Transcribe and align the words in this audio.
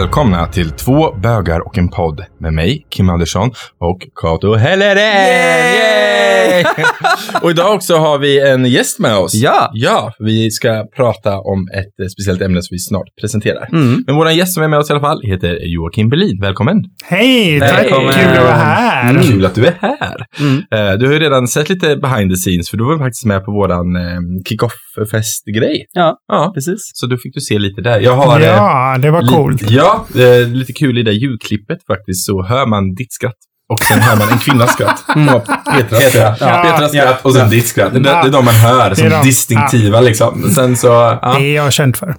välkomna 0.00 0.46
till 0.46 0.70
Två 0.70 1.12
bögar 1.12 1.66
och 1.66 1.78
en 1.78 1.88
podd 1.88 2.24
med 2.38 2.52
mig, 2.52 2.86
Kim 2.88 3.10
Andersson 3.10 3.50
och 3.78 4.06
Kato 4.14 4.54
Helleren! 4.54 6.35
och 7.42 7.50
idag 7.50 7.74
också 7.74 7.96
har 7.96 8.18
vi 8.18 8.40
en 8.50 8.64
gäst 8.64 8.98
med 8.98 9.16
oss. 9.16 9.34
Ja. 9.34 9.70
Ja, 9.72 10.12
vi 10.18 10.50
ska 10.50 10.84
prata 10.96 11.38
om 11.38 11.68
ett 11.74 12.00
eh, 12.04 12.08
speciellt 12.08 12.42
ämne 12.42 12.62
som 12.62 12.74
vi 12.74 12.78
snart 12.78 13.06
presenterar. 13.20 13.68
Mm. 13.72 14.04
Men 14.06 14.16
vår 14.16 14.30
gäst 14.30 14.54
som 14.54 14.62
är 14.62 14.68
med 14.68 14.78
oss 14.78 14.90
i 14.90 14.92
alla 14.92 15.00
fall 15.00 15.20
heter 15.22 15.58
Joakim 15.74 16.08
Berlin. 16.08 16.38
Välkommen! 16.40 16.76
Hej, 17.04 17.60
tack! 17.60 17.72
Välkommen. 17.84 18.12
Kul 18.12 18.26
att 18.36 18.42
vara 18.44 18.54
här. 18.54 19.10
Mm. 19.10 19.22
Kul 19.22 19.46
att 19.46 19.54
du 19.54 19.66
är 19.66 19.74
här! 19.80 20.26
Mm. 20.40 20.62
Eh, 20.92 20.98
Du 20.98 21.06
har 21.06 21.12
ju 21.12 21.18
redan 21.20 21.48
sett 21.48 21.68
lite 21.68 21.96
behind 21.96 22.30
the 22.30 22.36
scenes, 22.36 22.70
för 22.70 22.76
du 22.76 22.84
var 22.84 22.98
faktiskt 22.98 23.24
med 23.24 23.44
på 23.44 23.52
våran 23.52 23.96
eh, 23.96 24.20
kick-off-fest-grej. 24.48 25.86
Ja, 25.92 26.16
Ja, 26.28 26.50
precis. 26.54 26.90
så 26.94 27.06
då 27.06 27.16
fick 27.16 27.34
du 27.34 27.40
se 27.40 27.58
lite 27.58 27.80
där. 27.80 28.00
Jag 28.00 28.16
har... 28.16 28.40
Ja, 28.40 28.98
det 29.02 29.10
var 29.10 29.22
coolt. 29.22 29.70
Ja, 29.70 30.06
eh, 30.14 30.48
lite 30.48 30.72
kul 30.72 30.98
i 30.98 31.02
det 31.02 31.12
ljudklippet 31.12 31.78
faktiskt 31.86 32.26
så 32.26 32.42
hör 32.42 32.66
man 32.66 32.94
ditt 32.94 33.12
skratt. 33.12 33.34
Och 33.72 33.78
sen 33.84 33.98
hör 34.00 34.16
man 34.16 34.28
en 34.32 34.38
kvinnas 34.38 34.72
skratt. 34.72 35.04
Ja, 35.08 35.42
Petras 35.72 36.02
skratt. 36.12 36.38
Ja. 36.40 36.62
Petras 36.64 36.90
skratt 36.92 37.24
och 37.24 37.32
sen 37.32 37.50
ditt 37.50 37.66
skratt. 37.66 37.92
Det, 37.94 38.00
det 38.00 38.08
är 38.10 38.28
de 38.28 38.44
man 38.44 38.54
hör 38.54 38.94
som 38.94 39.08
de. 39.08 39.22
distinktiva 39.22 40.00
liksom. 40.00 40.42
Sen 40.54 40.76
så, 40.76 40.86
ja. 41.22 41.34
Det 41.38 41.44
är 41.44 41.54
jag 41.56 41.72
känd 41.72 41.96
för. 41.96 42.06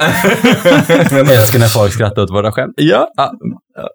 Men, 1.15 1.27
Älskar 1.29 1.59
när 1.59 1.67
folk 1.67 1.93
skrattar 1.93 2.21
åt 2.21 2.31
våra 2.31 2.51
skämt. 2.51 2.73
ja, 2.75 3.07
ja, 3.17 3.31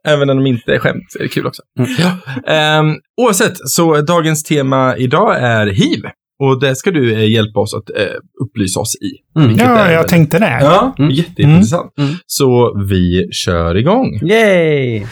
även 0.08 0.26
när 0.26 0.34
de 0.34 0.46
inte 0.46 0.72
är 0.74 0.78
skämt 0.78 1.04
är 1.18 1.22
det 1.22 1.28
kul 1.28 1.46
också. 1.46 1.62
Ja. 1.98 2.10
Ehm, 2.54 2.94
oavsett, 3.22 3.52
så 3.64 4.00
dagens 4.00 4.42
tema 4.42 4.96
idag 4.96 5.36
är 5.40 5.66
hiv. 5.66 6.00
Och 6.42 6.60
det 6.60 6.76
ska 6.76 6.90
du 6.90 7.12
eh, 7.14 7.30
hjälpa 7.30 7.60
oss 7.60 7.74
att 7.74 7.90
eh, 8.00 8.06
upplysa 8.44 8.80
oss 8.80 8.94
i. 8.94 9.40
Mm. 9.40 9.56
Ja, 9.58 9.64
är 9.78 9.92
jag 9.92 10.08
tänkte 10.08 10.38
det. 10.38 10.58
Ja, 10.60 10.94
Mm. 10.98 11.10
jätteintressant. 11.10 11.92
Mm. 11.98 12.14
Så 12.26 12.78
vi 12.88 13.28
kör 13.32 13.76
igång. 13.76 14.20
Yay! 14.22 15.02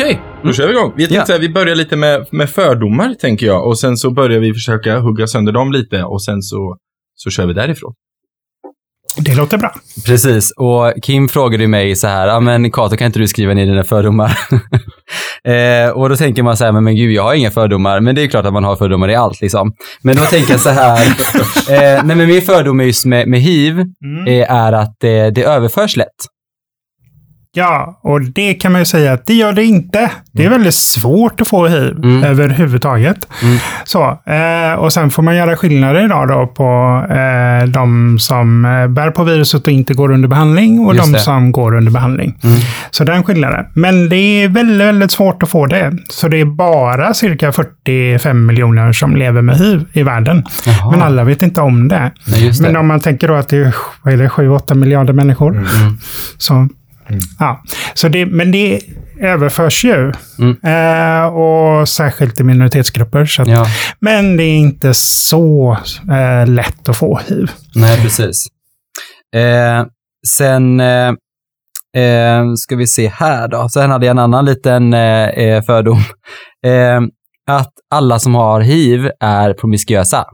Okej, 0.00 0.20
då 0.44 0.52
kör 0.52 0.66
vi 0.66 0.72
igång. 0.72 0.92
Vi, 0.96 1.08
tänkte, 1.08 1.32
här, 1.32 1.40
vi 1.40 1.48
börjar 1.48 1.74
lite 1.74 1.96
med, 1.96 2.26
med 2.30 2.50
fördomar, 2.50 3.14
tänker 3.14 3.46
jag. 3.46 3.66
Och 3.66 3.78
sen 3.78 3.96
så 3.96 4.10
börjar 4.10 4.40
vi 4.40 4.52
försöka 4.52 4.98
hugga 4.98 5.26
sönder 5.26 5.52
dem 5.52 5.72
lite 5.72 6.02
och 6.02 6.24
sen 6.24 6.42
så, 6.42 6.76
så 7.14 7.30
kör 7.30 7.46
vi 7.46 7.52
därifrån. 7.52 7.94
Det 9.16 9.34
låter 9.34 9.58
bra. 9.58 9.74
Precis, 10.06 10.52
och 10.56 10.92
Kim 11.02 11.28
frågade 11.28 11.62
ju 11.62 11.68
mig 11.68 11.96
så 11.96 12.06
här, 12.06 12.28
ja 12.28 12.40
men 12.40 12.70
Kato 12.70 12.96
kan 12.96 13.06
inte 13.06 13.18
du 13.18 13.28
skriva 13.28 13.54
ner 13.54 13.66
dina 13.66 13.84
fördomar? 13.84 14.38
eh, 15.44 15.90
och 15.90 16.08
då 16.08 16.16
tänker 16.16 16.42
man 16.42 16.56
så 16.56 16.64
här, 16.64 16.72
men, 16.72 16.84
men 16.84 16.96
gud 16.96 17.12
jag 17.12 17.22
har 17.22 17.34
inga 17.34 17.50
fördomar, 17.50 18.00
men 18.00 18.14
det 18.14 18.20
är 18.20 18.22
ju 18.22 18.28
klart 18.28 18.46
att 18.46 18.52
man 18.52 18.64
har 18.64 18.76
fördomar 18.76 19.08
i 19.10 19.14
allt 19.14 19.40
liksom. 19.40 19.72
Men 20.02 20.16
då 20.16 20.22
tänker 20.22 20.52
jag 20.52 20.60
så 20.60 20.70
här, 20.70 21.06
eh, 21.70 22.04
nej 22.04 22.16
men 22.16 22.28
min 22.28 22.42
fördom 22.42 22.80
just 22.80 23.06
med, 23.06 23.28
med 23.28 23.40
hiv, 23.40 23.78
eh, 24.28 24.52
är 24.52 24.72
att 24.72 25.04
eh, 25.04 25.26
det 25.26 25.42
överförs 25.42 25.96
lätt. 25.96 26.37
Ja, 27.52 27.98
och 28.02 28.20
det 28.22 28.54
kan 28.54 28.72
man 28.72 28.80
ju 28.80 28.84
säga 28.84 29.12
att 29.12 29.26
det 29.26 29.34
gör 29.34 29.52
det 29.52 29.64
inte. 29.64 30.10
Det 30.32 30.44
är 30.44 30.50
väldigt 30.50 30.74
svårt 30.74 31.40
att 31.40 31.48
få 31.48 31.66
hiv 31.66 31.96
Mm. 32.04 32.24
överhuvudtaget. 32.24 33.28
Mm. 33.42 33.58
Så, 33.84 34.02
eh, 34.26 34.72
och 34.78 34.92
sen 34.92 35.10
får 35.10 35.22
man 35.22 35.36
göra 35.36 35.56
skillnader 35.56 36.04
idag 36.04 36.28
då 36.28 36.46
på 36.46 37.02
eh, 37.14 37.68
de 37.68 38.18
som 38.18 38.64
eh, 38.64 38.86
bär 38.88 39.10
på 39.10 39.24
viruset 39.24 39.62
och 39.66 39.72
inte 39.72 39.94
går 39.94 40.10
under 40.12 40.28
behandling 40.28 40.80
och 40.86 40.94
Just 40.94 41.06
de 41.06 41.12
det. 41.12 41.18
som 41.18 41.52
går 41.52 41.74
under 41.76 41.92
behandling. 41.92 42.38
Mm. 42.44 42.58
Så 42.90 43.04
den 43.04 43.24
skillnaden. 43.24 43.64
Men 43.74 44.08
det 44.08 44.16
är 44.16 44.48
väldigt, 44.48 44.86
väldigt 44.86 45.10
svårt 45.10 45.42
att 45.42 45.48
få 45.48 45.66
det. 45.66 45.96
Så 46.10 46.28
det 46.28 46.40
är 46.40 46.44
bara 46.44 47.14
cirka 47.14 47.52
45 47.52 48.46
miljoner 48.46 48.92
som 48.92 49.16
lever 49.16 49.42
med 49.42 49.56
hiv 49.58 49.84
i 49.92 50.02
världen. 50.02 50.44
Jaha. 50.66 50.90
Men 50.90 51.02
alla 51.02 51.24
vet 51.24 51.42
inte 51.42 51.60
om 51.60 51.88
det. 51.88 52.12
Nej, 52.26 52.50
det. 52.50 52.60
Men 52.62 52.76
om 52.76 52.86
man 52.86 53.00
tänker 53.00 53.28
då 53.28 53.34
att 53.34 53.48
det 53.48 53.56
är, 53.56 53.74
vad 54.02 54.14
är 54.14 54.18
det 54.18 54.28
7-8 54.28 54.74
miljarder 54.74 55.12
människor. 55.12 55.66
Mm. 57.08 57.20
Ja. 57.38 57.62
så 57.94 58.08
det, 58.08 58.26
men 58.26 58.52
det 58.52 58.80
överförs 59.20 59.84
ju. 59.84 60.12
Mm. 60.38 60.56
Eh, 60.64 61.26
och 61.26 61.88
särskilt 61.88 62.40
i 62.40 62.44
minoritetsgrupper. 62.44 63.24
Så 63.24 63.42
att, 63.42 63.48
Ja, 63.48 63.66
Men 64.00 64.36
det 64.36 64.42
är 64.42 64.56
inte 64.58 64.94
så 64.94 65.76
eh, 66.10 66.46
lätt 66.46 66.88
att 66.88 66.96
få 66.96 67.20
hiv. 67.28 67.50
nej 67.74 68.02
precis. 68.02 68.46
Eh, 69.36 69.84
sen 70.28 70.80
eh, 70.80 71.08
eh, 71.96 72.44
ska 72.56 72.76
vi 72.76 72.86
se 72.86 73.08
här 73.08 73.48
då. 73.48 73.68
Sen 73.68 73.90
hade 73.90 74.06
jag 74.06 74.10
en 74.10 74.18
annan 74.18 74.44
liten 74.44 74.94
eh, 74.94 75.62
fördom. 75.62 76.02
Att 77.50 77.72
alla 77.94 78.18
som 78.18 78.34
har 78.34 78.60
hiv 78.60 79.10
är 79.20 79.52
promiskuösa. 79.54 80.24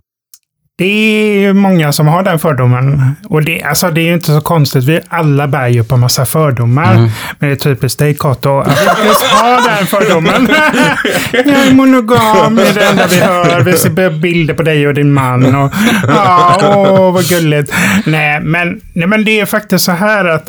Det 0.79 0.85
är 0.85 1.41
ju 1.41 1.53
många 1.53 1.93
som 1.93 2.09
har 2.09 2.23
den 2.23 2.39
fördomen. 2.39 3.15
Och 3.29 3.45
det, 3.45 3.63
alltså, 3.63 3.91
det 3.91 4.01
är 4.01 4.05
ju 4.05 4.15
inte 4.15 4.27
så 4.27 4.41
konstigt. 4.41 4.85
Vi 4.85 5.01
alla 5.09 5.49
bär 5.49 5.69
ju 5.69 5.85
på 5.85 5.97
massa 5.97 6.27
fördomar. 6.27 6.95
Mm. 6.95 7.11
Men 7.39 7.49
det 7.49 7.55
är 7.55 7.57
typiskt 7.57 7.99
dig, 7.99 8.15
Kato, 8.15 8.59
att 8.59 9.05
just 9.07 9.23
ha 9.23 9.61
den 9.69 9.87
fördomen. 9.87 10.49
jag 11.33 11.47
är 11.47 11.75
monogam, 11.75 12.57
det 12.57 12.69
är 12.69 12.75
det 12.75 12.85
enda 12.85 13.07
vi 13.07 13.21
hör. 13.21 13.61
Vi 13.61 13.73
ser 13.73 14.21
bilder 14.21 14.55
på 14.55 14.63
dig 14.63 14.89
och 14.89 14.95
din 14.95 15.13
man. 15.13 15.55
Och, 15.55 15.73
ja, 16.09 16.59
åh, 16.63 17.13
vad 17.13 17.29
gulligt. 17.29 17.73
Nej 18.07 18.41
men, 18.41 18.81
nej, 18.95 19.09
men 19.09 19.25
det 19.25 19.41
är 19.41 19.47
faktiskt 19.47 19.85
så 19.85 19.93
här 19.93 20.25
att 20.25 20.49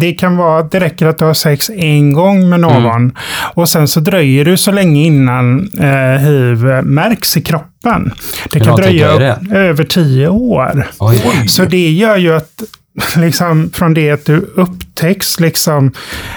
det 0.00 0.12
kan 0.12 0.36
vara, 0.36 0.62
det 0.62 0.80
räcker 0.80 1.06
att 1.06 1.18
du 1.18 1.24
har 1.24 1.34
sex 1.34 1.70
en 1.70 2.12
gång 2.12 2.48
med 2.48 2.60
någon. 2.60 3.12
Och 3.54 3.68
sen 3.68 3.88
så 3.88 4.00
dröjer 4.00 4.44
det 4.44 4.56
så 4.56 4.70
länge 4.72 5.04
innan 5.04 5.70
eh, 5.78 6.20
hiv 6.20 6.58
märks 6.84 7.36
i 7.36 7.42
kroppen. 7.42 8.12
Det 8.50 8.60
kan 8.60 8.68
Ja, 8.68 8.76
dröja 8.76 9.22
jag 9.22 9.56
över 9.56 9.84
tio 9.84 10.28
år. 10.28 10.88
Oj. 10.98 11.48
Så 11.48 11.64
det 11.64 11.90
gör 11.90 12.16
ju 12.16 12.34
att 12.36 12.62
liksom, 13.16 13.70
från 13.74 13.94
det 13.94 14.10
att 14.10 14.24
du 14.24 14.36
upptäcks, 14.36 15.40
liksom, 15.40 15.92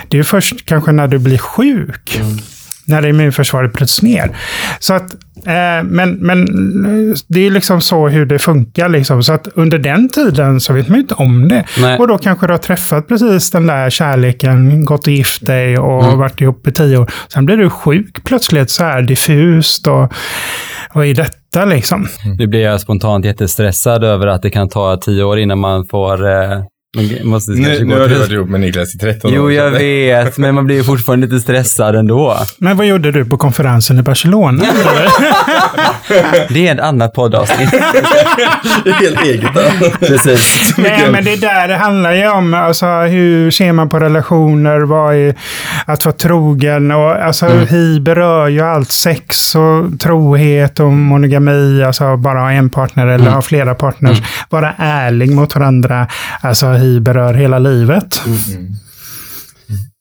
det 0.07 0.19
är 0.19 0.23
först 0.23 0.65
kanske 0.65 0.91
när 0.91 1.07
du 1.07 1.19
blir 1.19 1.37
sjuk. 1.37 2.21
När 2.87 3.05
immunförsvaret 3.07 3.73
bryts 3.73 4.01
ner. 4.01 4.37
Så 4.79 4.93
att, 4.93 5.13
eh, 5.45 5.83
men, 5.83 6.11
men 6.11 6.39
eh, 6.85 7.15
det 7.27 7.47
är 7.47 7.51
liksom 7.51 7.81
så 7.81 8.07
hur 8.07 8.25
det 8.25 8.39
funkar. 8.39 8.89
Liksom. 8.89 9.23
Så 9.23 9.33
att 9.33 9.47
under 9.53 9.77
den 9.79 10.09
tiden 10.09 10.59
så 10.61 10.73
vet 10.73 10.87
man 10.87 10.95
ju 10.97 11.01
inte 11.01 11.13
om 11.13 11.47
det. 11.47 11.65
Nej. 11.79 11.97
Och 11.99 12.07
då 12.07 12.17
kanske 12.17 12.47
du 12.47 12.53
har 12.53 12.57
träffat 12.57 13.07
precis 13.07 13.51
den 13.51 13.67
där 13.67 13.89
kärleken, 13.89 14.85
gått 14.85 15.07
och 15.07 15.13
gift 15.13 15.45
dig 15.45 15.77
och 15.77 16.03
Mm. 16.05 16.17
varit 16.19 16.41
ihop 16.41 16.67
i 16.67 16.71
tio 16.71 16.97
år. 16.97 17.11
Sen 17.33 17.45
blir 17.45 17.57
du 17.57 17.69
sjuk 17.69 18.23
plötsligt 18.23 18.69
så 18.69 18.83
här 18.83 19.01
diffust 19.01 19.87
och 19.87 20.13
vad 20.93 21.05
är 21.05 21.13
detta 21.13 21.65
liksom? 21.65 22.07
Nu 22.37 22.47
blir 22.47 22.61
jag 22.61 22.81
spontant 22.81 23.25
jättestressad 23.25 24.03
över 24.03 24.27
att 24.27 24.41
det 24.41 24.49
kan 24.49 24.69
ta 24.69 24.97
tio 24.97 25.23
år 25.23 25.39
innan 25.39 25.59
man 25.59 25.85
får... 25.91 26.27
Eh, 26.27 26.59
man 26.95 27.05
måste 27.23 27.51
Nu, 27.51 27.79
gå 27.79 27.85
nu 27.85 27.99
har 27.99 28.07
du 28.07 28.15
varit 28.15 28.31
ihop 28.31 28.49
med 28.49 28.59
Niklas 28.59 28.95
i 28.95 28.97
13 28.97 29.31
år. 29.31 29.37
Jo, 29.37 29.51
jag 29.51 29.71
vet, 29.71 30.37
men 30.37 30.55
man 30.55 30.65
blir 30.65 30.75
ju 30.75 30.83
fortfarande 30.83 31.27
lite 31.27 31.39
stressad 31.39 31.95
ändå. 31.95 32.37
Men 32.57 32.77
vad 32.77 32.85
gjorde 32.87 33.11
du 33.11 33.25
på 33.25 33.37
konferensen 33.37 33.99
i 33.99 34.01
Barcelona? 34.01 34.63
Det 36.49 36.67
är 36.67 36.73
ett 36.75 36.79
annat 36.81 37.13
poddavsnitt. 37.13 37.71
Det 38.83 38.89
är 38.89 38.93
helt 38.93 39.21
eget. 39.21 39.99
Precis. 39.99 40.73
Nej, 40.77 41.11
men 41.11 41.25
det 41.25 41.35
där 41.35 41.67
det 41.67 41.75
handlar 41.75 42.13
ju 42.13 42.27
om. 42.29 42.53
Alltså, 42.53 42.85
hur 42.85 43.51
ser 43.51 43.71
man 43.71 43.89
på 43.89 43.99
relationer? 43.99 44.79
Vad 44.79 45.15
är 45.15 45.35
att 45.85 46.05
vara 46.05 46.15
trogen? 46.15 46.91
Och, 46.91 47.11
alltså, 47.11 47.47
Hiv 47.47 48.01
berör 48.01 48.47
ju 48.47 48.61
allt. 48.61 48.91
Sex 48.91 49.55
och 49.55 49.99
trohet 49.99 50.79
och 50.79 50.91
monogami. 50.93 51.83
Alltså 51.83 52.17
bara 52.17 52.39
ha 52.39 52.51
en 52.51 52.69
partner 52.69 53.07
eller 53.07 53.29
ha 53.31 53.41
flera 53.41 53.75
partners. 53.75 54.17
Vara 54.49 54.73
ärlig 54.77 55.31
mot 55.31 55.55
varandra. 55.55 56.07
Alltså 56.45 56.67
hiv 56.67 57.01
berör 57.01 57.33
hela 57.33 57.59
livet. 57.59 58.21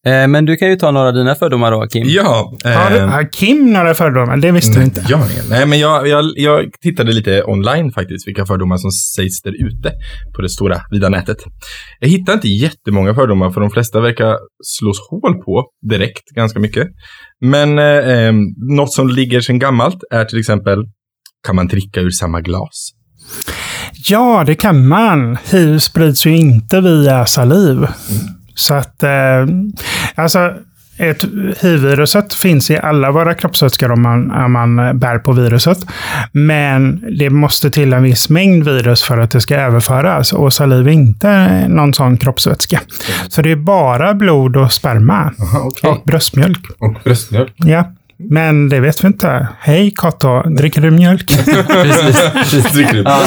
Eh, 0.06 0.28
men 0.28 0.44
du 0.44 0.56
kan 0.56 0.70
ju 0.70 0.76
ta 0.76 0.90
några 0.90 1.08
av 1.08 1.14
dina 1.14 1.34
fördomar 1.34 1.70
då, 1.70 1.86
Kim. 1.86 2.06
Ja. 2.06 2.58
Har, 2.64 2.96
ehm, 2.96 3.08
har 3.08 3.32
Kim 3.32 3.72
några 3.72 3.94
fördomar? 3.94 4.36
Det 4.36 4.52
visste 4.52 4.78
du 4.78 4.84
inte. 4.84 5.04
Jag. 5.08 5.20
Nej, 5.50 5.66
men 5.66 5.78
jag, 5.78 6.08
jag, 6.08 6.24
jag 6.36 6.64
tittade 6.80 7.12
lite 7.12 7.44
online 7.44 7.92
faktiskt, 7.92 8.28
vilka 8.28 8.46
fördomar 8.46 8.76
som 8.76 8.90
sägs 8.90 9.42
där 9.42 9.66
ute 9.66 9.92
på 10.36 10.42
det 10.42 10.48
stora 10.48 10.80
vida 10.90 11.08
nätet. 11.08 11.36
Jag 12.00 12.08
hittade 12.08 12.34
inte 12.34 12.48
jättemånga 12.48 13.14
fördomar, 13.14 13.50
för 13.50 13.60
de 13.60 13.70
flesta 13.70 14.00
verkar 14.00 14.36
slås 14.64 15.08
hål 15.10 15.34
på 15.44 15.64
direkt, 15.90 16.28
ganska 16.34 16.60
mycket. 16.60 16.88
Men 17.40 17.78
eh, 17.78 17.84
eh, 17.84 18.32
något 18.76 18.92
som 18.92 19.08
ligger 19.08 19.40
sedan 19.40 19.58
gammalt 19.58 19.98
är 20.10 20.24
till 20.24 20.38
exempel, 20.38 20.78
kan 21.46 21.56
man 21.56 21.66
dricka 21.66 22.00
ur 22.00 22.10
samma 22.10 22.40
glas? 22.40 22.90
Ja, 24.06 24.44
det 24.46 24.54
kan 24.54 24.88
man. 24.88 25.38
Hiv 25.50 25.78
sprids 25.78 26.26
ju 26.26 26.36
inte 26.36 26.80
via 26.80 27.26
saliv. 27.26 27.86
Så 28.54 28.74
att, 28.74 29.02
eh, 29.02 29.46
alltså, 30.14 30.52
ett, 30.96 31.22
HIV-viruset 31.60 32.34
finns 32.34 32.70
i 32.70 32.78
alla 32.78 33.10
våra 33.10 33.34
kroppsvätskor 33.34 33.92
om 33.92 34.02
man, 34.02 34.30
om 34.30 34.52
man 34.52 34.98
bär 34.98 35.18
på 35.18 35.32
viruset. 35.32 35.78
Men 36.32 37.04
det 37.18 37.30
måste 37.30 37.70
till 37.70 37.92
en 37.92 38.02
viss 38.02 38.28
mängd 38.28 38.64
virus 38.64 39.02
för 39.04 39.18
att 39.18 39.30
det 39.30 39.40
ska 39.40 39.56
överföras. 39.56 40.32
Och 40.32 40.52
saliv 40.52 40.88
är 40.88 40.92
inte 40.92 41.48
någon 41.68 41.94
sån 41.94 42.16
kroppsvätska. 42.16 42.80
Så 43.28 43.42
det 43.42 43.50
är 43.50 43.56
bara 43.56 44.14
blod 44.14 44.56
och 44.56 44.72
sperma. 44.72 45.32
Aha, 45.40 45.60
okej. 45.64 45.90
Och 45.90 46.02
bröstmjölk. 46.04 46.66
Och 46.78 46.96
bröstmjölk. 47.04 47.52
Ja. 47.56 47.92
Men 48.18 48.68
det 48.68 48.80
vet 48.80 49.04
vi 49.04 49.06
inte. 49.08 49.48
Hej 49.60 49.92
Kato, 49.96 50.42
dricker 50.42 50.80
du 50.80 50.90
mjölk? 50.90 51.26
Precis. 51.68 52.72
Dricker 52.72 52.92
du 52.92 53.02
Ja. 53.02 53.20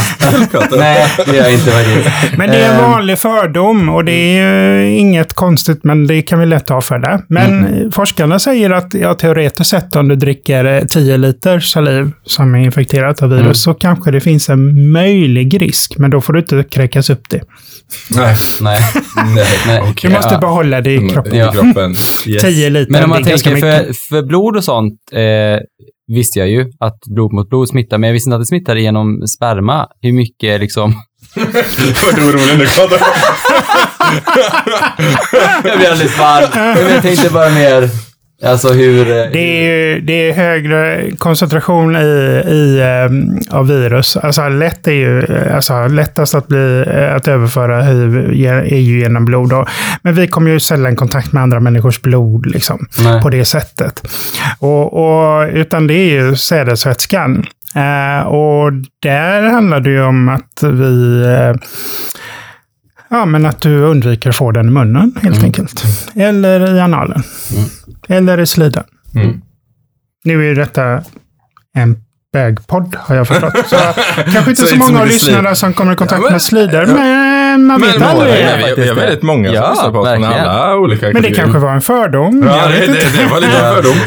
Nej, 0.77 1.07
det 1.25 1.35
gör 1.35 1.43
jag 1.43 1.53
inte 1.53 1.71
faktiskt. 1.71 2.37
Men 2.37 2.49
det 2.49 2.55
är 2.57 2.69
en 2.73 2.75
Ehm, 2.83 2.91
vanlig 2.91 3.19
fördom 3.19 3.89
och 3.89 4.05
det 4.05 4.11
är 4.11 4.81
ju 4.81 4.97
inget 4.97 5.33
konstigt, 5.33 5.79
men 5.83 6.07
det 6.07 6.21
kan 6.21 6.39
vi 6.39 6.45
lätt 6.45 6.71
avfärda. 6.71 7.21
Men 7.29 7.65
Mm. 7.65 7.91
forskarna 7.91 8.39
säger 8.39 8.69
att 8.69 8.93
ja, 8.93 9.13
teoretiskt 9.13 9.69
sett 9.69 9.95
om 9.95 10.07
du 10.07 10.15
dricker 10.15 10.65
eh, 10.65 10.81
10 10.83 11.17
liter 11.17 11.59
saliv 11.59 12.11
som 12.25 12.55
är 12.55 12.59
infekterat 12.59 13.21
av 13.23 13.29
virus 13.29 13.41
Mm. 13.43 13.53
så 13.53 13.73
kanske 13.73 14.11
det 14.11 14.19
finns 14.19 14.49
en 14.49 14.91
möjlig 14.91 15.61
risk, 15.61 15.93
men 15.97 16.11
då 16.11 16.21
får 16.21 16.33
du 16.33 16.39
inte 16.39 16.63
kräkas 16.71 17.09
upp 17.09 17.29
det. 17.29 17.41
Nej. 18.11 18.35
Nej. 18.61 18.79
Nej. 19.67 19.93
Du 20.01 20.09
måste 20.09 20.33
Ja. 20.33 20.39
behålla 20.39 20.81
det 20.81 20.93
i 20.93 21.09
kroppen. 21.09 21.33
I 21.35 21.39
Ja. 21.39 21.51
kroppen. 21.51 21.91
Yes. 22.27 22.41
10 22.43 22.69
liter, 22.69 22.91
Men 22.91 23.03
om 23.03 23.09
man 23.09 23.23
tänker, 23.23 23.55
för, 23.55 23.93
för 24.09 24.21
blod 24.23 24.57
och 24.57 24.63
sånt 24.77 24.99
eh, 25.11 25.59
visste 26.07 26.39
jag 26.39 26.49
ju 26.49 26.71
att 26.79 26.99
blod 27.15 27.33
mot 27.33 27.49
blod 27.49 27.69
smittar, 27.69 27.97
men 27.97 28.07
jag 28.07 28.13
visste 28.13 28.27
inte 28.29 28.35
att 28.35 28.41
det 28.41 28.45
smittar 28.45 28.75
genom 28.75 29.27
sperma. 29.27 29.87
Hur 30.01 30.11
mycket 30.11 30.59
liksom... 30.59 30.93
Du 31.35 31.41
orolig 31.43 32.57
nu, 32.57 32.65
jag 35.63 35.77
blir 35.77 35.89
alldeles 35.89 36.19
varm. 36.19 36.49
Jag 36.91 37.01
tänkte 37.01 37.29
bara 37.29 37.49
mer, 37.49 37.89
alltså 38.45 38.69
hur... 38.73 38.99
eh, 39.01 39.31
Det 39.31 39.39
är, 39.39 39.63
ju- 39.95 40.01
det 40.01 40.29
är 40.29 40.33
högre 40.33 41.11
koncentration 41.17 41.95
i, 41.95 41.99
i, 42.47 42.81
ehm, 42.83 43.37
av 43.51 43.67
virus. 43.67 44.17
Alltså 44.17 44.49
lätt 44.49 44.87
är 44.87 44.91
ju, 44.91 45.19
eh, 45.23 45.55
alltså 45.55 45.87
lättast 45.87 46.35
att, 46.35 46.47
bli, 46.47 46.83
eh, 46.87 47.15
att 47.15 47.27
överföra 47.27 47.81
hiv 47.81 48.17
är 48.65 48.77
ju 48.77 48.99
genom 48.99 49.25
blod. 49.25 49.49
Då. 49.49 49.65
Men 50.01 50.13
vi 50.15 50.27
kommer 50.27 50.51
ju 50.51 50.59
sällan 50.59 50.93
i 50.93 50.95
kontakt 50.95 51.31
med 51.31 51.43
andra 51.43 51.59
människors 51.59 52.01
blod 52.01 52.45
liksom, 52.45 52.87
Nej. 53.03 53.21
på 53.21 53.29
det 53.29 53.45
sättet. 53.45 54.07
Och, 54.59 54.93
och, 54.93 55.47
utan 55.53 55.87
det 55.87 55.93
är 55.93 56.09
ju 56.11 56.35
sädesvätskan. 56.35 57.45
Eh, 57.75 58.27
och 58.27 58.71
där 59.01 59.41
handlar 59.41 59.79
det 59.79 59.89
ju 59.89 60.03
om 60.03 60.29
att 60.29 60.63
vi 60.63 61.21
eh, 61.25 61.53
Ja, 63.09 63.25
men 63.25 63.45
att 63.45 63.61
du 63.61 63.77
undviker 63.79 64.29
att 64.29 64.35
få 64.35 64.51
den 64.51 64.67
i 64.67 64.71
munnen 64.71 65.15
helt 65.21 65.43
enkelt. 65.43 65.83
Eller 66.15 66.75
i 66.75 66.79
analen. 66.79 67.23
Eller 68.07 68.39
i 68.39 68.45
slidan. 68.45 68.83
Mm. 69.15 69.41
Nu 70.25 70.39
är 70.39 70.47
ju 70.47 70.55
detta 70.55 71.01
en 71.77 71.97
bögpodd 72.33 72.95
har 72.99 73.15
jag 73.15 73.27
förstått. 73.27 73.53
Så 73.67 73.75
kanske 74.33 74.49
inte 74.49 74.55
Så 74.55 74.67
så, 74.67 74.73
inte 74.75 74.85
så 74.85 74.91
många 74.91 75.01
av 75.01 75.07
lyssnarna 75.07 75.55
som 75.55 75.73
kommer 75.73 75.93
i 75.93 75.95
kontakt 75.95 76.19
Ja, 76.19 76.23
men- 76.23 76.31
med 76.31 76.41
slidor, 76.41 76.85
men 76.85 77.65
man 77.65 77.81
vet 77.81 77.99
Men 77.99 78.07
aldrig. 78.09 78.29
några, 78.29 78.39
är 78.49 78.75
vi, 78.75 78.87
har 78.87 78.95
det. 78.95 79.01
väldigt 79.01 79.21
många 79.23 79.47
som 79.47 79.55
Ja, 79.55 79.69
lyssnar 79.69 79.91
på 79.91 79.99
oss 79.99 80.09
från 80.09 80.23
alla 80.23 80.75
olika 80.77 81.05
Men 81.05 81.13
det 81.15 81.19
kategorier. 81.21 81.43
kanske 81.43 81.59
var 81.59 81.73
en 81.73 81.81
fördom. 81.81 82.43
Ja, 82.45 82.61
Jag 82.61 82.71
det, 82.71 82.87
det, 82.87 83.17
det 83.17 83.27
var 83.31 83.39
lite 83.41 83.53
Ja. 83.61 83.75
fördom. 83.75 83.97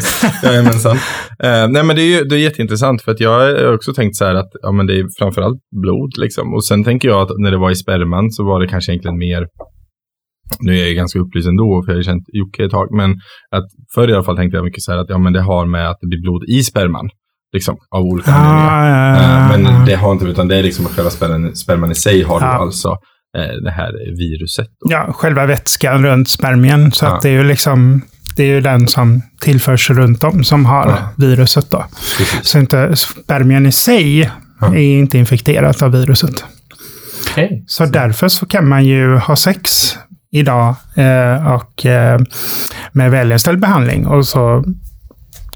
Jajamensan. 0.43 0.95
Uh, 0.95 1.67
nej, 1.69 1.83
men 1.83 1.95
det 1.95 2.01
är 2.01 2.17
ju 2.17 2.23
det 2.23 2.35
är 2.35 2.39
jätteintressant 2.39 3.01
för 3.01 3.11
att 3.11 3.19
jag 3.19 3.29
har 3.29 3.73
också 3.75 3.93
tänkt 3.93 4.15
så 4.15 4.25
här 4.25 4.35
att 4.35 4.49
ja, 4.61 4.71
men 4.71 4.87
det 4.87 4.93
är 4.99 5.05
framförallt 5.19 5.59
blod 5.81 6.11
liksom. 6.17 6.53
Och 6.53 6.65
sen 6.65 6.83
tänker 6.83 7.07
jag 7.07 7.21
att 7.21 7.37
när 7.37 7.51
det 7.51 7.57
var 7.57 7.71
i 7.71 7.75
sperman 7.75 8.31
så 8.31 8.43
var 8.43 8.59
det 8.61 8.67
kanske 8.67 8.91
egentligen 8.91 9.17
mer 9.17 9.45
nu 10.59 10.73
är 10.75 10.79
jag 10.79 10.89
ju 10.89 10.95
ganska 10.95 11.19
upplyst 11.19 11.47
ändå, 11.47 11.83
för 11.85 11.91
jag 11.91 11.95
har 11.95 12.01
ju 12.01 12.03
känt 12.03 12.23
Jocke 12.27 12.65
ett 12.65 12.71
tag, 12.71 12.87
men 12.95 13.11
att 13.55 13.65
förr 13.95 14.09
i 14.09 14.13
alla 14.13 14.23
fall 14.23 14.35
tänkte 14.37 14.57
jag 14.57 14.63
mycket 14.65 14.83
så 14.83 14.91
här 14.91 14.99
att 14.99 15.09
ja, 15.09 15.17
men 15.17 15.33
det 15.33 15.41
har 15.41 15.65
med 15.65 15.89
att 15.89 15.97
det 16.01 16.07
blir 16.07 16.21
blod 16.21 16.43
i 16.49 16.63
sperman, 16.63 17.09
liksom, 17.53 17.75
av 17.95 18.01
olika 18.01 18.31
anledningar. 18.31 18.71
Ah, 18.71 18.87
ja, 18.89 19.15
ja, 19.15 19.55
Eh, 19.55 19.63
ja. 19.63 19.73
Men 19.75 19.85
det 19.85 19.95
har 19.95 20.11
inte, 20.11 20.25
utan 20.25 20.47
det 20.47 20.55
är 20.55 20.63
liksom 20.63 20.85
att 20.85 20.91
själva 20.91 21.09
sperman, 21.09 21.55
sperman 21.55 21.91
i 21.91 21.95
sig 21.95 22.23
har 22.23 22.41
Ja. 22.41 22.45
alltså 22.47 22.89
eh, 23.37 23.55
det 23.63 23.71
här 23.71 23.91
viruset. 24.17 24.67
Då. 24.67 24.91
Ja, 24.91 25.13
själva 25.13 25.45
vätskan 25.45 26.05
runt 26.05 26.29
spermien. 26.29 26.91
Så 26.91 27.05
Ja. 27.05 27.15
att 27.15 27.21
det 27.21 27.29
är 27.29 27.33
ju 27.33 27.43
liksom 27.43 28.01
det 28.35 28.43
är 28.43 28.47
ju 28.47 28.61
den 28.61 28.87
som 28.87 29.21
tillförs 29.41 29.89
runt 29.89 30.23
om 30.23 30.43
som 30.43 30.65
har 30.65 30.87
Ja. 30.87 30.97
viruset. 31.17 31.71
Då. 31.71 31.85
Precis. 32.17 32.39
Så 32.43 32.59
inte, 32.59 32.95
spermien 32.95 33.65
i 33.65 33.71
sig 33.71 34.31
Ja. 34.61 34.67
är 34.75 34.79
inte 34.99 35.17
infekterat 35.17 35.81
av 35.81 35.91
viruset. 35.91 36.43
Så 37.67 37.85
därför 37.85 38.27
så 38.27 38.45
kan 38.45 38.67
man 38.69 38.85
ju 38.85 39.15
ha 39.17 39.35
sex 39.35 39.95
idag 40.31 40.75
eh, 40.95 41.53
och 41.53 41.85
eh, 41.85 42.19
med 42.91 43.11
välinställd 43.11 43.59
behandling. 43.59 44.07
Och 44.07 44.25
så 44.25 44.63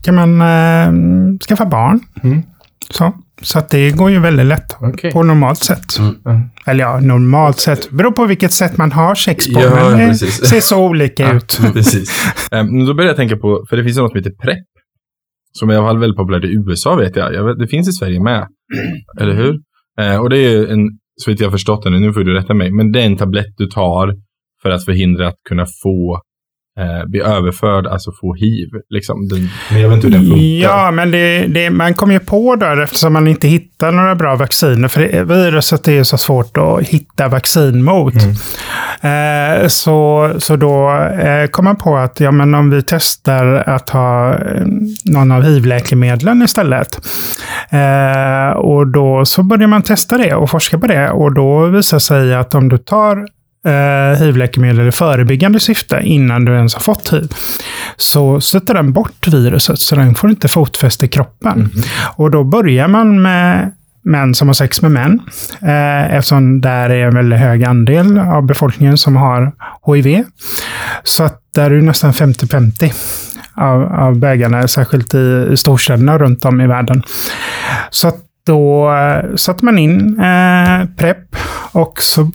kan 0.01 0.15
man 0.15 0.41
eh, 0.41 1.39
skaffa 1.47 1.65
barn. 1.65 1.99
Mm. 2.23 2.41
Så, 2.89 3.13
så 3.41 3.59
att 3.59 3.69
det 3.69 3.91
går 3.91 4.11
ju 4.11 4.19
väldigt 4.19 4.45
lätt 4.45 4.75
Okej. 4.79 5.11
på 5.11 5.23
normalt 5.23 5.63
sätt. 5.63 5.99
Mm. 5.99 6.41
Eller 6.65 6.83
ja, 6.83 6.99
normalt 6.99 7.59
sätt. 7.59 7.89
Beror 7.89 8.11
på 8.11 8.25
vilket 8.25 8.51
sätt 8.51 8.77
man 8.77 8.91
har 8.91 9.15
sex 9.15 9.53
på. 9.53 9.61
Ja, 9.61 9.69
men 9.69 9.99
det 9.99 10.07
precis. 10.07 10.49
ser 10.49 10.61
så 10.61 10.85
olika 10.85 11.31
ut. 11.31 11.59
Precis. 11.73 12.33
Um, 12.51 12.85
då 12.85 12.93
började 12.93 13.09
jag 13.09 13.17
tänka 13.17 13.37
på, 13.37 13.65
för 13.69 13.77
det 13.77 13.83
finns 13.83 13.97
något 13.97 14.11
som 14.11 14.17
heter 14.17 14.31
PREP. 14.31 14.65
Som 15.59 15.69
är 15.69 15.73
i 15.73 15.77
alla 15.77 15.87
fall 15.87 15.99
väldigt 15.99 16.17
populärt 16.17 16.43
i 16.43 16.53
USA 16.53 16.95
vet 16.95 17.15
jag. 17.15 17.33
jag 17.33 17.43
vet, 17.45 17.59
det 17.59 17.67
finns 17.67 17.89
i 17.89 17.91
Sverige 17.91 18.19
med. 18.19 18.47
Eller 19.19 19.33
hur? 19.33 19.59
Eh, 20.01 20.17
och 20.17 20.29
det 20.29 20.37
är 20.37 20.49
ju 20.49 20.67
en, 20.67 20.89
så 21.21 21.31
vitt 21.31 21.39
jag 21.39 21.47
har 21.47 21.51
förstått 21.51 21.83
det 21.83 21.89
nu, 21.89 21.99
nu 21.99 22.13
får 22.13 22.23
du 22.23 22.33
rätta 22.33 22.53
mig, 22.53 22.71
men 22.71 22.91
det 22.91 23.01
är 23.01 23.05
en 23.05 23.17
tablett 23.17 23.53
du 23.57 23.67
tar 23.67 24.13
för 24.65 24.69
att 24.69 24.85
förhindra 24.85 25.27
att 25.27 25.35
kunna 25.49 25.65
få 25.83 26.21
eh, 26.79 27.09
bli 27.09 27.19
överförd, 27.19 27.87
alltså 27.87 28.11
få 28.21 28.33
hiv. 28.33 28.67
Liksom. 28.89 29.27
Den, 29.27 29.49
men 29.71 29.81
jag 29.81 29.89
vet 29.89 29.95
inte 29.95 30.07
hur 30.07 30.13
den 30.13 30.21
funkar. 30.21 30.69
Ja, 30.69 30.91
men 30.91 31.11
det, 31.11 31.45
det, 31.47 31.69
man 31.69 31.93
kom 31.93 32.11
ju 32.11 32.19
på 32.19 32.55
där 32.55 32.81
eftersom 32.81 33.13
man 33.13 33.27
inte 33.27 33.47
hittar 33.47 33.91
några 33.91 34.15
bra 34.15 34.35
vacciner. 34.35 34.87
För 34.87 35.01
det, 35.01 35.23
viruset 35.23 35.87
är 35.87 35.91
ju 35.91 36.05
så 36.05 36.17
svårt 36.17 36.57
att 36.57 36.87
hitta 36.87 37.27
vaccin 37.27 37.83
mot. 37.83 38.13
Eh, 39.01 39.67
så, 39.67 40.29
så 40.37 40.55
då 40.55 40.91
eh, 41.19 41.47
kom 41.47 41.65
man 41.65 41.75
på 41.75 41.97
att 41.97 42.19
ja, 42.19 42.31
men 42.31 42.55
om 42.55 42.69
vi 42.69 42.81
testar 42.81 43.45
att 43.45 43.89
ha 43.89 44.33
eh, 44.33 44.65
någon 45.05 45.31
av 45.31 45.41
hiv-läkemedlen 45.41 46.41
istället. 46.41 46.99
Eh, 47.69 48.57
och 48.57 48.87
då 48.87 49.25
så 49.25 49.43
började 49.43 49.67
man 49.67 49.81
testa 49.81 50.17
det 50.17 50.35
och 50.35 50.49
forska 50.49 50.79
på 50.79 50.87
det. 50.87 51.09
Och 51.09 51.33
då 51.33 51.65
visade 51.65 51.99
sig 51.99 52.35
att 52.35 52.55
om 52.55 52.69
du 52.69 52.77
tar 52.77 53.25
eh, 53.65 54.19
hiv-läkemedel 54.19 54.87
i 54.87 54.91
förebyggande 54.91 55.59
syfte 55.59 56.01
innan 56.03 56.45
du 56.45 56.55
ens 56.55 56.73
har 56.73 56.81
fått 56.81 57.13
hiv, 57.13 57.29
så 57.97 58.41
sätter 58.41 58.73
den 58.73 58.93
bort 58.93 59.27
viruset, 59.27 59.79
så 59.79 59.95
den 59.95 60.15
får 60.15 60.29
inte 60.29 60.47
fotfäste 60.47 61.05
i 61.05 61.09
kroppen. 61.09 61.71
Och 62.15 62.31
då 62.31 62.43
börjar 62.43 62.87
man 62.87 63.21
med 63.21 63.71
män 64.05 64.35
som 64.35 64.47
har 64.47 64.53
sex 64.53 64.81
med 64.81 64.91
män, 64.91 65.19
eh, 65.61 66.15
eftersom 66.15 66.61
där 66.61 66.89
är 66.89 67.07
en 67.07 67.15
väldigt 67.15 67.39
hög 67.39 67.63
andel 67.63 68.19
av 68.19 68.45
befolkningen 68.45 68.97
som 68.97 69.15
har 69.15 69.51
HIV. 69.85 70.23
Så 71.03 71.23
att 71.23 71.41
där 71.55 71.71
är 71.71 71.75
det 71.75 71.81
nästan 71.81 72.13
50-50 72.13 72.93
av, 73.55 73.83
av 73.93 74.19
bägarna, 74.19 74.67
särskilt 74.67 75.13
i, 75.13 75.47
i 75.51 75.57
storstäderna 75.57 76.17
runt 76.17 76.45
om 76.45 76.61
i 76.61 76.67
världen. 76.67 77.03
Så 77.89 78.07
att 78.07 78.17
då 78.45 78.93
eh, 78.95 79.35
satte 79.35 79.65
man 79.65 79.77
in 79.77 80.19
eh, 80.19 80.85
PREP 80.97 81.35
och 81.75 82.01
så 82.01 82.31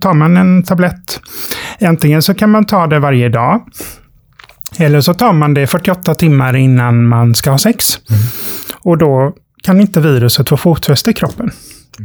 tar 0.00 0.14
man 0.14 0.36
en 0.36 0.62
tablett. 0.62 1.20
Antingen 1.80 2.22
så 2.22 2.34
kan 2.34 2.50
man 2.50 2.64
ta 2.64 2.86
det 2.86 2.98
varje 2.98 3.28
dag. 3.28 3.60
Eller 4.78 5.00
så 5.00 5.14
tar 5.14 5.32
man 5.32 5.54
det 5.54 5.66
48 5.66 6.14
timmar 6.14 6.56
innan 6.56 7.08
man 7.08 7.34
ska 7.34 7.50
ha 7.50 7.58
sex. 7.58 7.84
Och 8.82 8.98
då 8.98 9.32
kan 9.62 9.80
inte 9.80 10.00
viruset 10.00 10.48
få 10.48 10.56
fotfäste 10.56 11.10
i 11.10 11.12
kroppen. 11.12 11.50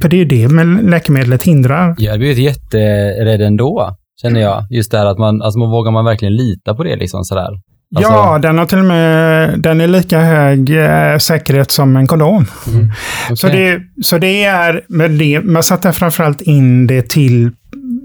För 0.01 0.09
det 0.09 0.15
är 0.15 0.17
ju 0.17 0.25
det 0.25 0.47
med 0.47 0.89
läkemedlet 0.89 1.43
hindrar. 1.43 1.95
Jag 1.97 2.11
hade 2.11 2.19
blivit 2.19 2.37
jätterädd 2.37 3.41
ändå, 3.41 3.95
känner 4.21 4.39
jag. 4.39 4.65
Just 4.69 4.91
det 4.91 4.97
här 4.97 5.05
att 5.05 5.17
man, 5.17 5.41
alltså 5.41 5.59
man 5.59 5.69
vågar 5.69 5.91
man 5.91 6.05
verkligen 6.05 6.35
lita 6.35 6.75
på 6.75 6.83
det 6.83 6.95
liksom 6.95 7.23
sådär? 7.23 7.49
Alltså, 7.95 8.11
ja, 8.11 8.39
den 8.39 8.57
har 8.57 8.65
till 8.65 8.77
och 8.77 8.85
med 8.85 9.59
den 9.59 9.81
är 9.81 9.87
lika 9.87 10.19
hög 10.19 10.69
eh, 10.69 11.17
säkerhet 11.17 11.71
som 11.71 11.95
en 11.95 12.07
kondom. 12.07 12.45
Så, 13.35 13.47
okej. 13.47 13.81
det, 13.95 14.03
så 14.03 14.17
det 14.17 14.43
är, 14.43 14.81
men 14.87 15.17
det, 15.17 15.41
man 15.43 15.63
satte 15.63 15.93
framförallt 15.93 16.41
in 16.41 16.87
det 16.87 17.09
till 17.09 17.45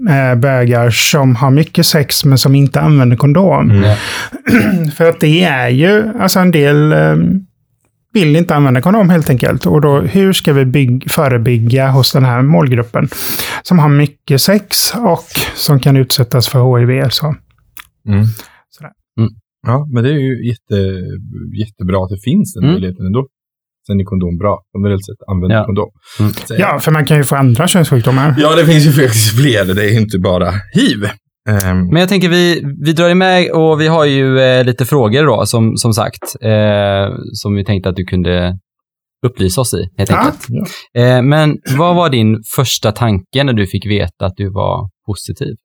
eh, 0.09 0.35
bögar 0.35 0.89
som 0.89 1.35
har 1.35 1.51
mycket 1.51 1.85
sex 1.85 2.25
men 2.25 2.37
som 2.37 2.55
inte 2.55 2.81
använder 2.81 3.17
kondom. 3.17 3.71
Mm. 3.71 4.91
För 4.95 5.09
att 5.09 5.19
det 5.19 5.43
är 5.43 5.69
ju, 5.69 6.03
alltså 6.19 6.39
en 6.39 6.51
del 6.51 6.93
eh, 6.93 7.15
vill 8.13 8.35
inte 8.35 8.55
använda 8.55 8.81
kondom 8.81 9.09
helt 9.09 9.29
enkelt. 9.29 9.65
Och 9.65 9.81
då, 9.81 9.99
hur 9.99 10.33
ska 10.33 10.53
vi 10.53 10.65
bygg, 10.65 11.11
förebygga 11.11 11.89
hos 11.89 12.11
den 12.11 12.25
här 12.25 12.41
målgruppen 12.41 13.09
som 13.63 13.79
har 13.79 13.89
mycket 13.89 14.41
sex 14.41 14.93
och 14.95 15.27
som 15.55 15.79
kan 15.79 15.97
utsättas 15.97 16.49
för 16.49 16.77
HIV? 16.79 17.09
Så. 17.09 17.35
Mm. 18.07 18.25
Ja, 19.67 19.87
men 19.93 20.03
det 20.03 20.09
är 20.09 20.13
ju 20.29 20.47
jätte, 20.47 20.75
jättebra 21.59 22.03
att 22.03 22.09
det 22.09 22.21
finns 22.23 22.53
den 22.53 22.63
Mm. 22.63 22.73
möjligheten 22.73 23.05
ändå. 23.05 23.27
Sen 23.87 23.99
är 23.99 24.03
kondom 24.03 24.37
bra. 24.37 24.61
Generellt 24.77 25.05
sett, 25.05 25.21
använd 25.31 25.53
Ja. 25.53 25.65
kondom. 25.65 25.89
Mm. 26.19 26.31
Så- 26.33 26.55
Ja, 26.59 26.79
för 26.79 26.91
man 26.91 27.05
kan 27.05 27.17
ju 27.17 27.23
få 27.23 27.35
andra 27.35 27.67
könssjukdomar. 27.67 28.35
ja, 28.39 28.55
det 28.55 28.65
finns 28.65 28.85
ju 28.87 28.91
faktiskt 28.91 29.35
fler. 29.41 29.73
Det 29.75 29.85
är 29.85 30.01
inte 30.01 30.19
bara 30.19 30.49
hiv. 30.73 31.03
Ehm, 31.49 31.87
Men 31.87 31.95
jag 31.99 32.09
tänker 32.09 32.29
vi, 32.29 32.63
vi 32.85 32.93
drar 32.93 33.09
iväg 33.09 33.55
och 33.55 33.81
vi 33.81 33.87
har 33.87 34.05
ju 34.05 34.39
eh, 34.39 34.63
lite 34.65 34.85
frågor 34.85 35.25
då, 35.25 35.45
som, 35.45 35.77
som 35.77 35.93
sagt, 35.93 36.23
eh, 36.41 37.15
som 37.33 37.55
vi 37.55 37.65
tänkte 37.65 37.89
att 37.89 37.95
du 37.95 38.03
kunde 38.05 38.57
upplysa 39.25 39.61
oss 39.61 39.73
i, 39.73 39.83
helt 39.97 40.09
Ja. 40.09 40.17
enkelt. 40.17 40.47
Eh, 40.97 41.21
men 41.21 41.57
vad 41.77 41.95
var 41.95 42.09
din 42.09 42.37
första 42.55 42.91
tanke 42.91 43.43
när 43.43 43.53
du 43.53 43.67
fick 43.67 43.85
veta 43.85 44.25
att 44.25 44.33
du 44.37 44.49
var 44.49 44.89
positiv? 45.07 45.55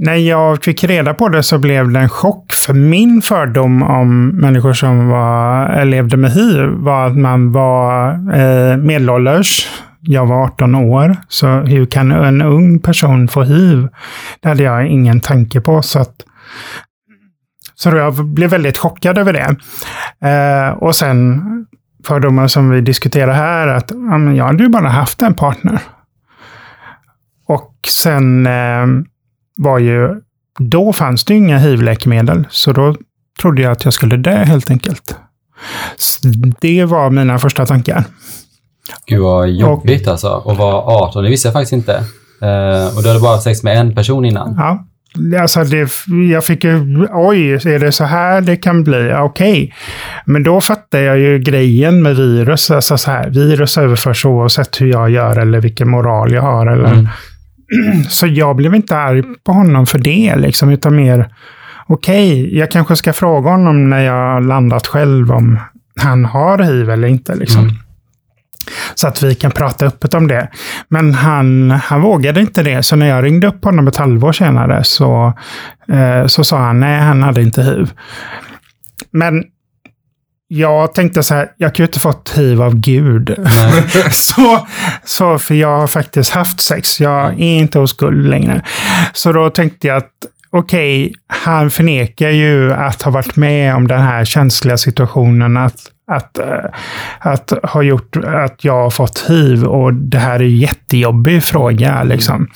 När 0.00 0.14
jag 0.14 0.64
fick 0.64 0.84
reda 0.84 1.14
på 1.14 1.28
det 1.28 1.42
så 1.42 1.58
blev 1.58 1.90
det 1.90 2.00
en 2.00 2.08
chock. 2.08 2.52
För 2.52 2.74
min 2.74 3.22
fördom 3.22 3.82
om 3.82 4.28
människor 4.28 4.72
som 4.72 5.08
var, 5.08 5.78
eh, 5.78 5.86
levde 5.86 6.16
med 6.16 6.32
hiv 6.32 6.66
var 6.66 7.06
att 7.06 7.16
man 7.16 7.52
var 7.52 8.12
eh, 8.12 8.76
medelålders. 8.76 9.68
Jag 10.00 10.26
var 10.26 10.44
18 10.44 10.74
år, 10.74 11.16
så 11.28 11.46
hur 11.46 11.86
kan 11.86 12.12
en 12.12 12.42
ung 12.42 12.78
person 12.78 13.28
få 13.28 13.42
hiv? 13.42 13.88
Det 14.40 14.48
hade 14.48 14.62
jag 14.62 14.86
ingen 14.86 15.20
tanke 15.20 15.60
på. 15.60 15.82
Så, 15.82 15.98
att, 15.98 16.24
så 17.74 17.88
jag 17.88 18.24
blev 18.24 18.50
väldigt 18.50 18.78
chockad 18.78 19.18
över 19.18 19.32
det. 19.32 19.56
Eh, 20.28 20.72
och 20.72 20.94
sen 20.94 21.40
fördomar 22.06 22.46
som 22.46 22.70
vi 22.70 22.80
diskuterar 22.80 23.32
här, 23.32 23.68
att 23.68 23.90
ja, 23.90 24.18
men 24.18 24.36
jag 24.36 24.44
hade 24.44 24.62
ju 24.62 24.68
bara 24.68 24.88
haft 24.88 25.22
en 25.22 25.34
partner. 25.34 25.80
Och 27.46 27.74
sen 27.88 28.46
eh, 28.46 28.86
var 29.60 29.78
ju, 29.78 30.20
då 30.58 30.92
fanns 30.92 31.24
det 31.24 31.34
inga 31.34 31.58
hiv-läkemedel, 31.58 32.44
så 32.50 32.72
då 32.72 32.96
trodde 33.40 33.62
jag 33.62 33.72
att 33.72 33.84
jag 33.84 33.94
skulle 33.94 34.16
dö 34.16 34.36
helt 34.36 34.70
enkelt. 34.70 35.16
Det 36.60 36.84
var 36.84 37.10
mina 37.10 37.38
första 37.38 37.66
tankar. 37.66 38.04
Gud 39.06 39.20
vad 39.20 39.50
jobbigt 39.50 40.08
alltså. 40.08 40.42
Att 40.46 40.58
vara 40.58 40.76
18, 40.76 41.24
det 41.24 41.30
visste 41.30 41.48
jag 41.48 41.52
faktiskt 41.52 41.72
inte. 41.72 41.94
Eh, 42.42 42.96
och 42.96 43.02
du 43.02 43.08
hade 43.08 43.20
bara 43.20 43.32
haft 43.32 43.44
sex 43.44 43.62
med 43.62 43.76
en 43.76 43.94
person 43.94 44.24
innan. 44.24 44.54
Ja, 44.58 44.84
alltså 45.40 45.64
det, 45.64 45.90
jag 46.32 46.44
fick 46.44 46.64
ju, 46.64 47.06
oj, 47.12 47.52
är 47.52 47.78
det 47.78 47.92
så 47.92 48.04
här 48.04 48.40
det 48.40 48.56
kan 48.56 48.84
bli? 48.84 49.14
Okej. 49.18 49.52
Okay. 49.52 49.70
Men 50.24 50.42
då 50.42 50.60
fattade 50.60 51.04
jag 51.04 51.18
ju 51.18 51.38
grejen 51.38 52.02
med 52.02 52.16
virus. 52.16 52.70
Alltså 52.70 52.98
så 52.98 53.10
här, 53.10 53.30
virus 53.30 53.78
överförs 53.78 54.24
oavsett 54.24 54.80
hur 54.80 54.86
jag 54.86 55.10
gör 55.10 55.38
eller 55.38 55.60
vilken 55.60 55.90
moral 55.90 56.32
jag 56.32 56.42
har. 56.42 56.66
Eller, 56.66 56.92
mm. 56.92 57.08
Så 58.08 58.26
jag 58.26 58.56
blev 58.56 58.74
inte 58.74 58.96
arg 58.96 59.22
på 59.44 59.52
honom 59.52 59.86
för 59.86 59.98
det, 59.98 60.36
liksom, 60.36 60.70
utan 60.70 60.96
mer 60.96 61.28
okej, 61.86 62.42
okay, 62.44 62.58
jag 62.58 62.70
kanske 62.70 62.96
ska 62.96 63.12
fråga 63.12 63.50
honom 63.50 63.90
när 63.90 64.00
jag 64.00 64.46
landat 64.46 64.86
själv 64.86 65.32
om 65.32 65.58
han 65.96 66.24
har 66.24 66.58
hiv 66.58 66.90
eller 66.90 67.08
inte. 67.08 67.34
Liksom. 67.34 67.62
Mm. 67.62 67.74
Så 68.94 69.08
att 69.08 69.22
vi 69.22 69.34
kan 69.34 69.50
prata 69.50 69.86
öppet 69.86 70.14
om 70.14 70.28
det. 70.28 70.48
Men 70.88 71.14
han, 71.14 71.70
han 71.70 72.02
vågade 72.02 72.40
inte 72.40 72.62
det, 72.62 72.82
så 72.82 72.96
när 72.96 73.08
jag 73.08 73.24
ringde 73.24 73.46
upp 73.46 73.64
honom 73.64 73.88
ett 73.88 73.96
halvår 73.96 74.32
senare 74.32 74.84
så, 74.84 75.32
eh, 75.88 76.26
så 76.26 76.44
sa 76.44 76.58
han 76.58 76.80
nej, 76.80 77.00
han 77.00 77.22
hade 77.22 77.42
inte 77.42 77.62
hiv. 77.62 77.92
Men 79.10 79.44
jag 80.52 80.94
tänkte 80.94 81.22
så 81.22 81.34
här, 81.34 81.48
jag 81.56 81.74
kan 81.74 81.84
ju 81.84 81.86
inte 81.86 82.00
fått 82.00 82.32
hiv 82.36 82.62
av 82.62 82.74
Gud. 82.74 83.36
så, 84.10 84.66
så, 85.04 85.38
för 85.38 85.54
jag 85.54 85.80
har 85.80 85.86
faktiskt 85.86 86.30
haft 86.30 86.60
sex. 86.60 87.00
Jag 87.00 87.24
är 87.40 87.58
inte 87.58 87.78
oskuld 87.78 88.28
längre. 88.28 88.62
Så 89.12 89.32
då 89.32 89.50
tänkte 89.50 89.86
jag 89.86 89.96
att 89.96 90.10
okej, 90.50 91.04
okay, 91.04 91.14
han 91.26 91.70
förnekar 91.70 92.30
ju 92.30 92.72
att 92.72 93.02
ha 93.02 93.10
varit 93.10 93.36
med 93.36 93.74
om 93.74 93.88
den 93.88 94.02
här 94.02 94.24
känsliga 94.24 94.76
situationen. 94.76 95.56
Att 95.56 95.80
att, 96.10 96.38
eh, 96.38 96.64
att 97.18 97.52
ha 97.62 97.82
gjort 97.82 98.16
att 98.16 98.64
jag 98.64 98.82
har 98.82 98.90
fått 98.90 99.24
hiv 99.28 99.64
och 99.64 99.94
det 99.94 100.18
här 100.18 100.34
är 100.34 100.44
en 100.44 100.56
jättejobbig 100.56 101.44
fråga. 101.44 101.92
Mm. 101.92 102.08
Liksom. 102.08 102.48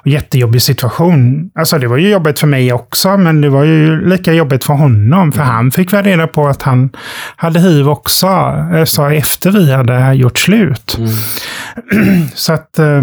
Och 0.00 0.06
jättejobbig 0.06 0.62
situation. 0.62 1.50
Alltså 1.54 1.78
det 1.78 1.86
var 1.86 1.96
ju 1.96 2.10
jobbigt 2.10 2.38
för 2.38 2.46
mig 2.46 2.72
också, 2.72 3.16
men 3.16 3.40
det 3.40 3.48
var 3.48 3.64
ju 3.64 4.08
lika 4.08 4.32
jobbigt 4.32 4.64
för 4.64 4.74
honom. 4.74 5.32
För 5.32 5.42
mm. 5.42 5.54
han 5.54 5.70
fick 5.70 5.92
väl 5.92 6.04
reda 6.04 6.26
på 6.26 6.48
att 6.48 6.62
han 6.62 6.90
hade 7.36 7.60
hiv 7.60 7.88
också, 7.88 8.26
eh, 8.74 8.84
så 8.84 9.06
efter 9.06 9.50
vi 9.50 9.72
hade 9.72 10.14
gjort 10.14 10.38
slut. 10.38 10.98
Mm. 10.98 12.28
Så 12.34 12.52
att 12.52 12.78
eh, 12.78 13.02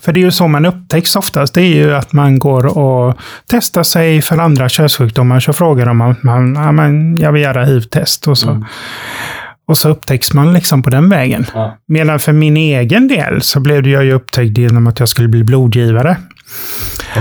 för 0.00 0.12
det 0.12 0.20
är 0.20 0.24
ju 0.24 0.30
så 0.30 0.48
man 0.48 0.66
upptäcks 0.66 1.16
oftast. 1.16 1.54
Det 1.54 1.62
är 1.62 1.74
ju 1.74 1.94
att 1.94 2.12
man 2.12 2.38
går 2.38 2.78
och 2.78 3.18
testar 3.46 3.82
sig 3.82 4.22
för 4.22 4.38
andra 4.38 4.68
könssjukdomar. 4.68 5.40
Så 5.40 5.52
frågar 5.52 5.86
de 5.86 6.00
om 6.00 6.14
man, 6.22 6.54
ja, 6.54 6.72
men 6.72 7.16
jag 7.16 7.32
vill 7.32 7.42
göra 7.42 7.64
hiv-test. 7.64 8.28
Och 8.28 8.38
så, 8.38 8.50
mm. 8.50 8.64
och 9.66 9.78
så 9.78 9.88
upptäcks 9.88 10.32
man 10.32 10.52
liksom 10.52 10.82
på 10.82 10.90
den 10.90 11.08
vägen. 11.08 11.46
Ja. 11.54 11.76
Medan 11.86 12.20
för 12.20 12.32
min 12.32 12.56
egen 12.56 13.08
del 13.08 13.42
så 13.42 13.60
blev 13.60 13.88
jag 13.88 14.04
ju 14.04 14.12
upptäckt 14.12 14.58
genom 14.58 14.86
att 14.86 15.00
jag 15.00 15.08
skulle 15.08 15.28
bli 15.28 15.44
blodgivare. 15.44 16.16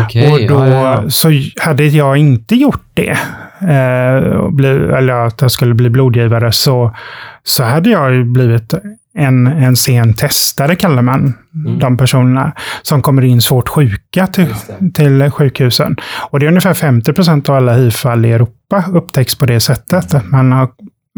Okay, 0.06 0.32
och 0.32 0.40
då 0.50 0.66
ja, 0.66 1.04
ja. 1.04 1.10
så 1.10 1.30
hade 1.62 1.86
jag 1.86 2.18
inte 2.18 2.56
gjort 2.56 2.86
det, 2.94 3.18
eh, 3.62 4.98
eller 4.98 5.28
att 5.28 5.42
jag 5.42 5.52
skulle 5.52 5.74
bli 5.74 5.90
blodgivare, 5.90 6.52
så, 6.52 6.96
så 7.44 7.64
hade 7.64 7.90
jag 7.90 8.14
ju 8.14 8.24
blivit 8.24 8.74
en, 9.20 9.48
en 9.48 9.76
sen 9.76 10.14
testare, 10.14 10.76
kallar 10.76 11.02
man 11.02 11.34
mm. 11.56 11.80
de 11.80 11.98
personerna, 11.98 12.54
som 12.82 13.02
kommer 13.02 13.22
in 13.22 13.42
svårt 13.42 13.70
sjuka 13.70 14.28
till, 14.28 14.56
till 14.94 15.32
sjukhusen. 15.32 15.96
Och 16.30 16.40
det 16.40 16.46
är 16.46 16.48
ungefär 16.48 16.74
50 16.74 17.14
procent 17.14 17.50
av 17.50 17.56
alla 17.56 17.74
hiv-fall 17.74 18.26
i 18.26 18.32
Europa 18.32 18.84
upptäcks 18.94 19.36
på 19.36 19.46
det 19.46 19.60
sättet. 19.60 20.26
Man 20.32 20.52
har, 20.52 20.70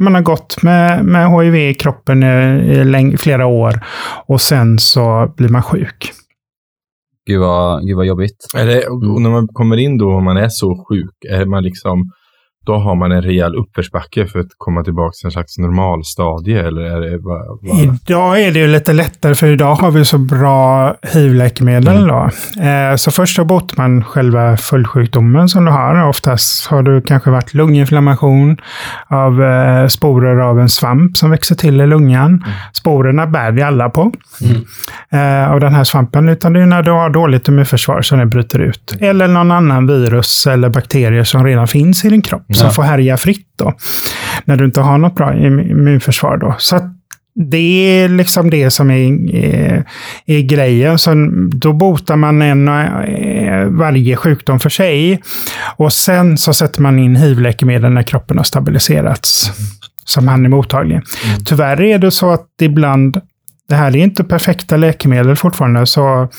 man 0.02 0.16
har 0.16 0.22
gått 0.22 0.64
med, 0.64 1.06
med 1.06 1.32
hiv 1.32 1.56
i 1.56 1.74
kroppen 1.74 2.24
i, 2.24 3.14
i 3.14 3.18
flera 3.18 3.46
år 3.46 3.80
och 4.28 4.42
sen 4.42 4.80
så 4.80 5.34
blir 5.38 5.50
man 5.50 5.64
sjuk. 5.64 6.14
Gud 7.26 7.40
vad, 7.40 7.86
gud 7.88 7.98
vad 7.98 8.06
jobbigt. 8.06 8.38
Är 8.56 8.66
det, 8.66 8.88
och 8.88 9.22
när 9.22 9.30
man 9.30 9.48
kommer 9.48 9.78
in 9.78 9.98
då 9.98 10.10
och 10.10 10.24
man 10.24 10.38
är 10.38 10.50
så 10.50 10.86
sjuk, 10.90 11.16
är 11.30 11.46
man 11.46 11.64
liksom 11.64 12.12
då 12.66 12.76
har 12.76 12.96
man 12.96 13.12
en 13.12 13.22
rejäl 13.22 13.56
uppförsbacke 13.56 14.28
för 14.28 14.40
att 14.40 14.48
komma 14.58 14.84
tillbaka 14.84 15.12
till 15.12 15.26
en 15.26 15.32
slags 15.32 15.58
normalstadie? 15.58 16.68
Eller 16.68 16.82
är 16.82 17.12
det 17.12 17.20
bara, 17.20 17.44
bara... 17.62 17.82
Idag 17.82 18.42
är 18.42 18.52
det 18.52 18.60
ju 18.60 18.68
lite 18.68 18.94
lättare, 18.94 19.36
för 19.36 19.48
idag 19.48 19.76
har 19.76 19.92
vi 19.92 20.06
så 20.06 20.18
bra 20.18 20.96
hiv-läkemedel. 21.14 22.10
Mm. 22.10 22.92
Eh, 22.92 22.96
så 22.96 23.12
först 23.12 23.36
så 23.36 23.46
botar 23.46 23.78
man 23.78 24.04
själva 24.04 24.58
följdsjukdomen 24.58 25.50
som 25.50 25.66
du 25.66 25.72
har. 25.72 26.08
Oftast 26.08 26.68
har 26.68 26.84
du 26.84 27.02
kanske 27.02 27.30
varit 27.30 27.54
lunginflammation 27.54 28.58
av 29.08 29.44
eh, 29.44 29.88
sporer 29.88 30.38
av 30.38 30.60
en 30.60 30.70
svamp 30.70 31.18
som 31.18 31.30
växer 31.32 31.56
till 31.56 31.82
i 31.82 31.88
lungan. 31.88 32.28
Mm. 32.28 32.42
Sporerna 32.74 33.28
bär 33.28 33.52
vi 33.52 33.62
alla 33.62 33.90
på 33.90 34.12
mm. 34.42 34.62
eh, 35.12 35.52
av 35.52 35.60
den 35.60 35.74
här 35.74 35.84
svampen, 35.84 36.30
utan 36.30 36.54
det 36.54 36.62
är 36.62 36.66
när 36.66 36.84
du 36.84 36.92
har 36.92 37.10
dåligt 37.10 37.48
immunförsvar 37.48 38.02
som 38.02 38.20
den 38.20 38.30
bryter 38.30 38.60
ut. 38.60 38.94
Mm. 38.94 39.10
Eller 39.10 39.28
någon 39.28 39.52
annan 39.52 39.88
virus 39.88 40.48
eller 40.48 40.70
bakterier 40.70 41.24
som 41.24 41.46
redan 41.46 41.68
finns 41.68 42.06
i 42.06 42.10
din 42.10 42.22
kropp 42.22 42.51
som 42.54 42.68
ja. 42.68 42.74
får 42.74 42.84
härja 42.84 43.18
fritt 43.18 43.48
då. 43.58 43.74
När 44.46 44.58
du 44.58 44.66
inte 44.66 44.82
har 44.82 44.98
något 44.98 45.16
bra 45.16 45.36
immunförsvar 45.36 46.38
då. 46.38 46.56
Så 46.60 46.80
det 47.36 48.02
är 48.02 48.10
liksom 48.10 48.50
det 48.50 48.72
som 48.72 48.92
är, 48.92 49.36
är, 49.36 49.86
är 50.26 50.42
grejen. 50.42 50.98
Så 50.98 51.12
då 51.52 51.74
botar 51.74 52.16
man 52.16 52.42
en, 52.42 52.68
eh, 52.68 53.66
varje 53.66 54.16
sjukdom 54.16 54.60
för 54.60 54.70
sig. 54.70 55.22
Och 55.76 55.94
sen 55.94 56.38
så 56.38 56.54
sätter 56.54 56.82
man 56.82 57.00
in 57.00 57.16
hiv-läkemedel 57.16 57.92
när 57.92 58.04
kroppen 58.04 58.38
har 58.38 58.44
stabiliserats. 58.44 59.52
Mm. 59.60 59.70
Som 60.06 60.28
han 60.28 60.46
är 60.46 60.50
mottaglig. 60.50 60.96
Mm. 60.96 61.44
Tyvärr 61.46 61.82
är 61.82 61.98
det 61.98 62.12
så 62.12 62.32
att 62.32 62.48
ibland 62.62 63.22
det 63.70 63.76
här 63.76 63.96
är 63.96 64.04
inte 64.04 64.24
perfekta 64.24 64.78
läkemedel 64.78 65.36
fortfarande, 65.36 65.86
så 65.86 66.30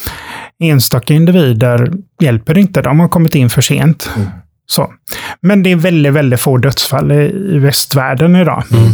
enstaka 0.59 1.15
individer 1.15 1.93
hjälper 2.21 2.59
inte. 2.59 2.83
De 2.83 3.01
har 3.01 3.09
kommit 3.09 3.35
in 3.35 3.51
för 3.51 3.63
sent. 3.63 4.11
Mm. 4.17 4.29
Så. 4.75 4.93
Men 5.41 5.63
det 5.63 5.71
är 5.71 5.77
väldigt, 5.77 6.13
väldigt 6.13 6.41
få 6.41 6.59
dödsfall 6.59 7.13
i, 7.13 7.59
västvärlden 7.59 8.37
idag. 8.37 8.63
Mm. 8.73 8.93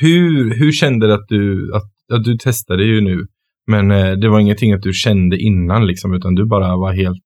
Hur, 0.00 0.58
hur 0.58 0.72
kände 0.72 1.06
du 1.06 1.14
att 1.14 1.28
du, 1.28 1.74
att, 1.74 1.90
att 2.12 2.24
du 2.24 2.36
testade 2.36 2.84
ju 2.84 3.00
nu, 3.00 3.26
men 3.66 3.90
eh, 3.90 4.12
det 4.12 4.28
var 4.28 4.40
ingenting 4.40 4.72
att 4.72 4.82
du 4.82 4.92
kände 4.92 5.36
innan 5.38 5.86
liksom, 5.86 6.14
utan 6.14 6.34
du 6.34 6.46
bara 6.46 6.76
var 6.76 6.92
helt 6.92 7.22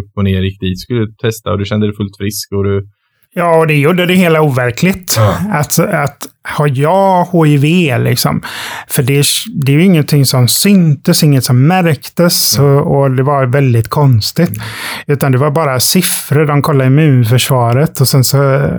upp 0.00 0.10
och 0.16 0.24
ner, 0.24 0.42
gick 0.42 0.60
dit, 0.60 0.80
skulle 0.80 1.06
testa 1.22 1.52
och 1.52 1.58
du 1.58 1.64
kände 1.64 1.86
dig 1.86 1.96
fullt 1.96 2.16
frisk 2.16 2.52
och 2.52 2.64
du 2.64 2.88
Ja, 3.36 3.56
och 3.56 3.66
det 3.66 3.74
gjorde 3.74 4.06
det 4.06 4.14
hela 4.14 4.40
overkligt. 4.40 5.14
Ja. 5.16 5.36
Att, 5.52 5.78
att 5.78 6.26
har 6.42 6.70
jag 6.74 7.26
HIV, 7.46 7.98
liksom. 8.00 8.42
För 8.88 9.02
det, 9.02 9.24
det 9.54 9.72
är 9.72 9.76
ju 9.76 9.84
ingenting 9.84 10.26
som 10.26 10.48
syntes, 10.48 11.24
inget 11.24 11.44
som 11.44 11.66
märktes 11.66 12.58
mm. 12.58 12.70
och, 12.70 13.00
och, 13.00 13.10
det 13.10 13.22
var 13.22 13.46
väldigt 13.46 13.88
konstigt. 13.88 14.48
Mm. 14.48 14.60
Utan 15.06 15.32
det 15.32 15.38
var 15.38 15.50
bara 15.50 15.80
siffror, 15.80 16.46
de 16.46 16.62
kollade 16.62 16.86
immunförsvaret 16.86 18.00
och 18.00 18.08
sen 18.08 18.24
så 18.24 18.70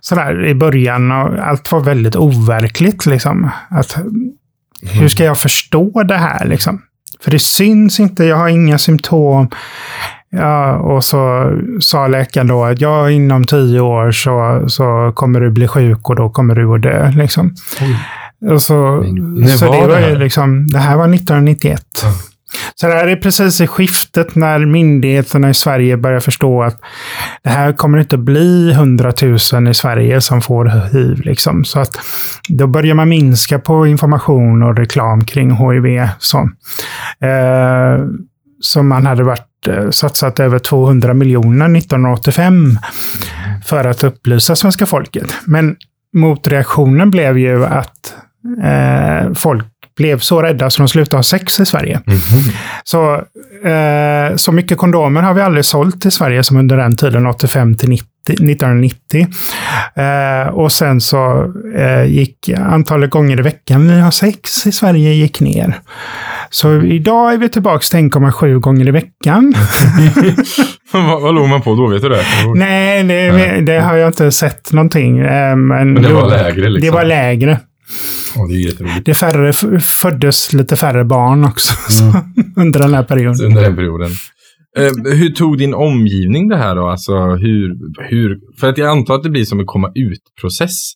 sådär 0.00 0.46
i 0.46 0.54
början 0.54 1.12
och 1.12 1.38
allt 1.38 1.72
var 1.72 1.80
väldigt 1.80 2.16
overkligt. 2.16 3.06
Liksom. 3.06 3.50
Att, 3.70 3.96
mm. 3.96 4.32
Hur 4.82 5.08
ska 5.08 5.24
jag 5.24 5.40
förstå 5.40 6.02
det 6.02 6.16
här? 6.16 6.46
Liksom? 6.46 6.82
För 7.20 7.30
det 7.30 7.38
syns 7.38 8.00
inte, 8.00 8.24
jag 8.24 8.36
har 8.36 8.48
inga 8.48 8.78
symptom. 8.78 9.50
Ja, 10.36 10.76
och 10.76 11.04
så 11.04 11.52
sa 11.80 12.06
läkaren 12.06 12.46
då 12.46 12.64
att 12.64 12.80
ja, 12.80 13.10
inom 13.10 13.44
tio 13.44 13.80
år 13.80 14.10
så, 14.10 14.64
så 14.68 15.12
kommer 15.14 15.40
du 15.40 15.50
bli 15.50 15.68
sjuk 15.68 16.08
och 16.08 16.16
då 16.16 16.30
kommer 16.30 16.54
du 16.54 16.74
att 16.74 16.82
dö. 16.82 17.10
Liksom. 17.10 17.54
Och 18.50 18.62
så, 18.62 19.04
så 19.58 19.72
det, 19.72 19.86
var 19.86 19.88
det, 19.88 20.14
liksom, 20.14 20.66
det 20.66 20.78
här 20.78 20.96
var 20.96 21.04
1991. 21.14 21.82
Ja. 22.02 22.12
Så 22.74 22.86
det 22.86 22.92
här 22.92 23.06
är 23.06 23.16
precis 23.16 23.60
i 23.60 23.66
skiftet 23.66 24.34
när 24.34 24.66
myndigheterna 24.66 25.50
i 25.50 25.54
Sverige 25.54 25.96
börjar 25.96 26.20
förstå 26.20 26.62
att 26.62 26.80
det 27.42 27.50
här 27.50 27.72
kommer 27.72 27.98
inte 27.98 28.18
bli 28.18 28.72
hundratusen 28.72 29.66
i 29.66 29.74
Sverige 29.74 30.20
som 30.20 30.40
får 30.40 30.92
hiv. 30.92 31.20
Liksom. 31.20 31.64
Så 31.64 31.80
att 31.80 31.90
då 32.48 32.66
börjar 32.66 32.94
man 32.94 33.08
minska 33.08 33.58
på 33.58 33.86
information 33.86 34.62
och 34.62 34.76
reklam 34.76 35.24
kring 35.24 35.50
hiv. 35.50 36.08
Så. 36.18 36.38
Eh, 37.20 37.98
som 38.64 38.88
man 38.88 39.06
hade 39.06 39.22
varit, 39.22 39.68
eh, 39.68 39.90
satsat 39.90 40.40
över 40.40 40.58
200 40.58 41.14
miljoner 41.14 41.68
1985 41.68 42.78
för 43.64 43.84
att 43.84 44.04
upplysa 44.04 44.56
svenska 44.56 44.86
folket. 44.86 45.34
Men 45.44 45.76
motreaktionen 46.14 47.10
blev 47.10 47.38
ju 47.38 47.64
att 47.64 48.14
eh, 48.62 49.32
folk 49.34 49.66
blev 49.96 50.18
så 50.18 50.42
rädda 50.42 50.70
så 50.70 50.82
de 50.82 50.88
slutade 50.88 51.16
ha 51.16 51.22
sex 51.22 51.60
i 51.60 51.66
Sverige. 51.66 52.00
Så, 52.84 53.14
eh, 53.68 54.36
så 54.36 54.52
mycket 54.52 54.78
kondomer 54.78 55.22
har 55.22 55.34
vi 55.34 55.40
aldrig 55.40 55.64
sålt 55.64 56.06
i 56.06 56.10
Sverige 56.10 56.42
som 56.42 56.56
under 56.56 56.76
den 56.76 56.96
tiden, 56.96 57.26
85 57.26 57.76
till 57.76 57.88
90, 57.88 58.06
1990. 58.28 59.26
Eh, 59.94 60.48
och 60.48 60.72
sen 60.72 61.00
så 61.00 61.52
eh, 61.76 62.04
gick 62.04 62.48
antalet 62.48 63.10
gånger 63.10 63.38
i 63.38 63.42
veckan 63.42 63.88
vi 63.88 64.00
har 64.00 64.10
sex 64.10 64.66
i 64.66 64.72
Sverige 64.72 65.12
gick 65.12 65.40
ner. 65.40 65.80
Så 66.54 66.82
idag 66.82 67.32
är 67.32 67.38
vi 67.38 67.48
tillbaka 67.48 67.84
till 67.90 67.98
1,7 67.98 68.58
gånger 68.60 68.88
i 68.88 68.90
veckan. 68.90 69.54
vad, 70.92 71.22
vad 71.22 71.34
låg 71.34 71.48
man 71.48 71.62
på 71.62 71.74
då? 71.74 71.86
Vet 71.86 72.02
du 72.02 72.08
det? 72.08 72.24
Nej, 72.54 73.04
det, 73.04 73.60
det 73.60 73.80
har 73.80 73.96
jag 73.96 74.08
inte 74.08 74.30
sett 74.32 74.72
någonting. 74.72 75.18
eh, 75.18 75.56
Men, 75.56 75.92
Men 75.92 76.02
det 76.02 76.12
var 76.12 76.28
lägre 76.28 76.68
liksom. 76.68 76.90
Det 76.90 76.94
var 76.94 77.04
lägre. 77.04 77.60
Åh, 78.36 78.48
det 78.48 78.54
är. 78.54 79.02
Det 79.04 79.14
färre, 79.14 79.52
föddes 79.80 80.52
lite 80.52 80.76
färre 80.76 81.04
barn 81.04 81.44
också 81.44 81.74
så, 81.88 82.02
under 82.56 82.80
den 82.80 82.94
här 82.94 83.02
perioden. 83.04 83.46
Under 83.46 83.62
den 83.62 83.76
perioden. 83.76 84.10
Eh, 84.78 85.12
hur 85.14 85.30
tog 85.30 85.58
din 85.58 85.74
omgivning 85.74 86.48
det 86.48 86.56
här 86.56 86.74
då? 86.76 86.86
Alltså 86.88 87.12
hur, 87.34 87.74
hur, 88.10 88.38
för 88.60 88.68
att 88.68 88.78
jag 88.78 88.88
antar 88.88 89.14
att 89.14 89.22
det 89.22 89.30
blir 89.30 89.44
som 89.44 89.60
en 89.60 89.66
komma 89.66 89.88
ut-process. 89.94 90.92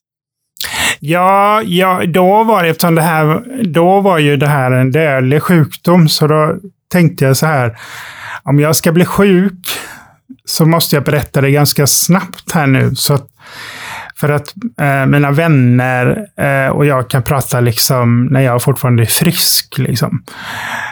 Ja, 1.01 1.63
ja, 1.63 2.03
då 2.07 2.45
var 2.45 2.63
det, 2.63 2.69
eftersom 2.69 2.95
det 2.95 3.03
här, 3.03 3.43
då 3.65 4.01
var 4.01 4.19
ju 4.19 4.37
det 4.37 4.47
här 4.47 4.71
en 4.71 4.93
dödlig 4.93 5.43
sjukdom, 5.43 6.09
så 6.09 6.27
då 6.27 6.57
tänkte 6.93 7.25
jag 7.25 7.37
så 7.37 7.47
här, 7.47 7.79
om 8.43 8.61
jag 8.61 8.77
ska 8.77 8.93
bli 8.93 9.05
sjuk 9.05 9.79
så 10.45 10.67
måste 10.67 10.97
jag 10.97 11.05
berätta 11.05 11.41
det 11.41 11.51
ganska 11.51 11.87
snabbt 11.87 12.53
här 12.53 12.67
nu. 12.67 12.95
Så 12.95 13.15
att, 13.15 13.27
för 14.17 14.29
att 14.29 14.55
eh, 14.81 15.07
mina 15.07 15.31
vänner 15.31 16.27
eh, 16.37 16.69
och 16.69 16.87
jag 16.87 17.11
kan 17.11 17.23
prata 17.23 17.61
liksom 17.61 18.27
när 18.27 18.41
jag 18.41 18.63
fortfarande 18.63 19.03
är 19.03 19.07
frisk. 19.07 19.79
Liksom. 19.79 20.23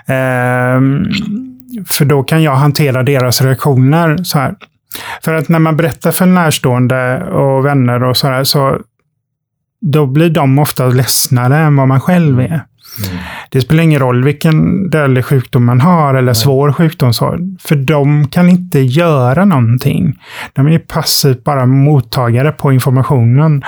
Eh, 0.06 0.80
för 1.86 2.04
då 2.04 2.22
kan 2.22 2.42
jag 2.42 2.54
hantera 2.54 3.02
deras 3.02 3.42
reaktioner 3.42 4.16
så 4.16 4.38
här. 4.38 4.54
För 5.22 5.34
att 5.34 5.48
när 5.48 5.58
man 5.58 5.76
berättar 5.76 6.12
för 6.12 6.26
närstående 6.26 7.24
och 7.24 7.66
vänner 7.66 8.02
och 8.02 8.16
så 8.16 8.28
här, 8.28 8.44
så 8.44 8.80
då 9.80 10.06
blir 10.06 10.30
de 10.30 10.58
ofta 10.58 10.86
ledsnare 10.86 11.58
än 11.58 11.76
vad 11.76 11.88
man 11.88 12.00
själv 12.00 12.40
är. 12.40 12.64
Det 13.50 13.60
spelar 13.60 13.82
ingen 13.82 14.00
roll 14.00 14.24
vilken 14.24 14.90
dödlig 14.90 15.24
sjukdom 15.24 15.64
man 15.64 15.80
har 15.80 16.14
eller 16.14 16.32
svår 16.32 16.72
sjukdom. 16.72 17.12
För 17.60 17.76
de 17.76 18.28
kan 18.28 18.48
inte 18.48 18.80
göra 18.80 19.44
någonting. 19.44 20.18
De 20.52 20.66
är 20.68 20.78
passivt 20.78 21.44
bara 21.44 21.66
mottagare 21.66 22.52
på 22.52 22.72
informationen. 22.72 23.64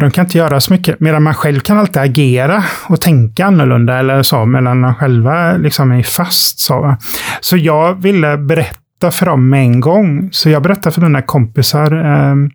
De 0.00 0.10
kan 0.10 0.24
inte 0.24 0.38
göra 0.38 0.60
så 0.60 0.72
mycket, 0.72 1.00
medan 1.00 1.22
man 1.22 1.34
själv 1.34 1.60
kan 1.60 1.78
alltid 1.78 2.02
agera 2.02 2.64
och 2.88 3.00
tänka 3.00 3.46
annorlunda 3.46 3.98
eller 3.98 4.22
så, 4.22 4.46
medan 4.46 4.80
man 4.80 4.94
själva 4.94 5.56
liksom 5.56 5.92
är 5.92 6.02
fast. 6.02 6.58
Så, 6.58 6.96
så 7.40 7.56
jag 7.56 8.02
ville 8.02 8.38
berätta 8.38 9.10
för 9.10 9.26
dem 9.26 9.48
med 9.48 9.60
en 9.60 9.80
gång. 9.80 10.28
Så 10.32 10.50
jag 10.50 10.62
berättade 10.62 10.94
för 10.94 11.02
mina 11.02 11.22
kompisar 11.22 11.92
ehm, 11.92 12.50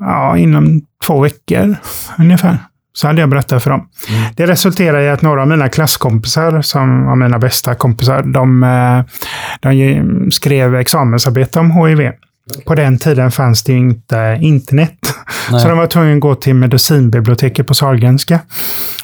ja, 0.00 0.36
inom 0.36 0.80
två 1.06 1.20
veckor 1.20 1.76
ungefär. 2.18 2.58
Så 2.92 3.06
hade 3.06 3.20
jag 3.20 3.30
berättat 3.30 3.62
för 3.62 3.70
dem. 3.70 3.88
Det 4.36 4.46
resulterade 4.46 5.04
i 5.04 5.08
att 5.08 5.22
några 5.22 5.42
av 5.42 5.48
mina 5.48 5.68
klasskompisar, 5.68 6.62
som 6.62 7.04
var 7.06 7.16
mina 7.16 7.38
bästa 7.38 7.74
kompisar, 7.74 8.22
de, 8.22 8.62
eh, 8.62 9.04
de 9.60 10.30
skrev 10.30 10.74
examensarbete 10.74 11.60
om 11.60 11.70
HIV. 11.70 12.12
På 12.66 12.74
den 12.74 12.98
tiden 12.98 13.30
fanns 13.30 13.62
det 13.62 13.72
inte 13.72 14.38
internet. 14.40 14.98
Nej. 15.50 15.60
Så 15.60 15.68
de 15.68 15.78
var 15.78 15.86
tvungna 15.86 16.14
att 16.14 16.20
gå 16.20 16.34
till 16.34 16.54
medicinbiblioteket 16.54 17.66
på 17.66 17.74
Sahlgrenska 17.74 18.40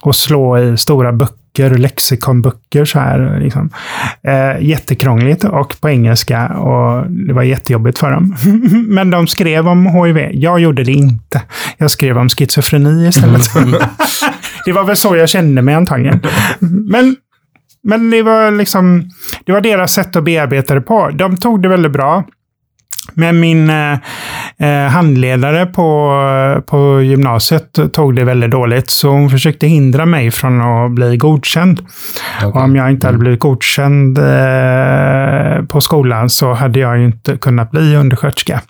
och 0.03 0.17
slå 0.17 0.59
i 0.59 0.77
stora 0.77 1.13
böcker, 1.13 1.71
lexikonböcker 1.71 2.85
så 2.85 2.99
här. 2.99 3.41
Liksom. 3.41 3.71
Eh, 4.23 4.63
jättekrångligt 4.67 5.45
och 5.45 5.81
på 5.81 5.89
engelska 5.91 6.49
och 6.49 7.11
det 7.11 7.33
var 7.33 7.43
jättejobbigt 7.43 7.99
för 7.99 8.11
dem. 8.11 8.37
Men 8.89 9.11
de 9.11 9.27
skrev 9.27 9.69
om 9.69 9.87
HIV. 9.87 10.31
Jag 10.33 10.61
gjorde 10.61 10.85
det 10.85 10.93
inte. 10.93 11.43
Jag 11.77 11.91
skrev 11.91 12.19
om 12.19 12.29
schizofreni 12.29 13.09
istället. 13.09 13.43
det 14.65 14.73
var 14.73 14.85
väl 14.85 14.97
så 14.97 15.17
jag 15.17 15.29
kände 15.29 15.63
mig 15.63 15.75
antagligen. 15.75 16.21
Men, 16.61 17.17
men 17.83 18.11
det 18.11 18.23
var 18.23 18.51
liksom, 18.51 19.11
det 19.45 19.53
var 19.53 19.61
deras 19.61 19.93
sätt 19.93 20.17
att 20.17 20.25
bearbeta 20.25 20.75
det 20.75 20.81
på. 20.81 21.11
De 21.11 21.37
tog 21.37 21.63
det 21.63 21.69
väldigt 21.69 21.93
bra. 21.93 22.25
Men 23.15 23.41
min 23.41 23.71
eh, 23.71 23.93
eh, 24.59 24.91
handledare 24.91 25.67
på, 25.67 26.17
på 26.67 27.03
gymnasiet 27.03 27.79
tog 27.93 28.17
det 28.17 28.25
väldigt 28.25 28.51
dåligt, 28.51 28.91
så 28.91 29.09
hon 29.09 29.31
försökte 29.31 29.67
hindra 29.67 30.07
mig 30.07 30.31
från 30.31 30.61
att 30.61 30.91
bli 30.91 31.17
godkänd. 31.17 31.87
Och 32.45 32.57
om 32.57 32.77
jag 32.77 32.91
inte 32.91 33.07
hade 33.07 33.19
blivit 33.19 33.41
godkänd 33.41 34.19
eh, 34.19 35.65
på 35.65 35.81
skolan 35.81 36.31
så 36.31 36.53
hade 36.53 36.79
jag 36.79 36.99
ju 36.99 37.05
inte 37.05 37.37
kunnat 37.37 37.71
bli 37.71 37.97
undersköterska. 37.97 38.61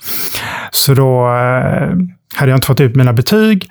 Så 0.71 0.95
då 0.95 1.27
eh, 1.27 1.97
hade 2.35 2.51
jag 2.51 2.57
inte 2.57 2.67
fått 2.67 2.81
ut 2.81 2.97
mina 2.97 3.13
betyg. 3.13 3.71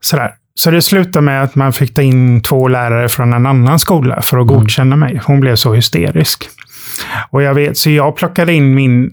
Sådär. 0.00 0.30
Så 0.54 0.70
det 0.70 0.82
slutade 0.82 1.24
med 1.24 1.42
att 1.42 1.54
man 1.54 1.72
fick 1.72 1.94
ta 1.94 2.02
in 2.02 2.42
två 2.42 2.68
lärare 2.68 3.08
från 3.08 3.32
en 3.32 3.46
annan 3.46 3.78
skola 3.78 4.22
för 4.22 4.38
att 4.38 4.46
godkänna 4.46 4.96
mig. 4.96 5.20
Hon 5.24 5.40
blev 5.40 5.56
så 5.56 5.74
hysterisk. 5.74 6.48
Och 7.30 7.42
jag 7.42 7.54
vet, 7.54 7.76
så 7.76 7.90
jag 7.90 8.16
plockade 8.16 8.52
in 8.52 8.74
min 8.74 9.10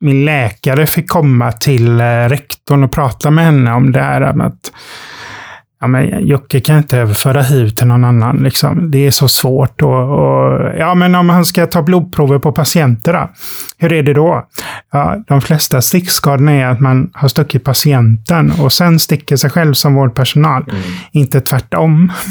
min 0.00 0.24
läkare 0.24 0.86
fick 0.86 1.08
komma 1.08 1.52
till 1.52 2.00
eh, 2.00 2.04
rektorn 2.04 2.84
och 2.84 2.92
prata 2.92 3.30
med 3.30 3.44
henne 3.44 3.72
om 3.72 3.92
det 3.92 4.00
här 4.00 4.20
att 4.20 4.72
ja, 5.80 5.86
men 5.86 6.26
Jocke 6.26 6.60
kan 6.60 6.78
inte 6.78 6.98
överföra 6.98 7.42
hiv 7.42 7.68
till 7.70 7.86
någon 7.86 8.04
annan. 8.04 8.36
Liksom. 8.36 8.90
Det 8.90 9.06
är 9.06 9.10
så 9.10 9.28
svårt. 9.28 9.82
Och, 9.82 10.10
och, 10.10 10.72
ja, 10.78 10.94
men 10.94 11.14
om 11.14 11.28
han 11.28 11.44
ska 11.44 11.66
ta 11.66 11.82
blodprover 11.82 12.38
på 12.38 12.52
patienter 12.52 13.12
då? 13.12 13.30
Hur 13.78 13.92
är 13.92 14.02
det 14.02 14.14
då? 14.14 14.46
Ja, 14.92 15.16
de 15.26 15.40
flesta 15.40 15.82
stickskadorna 15.82 16.52
är 16.52 16.66
att 16.66 16.80
man 16.80 17.10
har 17.14 17.28
stuckit 17.28 17.64
patienten 17.64 18.52
och 18.60 18.72
sen 18.72 19.00
sticker 19.00 19.36
sig 19.36 19.50
själv 19.50 19.74
som 19.74 19.94
vårdpersonal. 19.94 20.64
Inte 21.12 21.40
tvärtom. 21.40 22.12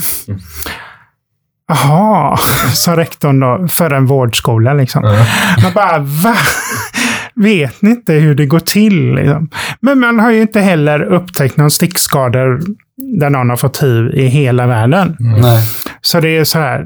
Jaha, 1.70 2.38
sa 2.74 2.98
rektorn 2.98 3.40
då, 3.40 3.68
för 3.72 3.92
en 3.92 4.06
vårdskola 4.06 4.74
liksom. 4.74 5.02
Man 5.64 5.74
bara, 5.74 6.00
va? 6.00 6.36
Vet 7.38 7.82
ni 7.82 7.90
inte 7.90 8.14
hur 8.14 8.36
det 8.36 8.46
går 8.46 8.60
till? 8.60 9.16
Liksom? 9.16 9.50
Men 9.80 10.00
man 10.00 10.20
har 10.20 10.32
ju 10.32 10.42
inte 10.42 10.60
heller 10.60 11.02
upptäckt 11.04 11.58
någon 11.58 11.72
stickskador 11.72 12.62
där 13.20 13.30
någon 13.30 13.50
har 13.50 13.58
fått 13.58 13.84
hiv 13.84 14.12
i 14.14 14.26
hela 14.26 14.68
världen. 14.68 15.16
Nej. 15.20 15.64
Så 16.02 16.20
det 16.20 16.38
är 16.38 16.44
så 16.44 16.60
här, 16.60 16.86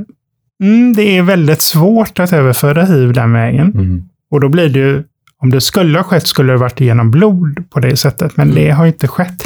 mm, 0.64 0.94
det 0.94 1.18
är 1.18 1.22
väldigt 1.22 1.62
svårt 1.62 2.20
att 2.20 2.34
överföra 2.34 2.84
hiv 2.84 3.14
den 3.14 3.34
vägen. 3.34 3.72
Mm. 3.76 4.04
Och 4.32 4.42
då 4.42 4.50
blir 4.50 4.70
det 4.70 4.80
ju, 4.80 5.04
om 5.42 5.50
det 5.50 5.62
skulle 5.62 6.00
ha 6.00 6.04
skett 6.04 6.28
skulle 6.28 6.54
det 6.54 6.58
varit 6.58 6.80
genom 6.80 7.12
blod 7.12 7.64
på 7.70 7.80
det 7.80 7.98
sättet, 7.98 8.38
men 8.38 8.56
det 8.56 8.70
har 8.70 8.86
inte 8.86 9.08
skett. 9.08 9.44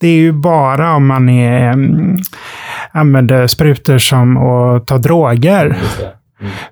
Det 0.00 0.08
är 0.08 0.16
ju 0.16 0.32
bara 0.32 0.94
om 0.94 1.06
man 1.06 1.28
är, 1.28 1.72
mm, 1.72 2.16
använder 2.92 3.46
sprutor 3.46 3.98
som 3.98 4.36
och 4.36 4.86
tar 4.86 4.98
droger. 4.98 5.78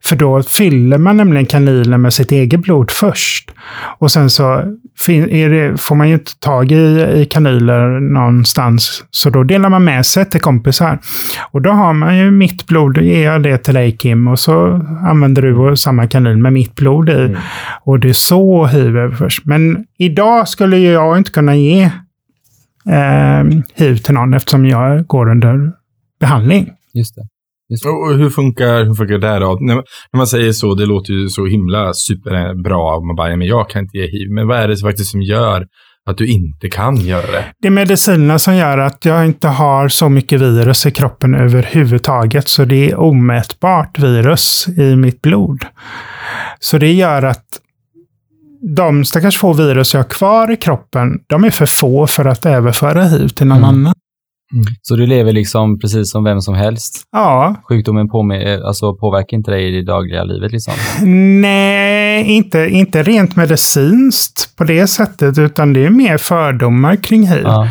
För 0.05 0.17
då 0.17 0.43
fyller 0.43 0.99
man 0.99 1.17
nämligen 1.17 1.47
kanylen 1.47 2.03
med 2.03 2.13
sitt 2.13 2.33
eget 2.33 2.61
blod 2.61 2.91
först. 2.91 3.51
Och 3.99 4.11
sen 4.11 4.31
så 4.31 4.63
det, 5.07 5.81
får 5.81 5.95
man 5.95 6.09
ju 6.09 6.15
inte 6.15 6.39
tag 6.39 6.73
i, 6.73 7.07
i 7.15 7.27
kanyler 7.31 8.01
någonstans. 8.01 9.05
Så 9.11 9.31
då 9.31 9.43
delar 9.43 9.69
man 9.69 9.85
med 9.85 10.07
sig 10.07 10.25
till 10.25 10.41
kompisar. 10.41 10.99
Och 11.51 11.63
då 11.63 11.71
har 11.71 11.93
man 11.93 12.19
ju 12.19 12.31
mitt 12.31 12.67
blod, 12.67 12.99
ger 12.99 13.25
jag 13.25 13.43
det 13.43 13.59
till 13.59 13.75
dig 13.75 13.97
Kim. 13.97 14.29
Och 14.29 14.39
så 14.39 14.81
använder 15.07 15.43
du 15.43 15.77
samma 15.77 16.07
kanyl 16.07 16.37
med 16.37 16.53
mitt 16.53 16.75
blod 16.75 17.09
i. 17.09 17.37
Och 17.85 18.01
det 18.01 18.09
är 18.09 18.13
så 18.13 18.67
hiv 18.67 18.97
överförs. 18.97 19.43
Men 19.45 19.85
idag 19.99 20.49
skulle 20.49 20.77
ju 20.77 20.91
jag 20.91 21.19
inte 21.19 21.31
kunna 21.31 21.57
ge 21.57 21.83
eh, 22.87 23.45
hiv 23.75 23.97
till 23.97 24.15
någon 24.15 24.35
eftersom 24.35 24.67
jag 24.67 25.07
går 25.07 25.31
under 25.31 25.73
behandling. 26.21 26.71
Just 26.95 27.17
det. 27.17 27.30
Och 27.85 28.15
hur 28.19 28.31
funkar, 28.31 28.85
hur 28.85 28.95
funkar 28.95 29.19
det 29.19 29.29
här 29.29 29.41
då? 29.41 29.59
När, 29.61 29.75
när 29.75 30.17
man 30.17 30.27
säger 30.27 30.53
så, 30.53 30.75
det 30.75 30.87
låter 30.87 31.13
ju 31.13 31.29
så 31.29 31.47
himla 31.47 31.93
superbra. 31.95 33.01
Man 33.07 33.17
bara, 33.17 33.37
men 33.37 33.47
jag 33.47 33.71
kan 33.71 33.83
inte 33.83 33.99
ge 33.99 34.07
hiv. 34.07 34.31
Men 34.31 34.47
vad 34.49 34.59
är 34.59 34.69
det 34.69 34.77
som 34.77 34.89
faktiskt 34.89 35.11
som 35.11 35.23
gör 35.23 35.67
att 36.11 36.19
du 36.19 36.27
inte 36.27 36.69
kan 36.69 36.97
göra 36.97 37.27
det? 37.27 37.45
Det 37.63 37.67
är 37.67 37.71
medicinerna 37.73 38.39
som 38.39 38.57
gör 38.57 38.79
att 38.79 39.05
jag 39.05 39.27
inte 39.27 39.49
har 39.49 39.89
så 39.89 40.09
mycket 40.09 40.41
virus 40.41 40.87
i 40.87 40.91
kroppen 40.91 41.35
överhuvudtaget. 41.35 42.49
Så 42.49 42.65
det 42.65 42.91
är 42.91 43.01
omätbart 43.01 43.99
virus 43.99 44.67
i 44.79 44.97
mitt 44.97 45.23
blod. 45.23 45.65
Så 46.61 46.79
det 46.79 46.93
gör 46.93 47.23
att 47.23 47.45
de 48.77 49.05
stackars 49.05 49.39
få 49.39 49.53
virus 49.53 49.95
jag 49.95 49.99
har 49.99 50.09
kvar 50.11 50.51
i 50.51 50.57
kroppen, 50.57 51.09
de 51.29 51.45
är 51.45 51.51
för 51.51 51.67
få 51.67 52.07
för 52.07 52.25
att 52.25 52.47
överföra 52.47 53.05
hiv 53.05 53.29
till 53.29 53.47
någon 53.47 53.59
Mm. 53.59 53.69
annan. 53.71 53.95
Så 54.83 54.97
du 54.97 55.07
lever 55.07 55.33
liksom 55.33 55.79
precis 55.79 56.11
som 56.11 56.25
vem 56.25 56.41
som 56.41 56.55
helst? 56.55 57.03
Ja, 57.13 57.55
Sjukdomen 57.69 58.09
påme- 58.09 58.63
alltså 58.67 58.95
påverkar 58.97 59.37
inte 59.37 59.51
dig 59.51 59.69
i 59.69 59.71
det 59.71 59.85
dagliga 59.85 60.25
livet 60.25 60.53
liksom? 60.53 60.75
nej, 61.41 62.25
inte, 62.25 62.59
inte 62.71 63.03
rent 63.03 63.37
medicinskt 63.37 64.57
på 64.57 64.65
det 64.65 64.87
sättet, 64.87 65.39
utan 65.39 65.73
det 65.73 65.85
är 65.87 65.91
mer 65.91 66.19
fördomar 66.19 66.97
kring 66.97 67.27
hiv. 67.27 67.43
Ja. 67.45 67.69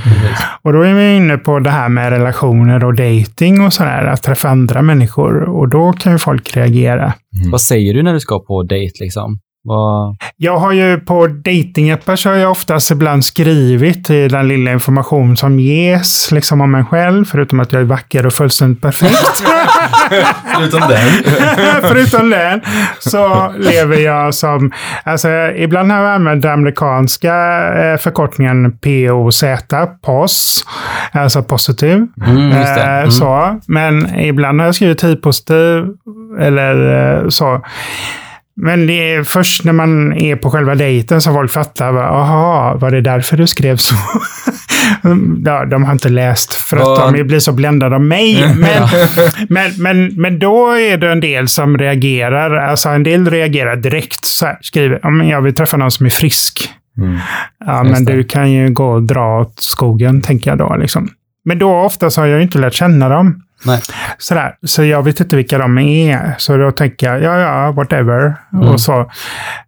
Och 0.61 0.73
då 0.73 0.81
är 0.81 0.93
vi 0.93 1.15
inne 1.15 1.37
på 1.37 1.59
det 1.59 1.69
här 1.69 1.89
med 1.89 2.09
relationer 2.09 2.83
och 2.83 2.93
dating 2.95 3.61
och 3.61 3.73
sådär, 3.73 4.05
att 4.05 4.23
träffa 4.23 4.49
andra 4.49 4.81
människor. 4.81 5.43
Och 5.43 5.69
då 5.69 5.93
kan 5.93 6.11
ju 6.11 6.17
folk 6.19 6.55
reagera. 6.57 7.13
Vad 7.51 7.61
säger 7.61 7.93
du 7.93 8.03
när 8.03 8.13
du 8.13 8.19
ska 8.19 8.39
på 8.39 8.63
dejt 8.63 8.93
liksom? 8.99 9.39
Vad... 9.69 10.17
Jag 10.37 10.57
har 10.57 10.71
ju 10.71 10.99
på 10.99 11.27
datingappar 11.27 12.15
så 12.15 12.29
har 12.29 12.35
jag 12.35 12.51
oftast 12.51 12.91
ibland 12.91 13.25
skrivit 13.25 14.09
i 14.09 14.27
den 14.27 14.47
lilla 14.47 14.71
information 14.71 15.37
som 15.37 15.59
ges 15.59 16.31
liksom 16.31 16.61
om 16.61 16.75
en 16.75 16.85
själv, 16.85 17.25
förutom 17.25 17.59
att 17.59 17.71
jag 17.71 17.81
är 17.81 17.85
vacker 17.85 18.25
och 18.25 18.33
fullständigt 18.33 18.81
perfekt. 18.81 19.43
Förutom 20.55 20.79
den. 20.79 21.07
förutom 21.81 22.29
den 22.29 22.61
så 22.99 23.53
lever 23.57 23.97
jag 23.97 24.33
som, 24.33 24.71
alltså 25.03 25.29
ibland 25.55 25.91
har 25.91 26.03
jag 26.03 26.13
använt 26.13 26.41
den 26.41 26.51
amerikanska 26.51 27.33
eh, 27.83 27.97
förkortningen 27.97 28.77
POZ, 28.77 29.43
POS, 30.05 30.65
alltså 31.11 31.43
positiv. 31.43 32.07
Mm, 32.27 32.47
just 32.47 32.75
det. 32.75 32.81
Eh, 32.83 33.09
Mm. 33.09 33.11
Så, 33.11 33.59
men 33.67 34.19
ibland 34.19 34.59
har 34.59 34.65
jag 34.65 34.75
skrivit 34.75 35.03
hiv-positiv 35.03 35.85
eller 36.39 36.75
eh, 37.23 37.27
så. 37.29 37.61
Men 38.61 38.87
det 38.87 39.13
är 39.13 39.23
först 39.23 39.63
när 39.63 39.73
man 39.73 40.13
är 40.13 40.35
på 40.35 40.49
själva 40.51 40.75
dejten 40.75 41.21
som 41.21 41.33
folk 41.33 41.51
fattar. 41.51 41.93
Jaha, 41.93 42.75
var 42.75 42.91
det 42.91 43.01
därför 43.01 43.37
du 43.37 43.47
skrev 43.47 43.77
så? 43.77 43.95
ja, 45.45 45.65
de 45.65 45.83
har 45.83 45.91
inte 45.91 46.09
läst 46.09 46.53
för 46.55 46.77
att 46.77 46.83
Vad- 46.83 47.13
de 47.13 47.23
blir 47.23 47.39
så 47.39 47.51
bländade 47.51 47.95
av 47.95 48.01
mig. 48.01 48.55
Men, 48.57 48.87
men, 49.49 49.71
men, 49.77 50.21
men 50.21 50.39
då 50.39 50.71
är 50.71 50.97
det 50.97 51.11
en 51.11 51.19
del 51.19 51.47
som 51.47 51.77
reagerar. 51.77 52.55
Alltså 52.55 52.89
en 52.89 53.03
del 53.03 53.29
reagerar 53.29 53.75
direkt. 53.75 54.25
Så 54.25 54.45
här, 54.45 54.57
skriver, 54.61 54.99
"Ja, 55.03 55.09
men 55.09 55.27
jag 55.27 55.41
vill 55.41 55.55
träffa 55.55 55.77
någon 55.77 55.91
som 55.91 56.05
är 56.05 56.09
frisk. 56.09 56.69
Ja, 57.65 57.83
Just 57.83 57.91
men 57.91 58.05
det. 58.05 58.13
du 58.13 58.23
kan 58.23 58.51
ju 58.51 58.69
gå 58.69 58.85
och 58.91 59.03
dra 59.03 59.39
åt 59.41 59.59
skogen, 59.59 60.21
tänker 60.21 60.51
jag 60.51 60.57
då. 60.57 60.75
Liksom. 60.79 61.09
Men 61.45 61.59
då 61.59 61.75
oftast 61.79 62.17
har 62.17 62.25
jag 62.25 62.41
inte 62.41 62.59
lärt 62.59 62.73
känna 62.73 63.09
dem. 63.09 63.41
Nej. 63.65 63.81
Sådär. 64.17 64.55
Så 64.63 64.83
jag 64.83 65.03
vet 65.03 65.19
inte 65.19 65.35
vilka 65.35 65.57
de 65.57 65.77
är. 65.77 66.35
Så 66.37 66.57
då 66.57 66.71
tänker 66.71 67.07
jag, 67.07 67.21
ja, 67.23 67.39
ja, 67.39 67.71
whatever. 67.71 68.35
Mm. 68.53 68.67
Och 68.67 68.81
så. 68.81 69.11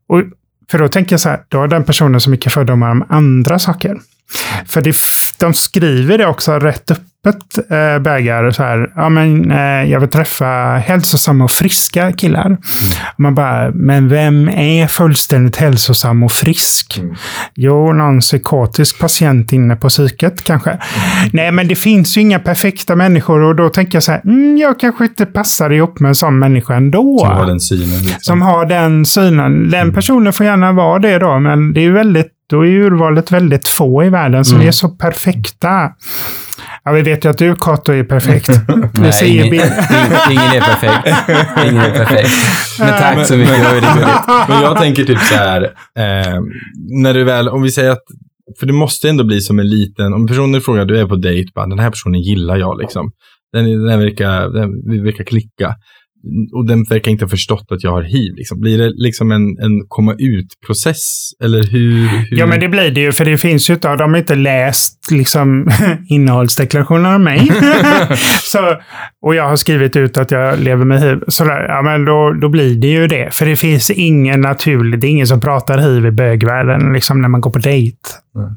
Och, 0.08 0.24
för 0.72 0.80
då 0.80 0.88
tänker 0.88 1.14
jag 1.14 1.20
så 1.20 1.30
här, 1.30 1.40
då 1.48 1.58
har 1.58 1.68
den 1.68 1.84
personen 1.84 2.22
så 2.22 2.30
mycket 2.30 2.54
fördomar 2.54 2.92
om 2.92 3.06
andra 3.10 3.60
saker. 3.60 3.98
För 4.68 4.82
det, 4.82 4.98
de 5.40 5.54
skriver 5.54 6.18
det 6.18 6.26
också 6.26 6.60
rätt 6.60 6.92
öppet, 7.26 7.72
äh, 7.72 8.00
bägar, 8.00 8.52
så 8.52 8.64
här, 8.64 8.92
ja 8.96 9.10
men 9.10 9.52
eh, 9.52 9.92
jag 9.92 10.00
vill 10.00 10.10
träffa 10.10 10.46
hälsosamma 10.86 11.44
och 11.44 11.52
friska 11.52 12.12
killar. 12.12 12.58
Man 13.18 13.36
bara, 13.36 13.72
men 13.72 14.10
vem 14.10 14.50
är 14.50 14.88
fullständigt 14.88 15.56
hälsosam 15.56 16.24
och 16.24 16.32
frisk? 16.32 16.98
Mm. 16.98 17.16
Jo, 17.56 17.94
någon 17.94 18.20
psykotisk 18.20 19.00
patient 19.00 19.54
inne 19.54 19.76
på 19.76 19.90
psyket 19.90 20.44
kanske. 20.44 20.78
Nej, 21.34 21.52
men 21.52 21.68
det 21.68 21.76
finns 21.76 22.18
ju 22.18 22.22
inga 22.22 22.40
perfekta 22.40 22.96
människor 22.96 23.42
och 23.42 23.56
då 23.56 23.70
tänker 23.70 23.96
jag 23.96 24.04
så 24.04 24.12
här, 24.12 24.22
mm, 24.26 24.58
jag 24.58 24.80
kanske 24.80 25.04
inte 25.04 25.26
passar 25.26 25.70
ihop 25.70 26.00
med 26.00 26.10
en 26.10 26.16
sån 26.16 26.40
människa 26.40 26.76
ändå. 26.76 27.20
Som 27.20 27.38
har 27.38 27.46
den 27.46 27.60
synen. 27.60 28.00
Liksom. 28.00 28.20
Som 28.22 28.42
har 28.42 28.66
den 28.66 29.06
synen. 29.06 29.70
Den 29.70 29.94
personen 29.94 30.34
får 30.34 30.46
gärna 30.46 30.72
vara 30.72 31.00
det 31.00 31.20
då, 31.20 31.40
men 31.40 31.74
det 31.74 31.80
är 31.80 31.84
ju 31.84 31.94
väldigt, 31.94 32.32
då 32.52 32.66
är 32.66 32.70
urvalet 32.70 33.32
väldigt 33.32 33.68
få 33.68 34.04
i 34.04 34.10
världen 34.10 34.46
som 34.46 34.56
Mm. 34.56 34.68
är 34.68 34.72
så 34.72 34.90
perfekta. 34.90 35.90
Ja, 36.84 36.92
vi 36.92 37.02
vet 37.02 37.26
ju 37.26 37.30
att 37.30 37.38
du, 37.38 37.56
Kato, 37.56 37.92
är 37.94 38.04
perfekt. 38.04 38.50
Vi 38.94 39.02
Nej, 39.02 39.30
ingen, 39.30 39.50
bild. 39.50 39.64
ing- 39.72 40.32
ingen 40.32 40.52
är 40.52 40.62
perfekt. 40.62 41.08
Ingen 41.66 41.82
är 41.84 41.92
perfekt. 41.98 42.30
Men 42.80 42.88
tack 42.90 43.28
så 43.28 43.38
mycket, 43.38 43.60
väldigt 43.64 43.94
gulligt. 43.94 44.10
Men 44.50 44.62
jag 44.62 44.78
tänker 44.78 45.04
typ 45.04 45.20
så 45.20 45.36
här, 45.36 45.62
eh, 45.98 46.40
när 47.04 47.14
du 47.14 47.24
väl, 47.24 47.50
om 47.50 47.62
vi 47.62 47.72
säger 47.72 47.90
att, 47.92 48.04
för 48.60 48.66
det 48.68 48.74
måste 48.74 49.10
ändå 49.10 49.24
bli 49.24 49.42
som 49.42 49.60
en 49.60 49.70
liten, 49.70 50.14
om 50.14 50.28
personen 50.28 50.62
frågar, 50.62 50.86
du 50.86 51.00
är 51.00 51.06
på 51.06 51.16
dejt, 51.16 51.52
bara, 51.56 51.68
den 51.68 51.80
här 51.80 51.90
personen 51.90 52.22
gillar 52.22 52.58
jag 52.58 52.80
liksom. 52.82 53.12
Den, 53.54 53.86
den, 53.88 54.00
verkar, 54.00 54.50
den 54.60 54.70
vi 54.92 55.00
verkar 55.00 55.24
klicka. 55.24 55.76
Och 56.54 56.68
den 56.68 56.84
verkar 56.84 57.12
inte 57.12 57.26
ha 57.26 57.30
förstått 57.30 57.66
att 57.70 57.84
jag 57.84 57.92
har 57.92 58.02
hiv. 58.02 58.36
Liksom. 58.36 58.60
Blir 58.60 58.78
det 58.78 58.92
liksom 58.96 59.32
en, 59.32 59.42
en 59.42 59.86
komma 59.88 60.16
ut-process? 60.18 61.32
Eller 61.44 61.64
hur, 61.64 62.08
hur? 62.08 62.38
Ja, 62.40 62.46
men 62.46 62.60
det 62.60 62.70
blir 62.70 62.92
det 62.92 63.02
ju, 63.02 63.12
för 63.12 63.26
det 63.26 63.38
finns 63.38 63.70
ju 63.70 63.74
inte, 63.74 63.96
de 63.96 64.12
har 64.12 64.18
inte 64.18 64.36
läst 64.36 65.12
liksom, 65.12 65.72
innehållsdeklarationen 66.10 67.06
av 67.06 67.20
mig. 67.20 67.52
så, 68.44 68.60
och 69.22 69.36
jag 69.36 69.50
har 69.50 69.56
skrivit 69.56 69.96
ut 69.96 70.18
att 70.18 70.32
jag 70.32 70.60
lever 70.60 70.86
med 70.86 71.02
hiv. 71.02 71.20
Så 71.28 71.44
där, 71.44 71.66
ja, 71.68 71.82
men 71.82 72.06
då, 72.06 72.34
då 72.42 72.50
blir 72.50 72.76
det 72.76 72.88
ju 72.88 73.08
det. 73.08 73.34
För 73.34 73.46
det 73.46 73.58
finns 73.58 73.90
ingen 73.90 74.42
naturlig, 74.42 75.00
det 75.00 75.08
är 75.08 75.12
ingen 75.12 75.28
som 75.28 75.42
pratar 75.42 75.78
hiv 75.78 76.06
i 76.06 76.12
bögvärlden 76.12 76.94
liksom, 76.94 77.22
när 77.22 77.30
man 77.30 77.42
går 77.42 77.52
på 77.52 77.60
dejt. 77.60 77.98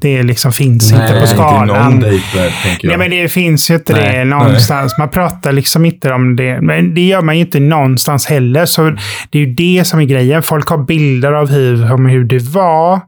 Det 0.01 0.23
liksom 0.23 0.51
finns 0.51 0.91
Nej, 0.91 1.01
inte 1.01 1.13
på 1.13 1.19
inte 1.19 1.31
Inte 1.31 1.43
någon 1.43 1.67
skalan. 1.67 1.99
dejtvärld, 1.99 2.51
tänker 2.63 2.87
jag. 2.87 2.97
Nej, 2.99 3.09
men 3.09 3.17
det 3.23 3.29
finns 3.29 3.69
ju 3.69 3.75
inte 3.75 3.93
det 3.93 4.01
Nej, 4.01 4.25
någonstans. 4.25 4.97
Man 4.97 5.09
pratar 5.09 5.51
liksom 5.51 5.85
inte 5.85 6.11
om 6.13 6.35
det. 6.35 6.61
Men 6.61 6.93
det 6.93 7.01
gör 7.01 7.21
man 7.21 7.35
ju 7.35 7.41
inte 7.41 7.59
någonstans 7.59 8.25
heller. 8.25 8.65
Så 8.65 8.89
det 9.29 9.37
är 9.39 9.45
ju 9.45 9.53
det 9.53 9.83
som 9.87 9.99
är 9.99 10.03
grejen. 10.05 10.43
Folk 10.43 10.67
har 10.69 10.77
bilder 10.77 11.31
av 11.31 11.49
hiv 11.49 11.91
om 11.91 12.05
hur 12.05 12.23
det 12.23 12.41
var. 12.41 13.01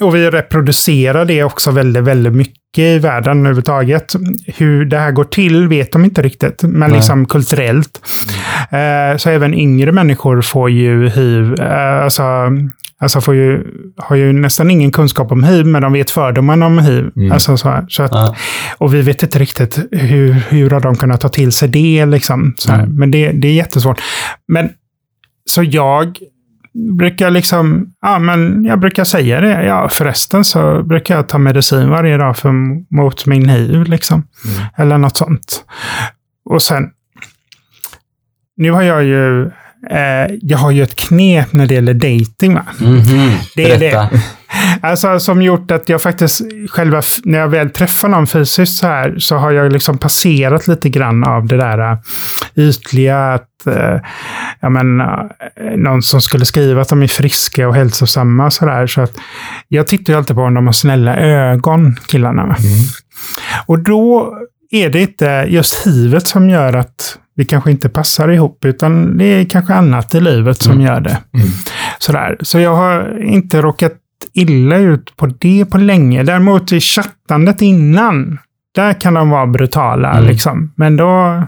Och 0.00 0.14
vi 0.14 0.30
reproducerar 0.30 1.24
det 1.24 1.44
också 1.44 1.70
väldigt, 1.70 2.02
väldigt 2.04 2.32
mycket 2.32 2.61
i 2.78 2.98
världen 2.98 3.38
överhuvudtaget. 3.38 4.14
Hur 4.46 4.84
det 4.84 4.98
här 4.98 5.10
går 5.10 5.24
till 5.24 5.68
vet 5.68 5.92
de 5.92 6.04
inte 6.04 6.22
riktigt, 6.22 6.62
men 6.62 6.80
Nej. 6.80 6.92
liksom 6.92 7.26
kulturellt. 7.26 8.00
Eh, 8.70 9.16
så 9.16 9.30
även 9.30 9.54
yngre 9.54 9.92
människor 9.92 10.42
får 10.42 10.70
ju 10.70 11.08
hiv. 11.08 11.60
Eh, 11.60 12.04
alltså, 12.04 12.22
alltså 12.98 13.20
får 13.20 13.34
ju, 13.34 13.64
har 13.96 14.16
ju 14.16 14.32
nästan 14.32 14.70
ingen 14.70 14.92
kunskap 14.92 15.32
om 15.32 15.44
hiv, 15.44 15.66
men 15.66 15.82
de 15.82 15.92
vet 15.92 16.10
fördomarna 16.10 16.66
om 16.66 16.78
hiv. 16.78 17.10
Mm. 17.16 17.32
Alltså 17.32 17.56
så 17.56 17.68
här, 17.68 17.84
så 17.88 18.02
att, 18.02 18.10
Ja. 18.12 18.36
Och 18.78 18.94
vi 18.94 19.02
vet 19.02 19.22
inte 19.22 19.38
riktigt 19.38 19.78
hur, 19.92 20.32
hur 20.32 20.70
har 20.70 20.80
de 20.80 20.96
kunnat 20.96 21.20
ta 21.20 21.28
till 21.28 21.52
sig 21.52 21.68
det. 21.68 22.06
Liksom, 22.06 22.54
så. 22.56 22.72
Mm. 22.72 22.96
Men 22.96 23.10
det, 23.10 23.32
det 23.32 23.48
är 23.48 23.52
jättesvårt. 23.52 24.00
Men 24.48 24.70
så 25.50 25.62
jag 25.62 26.18
brukar 26.74 27.30
liksom, 27.30 27.92
ja 28.00 28.18
men 28.18 28.64
jag 28.64 28.80
brukar 28.80 29.04
säga 29.04 29.40
det. 29.40 29.64
Ja 29.64 29.88
förresten 29.88 30.44
så 30.44 30.82
brukar 30.82 31.16
jag 31.16 31.28
ta 31.28 31.38
medicin 31.38 31.90
varje 31.90 32.16
dag 32.16 32.36
för, 32.36 32.52
mot 32.96 33.26
min 33.26 33.48
hiv 33.48 33.84
liksom. 33.84 34.26
Mm. 34.44 34.66
Eller 34.76 34.98
något 34.98 35.16
sånt. 35.16 35.64
Och 36.44 36.62
sen, 36.62 36.90
nu 38.56 38.70
har 38.70 38.82
jag 38.82 39.04
ju, 39.04 39.46
eh, 39.90 40.36
jag 40.42 40.58
har 40.58 40.70
ju 40.70 40.82
ett 40.82 40.94
knep 40.96 41.52
när 41.52 41.66
det 41.66 41.74
gäller 41.74 41.94
dating 41.94 42.54
va. 42.54 42.66
Mhm. 42.80 43.30
Det 43.56 43.70
är 43.70 43.78
Berätta. 43.78 44.10
Alltså 44.80 45.20
som 45.20 45.42
gjort 45.42 45.70
att 45.70 45.88
jag 45.88 46.02
faktiskt 46.02 46.42
själva, 46.70 47.02
när 47.24 47.38
jag 47.38 47.48
väl 47.48 47.70
träffar 47.70 48.08
någon 48.08 48.26
fysiskt 48.26 48.76
så 48.76 48.86
här, 48.86 49.18
så 49.18 49.36
har 49.36 49.50
jag 49.52 49.72
liksom 49.72 49.98
passerat 49.98 50.68
lite 50.68 50.88
grann 50.88 51.24
av 51.24 51.46
det 51.46 51.56
där 51.56 51.92
äh, 51.92 51.98
ytliga, 52.54 53.32
att 53.32 53.66
äh, 53.66 54.00
ja, 54.60 54.68
men, 54.68 55.00
äh, 55.00 55.06
någon 55.76 56.02
som 56.02 56.20
skulle 56.20 56.44
skriva 56.44 56.80
att 56.80 56.88
de 56.88 57.02
är 57.02 57.08
friska 57.08 57.68
och 57.68 57.74
hälsosamma 57.74 58.50
så 58.50 58.66
där. 58.66 58.86
Så 58.86 59.00
att 59.00 59.12
jag 59.68 59.86
tittar 59.86 60.12
ju 60.12 60.16
alltid 60.16 60.36
på 60.36 60.42
om 60.42 60.54
de 60.54 60.66
har 60.66 60.72
snälla 60.72 61.16
ögon, 61.16 61.96
killarna. 62.06 62.46
va. 62.46 62.56
Och 63.66 63.78
då 63.78 64.34
är 64.70 64.90
det 64.90 65.00
inte 65.00 65.46
just 65.48 65.86
hivet 65.86 66.26
som 66.26 66.50
gör 66.50 66.72
att 66.72 67.18
vi 67.34 67.44
kanske 67.44 67.70
inte 67.70 67.88
passar 67.88 68.28
ihop, 68.28 68.64
utan 68.64 69.18
det 69.18 69.24
är 69.24 69.44
kanske 69.44 69.74
annat 69.74 70.14
i 70.14 70.20
livet 70.20 70.62
som 70.62 70.80
gör 70.80 71.00
det. 71.00 71.18
Sådär. 71.98 72.36
Så 72.40 72.58
jag 72.58 72.74
har 72.74 73.22
inte 73.22 73.62
råkat 73.62 73.92
illa 74.34 74.76
ut 74.76 75.16
på 75.16 75.26
det 75.26 75.64
på 75.64 75.78
länge. 75.78 76.22
Däremot 76.22 76.72
i 76.72 76.80
chattandet 76.80 77.62
innan, 77.62 78.38
där 78.74 79.00
kan 79.00 79.14
de 79.14 79.30
vara 79.30 79.46
brutala. 79.46 80.12
Mm. 80.12 80.24
Liksom. 80.24 80.72
Men 80.76 80.96
då 80.96 81.42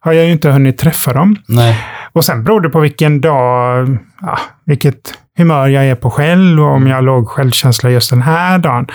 har 0.00 0.12
jag 0.12 0.24
ju 0.26 0.32
inte 0.32 0.50
hunnit 0.50 0.78
träffa 0.78 1.12
dem. 1.12 1.36
Nej. 1.48 1.78
Och 2.12 2.24
sen 2.24 2.44
beror 2.44 2.60
det 2.60 2.68
på 2.68 2.80
vilken 2.80 3.20
dag, 3.20 3.98
ja, 4.20 4.38
vilket 4.66 5.14
humör 5.38 5.68
jag 5.68 5.86
är 5.86 5.94
på 5.94 6.10
själv 6.10 6.60
och 6.60 6.70
om 6.70 6.86
jag 6.86 6.94
har 6.94 7.02
låg 7.02 7.28
självkänsla 7.28 7.90
just 7.90 8.10
den 8.10 8.22
här 8.22 8.58
dagen. 8.58 8.86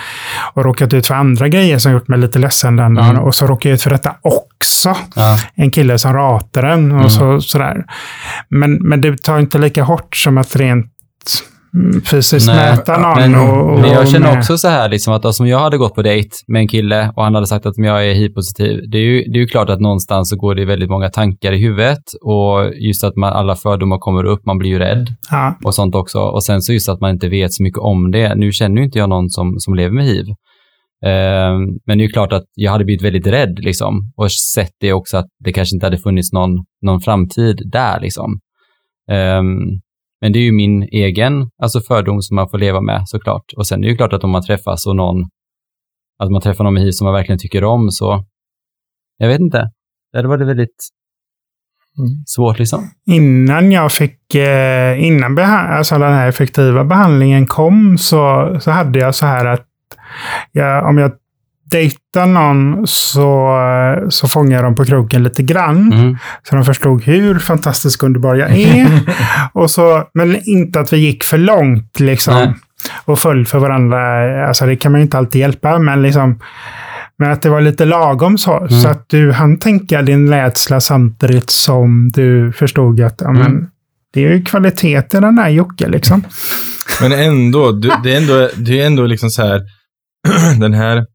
Och 0.52 0.64
råkat 0.64 0.94
ut 0.94 1.06
för 1.06 1.14
andra 1.14 1.48
grejer 1.48 1.78
som 1.78 1.92
gjort 1.92 2.08
mig 2.08 2.18
lite 2.18 2.38
ledsen 2.38 2.76
den 2.76 2.94
dagen. 2.94 3.10
Mm. 3.10 3.22
Och 3.22 3.34
så 3.34 3.46
råkar 3.46 3.70
jag 3.70 3.74
ut 3.74 3.82
för 3.82 3.90
detta 3.90 4.14
också. 4.22 4.96
Ja. 5.14 5.38
En 5.54 5.70
kille 5.70 5.98
som 5.98 6.12
ratar 6.12 6.62
en 6.62 6.92
och 6.92 6.96
Mm. 6.98 7.10
så, 7.10 7.40
sådär. 7.40 7.84
Men, 8.48 8.74
men 8.74 9.00
det 9.00 9.22
tar 9.22 9.38
inte 9.38 9.58
lika 9.58 9.82
hårt 9.82 10.16
som 10.16 10.38
att 10.38 10.56
rent 10.56 10.86
mm, 10.86 10.86
fysiskt 12.10 12.46
Nej, 12.46 12.70
mäta 12.70 12.98
någon. 12.98 13.14
Men, 13.14 13.34
och, 13.34 13.72
och, 13.72 13.80
men 13.80 13.90
jag 13.90 14.08
känner 14.08 14.38
också 14.38 14.58
så 14.58 14.68
här, 14.68 14.88
liksom, 14.88 15.14
att 15.14 15.24
alltså, 15.24 15.42
om 15.42 15.48
jag 15.48 15.58
hade 15.58 15.78
gått 15.78 15.94
på 15.94 16.02
dejt 16.02 16.28
med 16.48 16.60
en 16.60 16.68
kille 16.68 17.12
och 17.16 17.24
han 17.24 17.34
hade 17.34 17.46
sagt 17.46 17.66
att 17.66 17.74
jag 17.76 18.10
är 18.10 18.14
hiv-positiv, 18.14 18.80
det 18.90 18.98
är, 18.98 19.02
ju, 19.02 19.22
det 19.22 19.38
är 19.38 19.40
ju 19.40 19.46
klart 19.46 19.70
att 19.70 19.80
någonstans 19.80 20.30
så 20.30 20.36
går 20.36 20.54
det 20.54 20.64
väldigt 20.64 20.90
många 20.90 21.08
tankar 21.08 21.52
i 21.52 21.62
huvudet 21.62 22.02
och 22.22 22.74
just 22.74 23.04
att 23.04 23.16
man, 23.16 23.32
alla 23.32 23.56
fördomar 23.56 23.98
kommer 23.98 24.24
upp, 24.24 24.46
man 24.46 24.58
blir 24.58 24.70
ju 24.70 24.78
rädd 24.78 25.06
Ja, 25.30 25.58
och 25.64 25.74
sånt 25.74 25.94
också. 25.94 26.20
Och 26.20 26.44
sen 26.44 26.62
så 26.62 26.72
just 26.72 26.88
att 26.88 27.00
man 27.00 27.10
inte 27.10 27.28
vet 27.28 27.52
så 27.52 27.62
mycket 27.62 27.78
om 27.78 28.10
det. 28.10 28.34
Nu 28.34 28.52
känner 28.52 28.76
ju 28.76 28.84
inte 28.84 28.98
jag 28.98 29.08
någon 29.08 29.30
som, 29.30 29.54
som 29.58 29.74
lever 29.74 29.94
med 29.94 30.04
hiv. 30.04 30.24
Eh, 31.04 31.54
men 31.86 31.98
det 31.98 32.04
är 32.04 32.06
ju 32.06 32.12
klart 32.12 32.32
att 32.32 32.44
jag 32.54 32.72
hade 32.72 32.84
blivit 32.84 33.04
väldigt 33.04 33.26
rädd 33.26 33.58
liksom 33.58 34.12
och 34.16 34.32
sett 34.32 34.72
det 34.80 34.92
också 34.92 35.16
att 35.16 35.26
det 35.44 35.52
kanske 35.52 35.76
inte 35.76 35.86
hade 35.86 35.98
funnits 35.98 36.32
någon, 36.32 36.50
någon 36.82 37.00
framtid 37.00 37.62
där 37.72 38.00
liksom. 38.00 38.40
Eh, 39.10 39.42
men 40.26 40.32
det 40.32 40.38
är 40.38 40.42
ju 40.42 40.52
min 40.52 40.82
egen 40.82 41.50
alltså 41.62 41.80
fördom 41.80 42.22
som 42.22 42.34
man 42.34 42.48
får 42.48 42.58
leva 42.58 42.80
med 42.80 43.02
såklart. 43.06 43.44
Och 43.56 43.66
sen 43.66 43.78
är 43.78 43.82
det 43.82 43.90
ju 43.90 43.96
klart 43.96 44.12
att 44.12 44.24
om 44.24 44.30
man 44.30 44.42
träffas 44.42 44.86
och 44.86 44.96
någon, 44.96 45.22
att 46.18 46.30
man 46.30 46.40
träffar 46.40 46.64
någon 46.64 46.74
med 46.74 46.82
hiv 46.82 46.90
som 46.90 47.04
man 47.04 47.14
verkligen 47.14 47.38
tycker 47.38 47.64
om 47.64 47.90
så, 47.90 48.24
jag 49.18 49.28
vet 49.28 49.40
inte. 49.40 49.70
Det 50.12 50.18
hade 50.18 50.28
varit 50.28 50.48
väldigt 50.48 50.88
svårt 52.26 52.58
liksom. 52.58 52.90
Innan 53.10 53.72
jag 53.72 53.92
fick, 53.92 54.34
eh, 54.34 55.04
innan 55.04 55.38
alltså 55.38 55.98
den 55.98 56.12
här 56.12 56.28
effektiva 56.28 56.84
behandlingen 56.84 57.46
kom 57.46 57.98
så, 57.98 58.56
så 58.60 58.70
hade 58.70 58.98
jag 58.98 59.14
så 59.14 59.26
här 59.26 59.46
att 59.46 59.66
jag, 60.52 60.88
om 60.88 60.98
jag 60.98 61.12
dejtar 61.70 62.26
någon 62.26 62.86
så, 62.86 63.58
så 64.08 64.28
fångar 64.28 64.56
jag 64.56 64.64
dem 64.64 64.74
på 64.74 64.84
kroken 64.84 65.22
lite 65.22 65.42
grann. 65.42 65.92
Mm. 65.92 66.16
Så 66.42 66.56
de 66.56 66.64
förstod 66.64 67.04
hur 67.04 67.38
fantastiskt 67.38 68.02
underbar 68.02 68.34
jag 68.34 68.50
är. 68.58 69.00
och 69.52 69.70
så, 69.70 70.04
men 70.14 70.48
inte 70.48 70.80
att 70.80 70.92
vi 70.92 70.96
gick 70.96 71.24
för 71.24 71.38
långt 71.38 72.00
liksom. 72.00 72.34
Nej. 72.34 72.54
Och 73.04 73.18
föll 73.18 73.46
för 73.46 73.58
varandra. 73.58 74.48
Alltså 74.48 74.66
det 74.66 74.76
kan 74.76 74.92
man 74.92 75.00
ju 75.00 75.02
inte 75.02 75.18
alltid 75.18 75.40
hjälpa. 75.40 75.78
Men 75.78 76.02
liksom 76.02 76.38
men 77.18 77.30
att 77.30 77.42
det 77.42 77.50
var 77.50 77.60
lite 77.60 77.84
lagom 77.84 78.38
så. 78.38 78.58
Mm. 78.58 78.80
Så 78.80 78.88
att 78.88 79.08
du 79.08 79.32
hann 79.32 79.58
tänka 79.58 80.02
din 80.02 80.30
rädsla 80.30 80.80
samtidigt 80.80 81.50
som 81.50 82.10
du 82.14 82.52
förstod 82.52 83.00
att 83.00 83.20
ja, 83.20 83.32
men, 83.32 83.46
Mm. 83.46 83.66
det 84.12 84.24
är 84.24 84.28
ju 84.28 84.36
i 84.84 84.96
den 85.10 85.38
här 85.38 85.48
Jocke 85.48 85.88
liksom. 85.88 86.24
Men 87.00 87.12
ändå, 87.12 87.72
du, 87.72 87.92
det 88.02 88.14
är 88.14 88.16
ändå, 88.16 88.50
det 88.56 88.80
är 88.80 88.86
ändå 88.86 89.06
liksom 89.06 89.30
så 89.30 89.42
här, 89.42 89.60
den 90.60 90.74
här, 90.74 91.06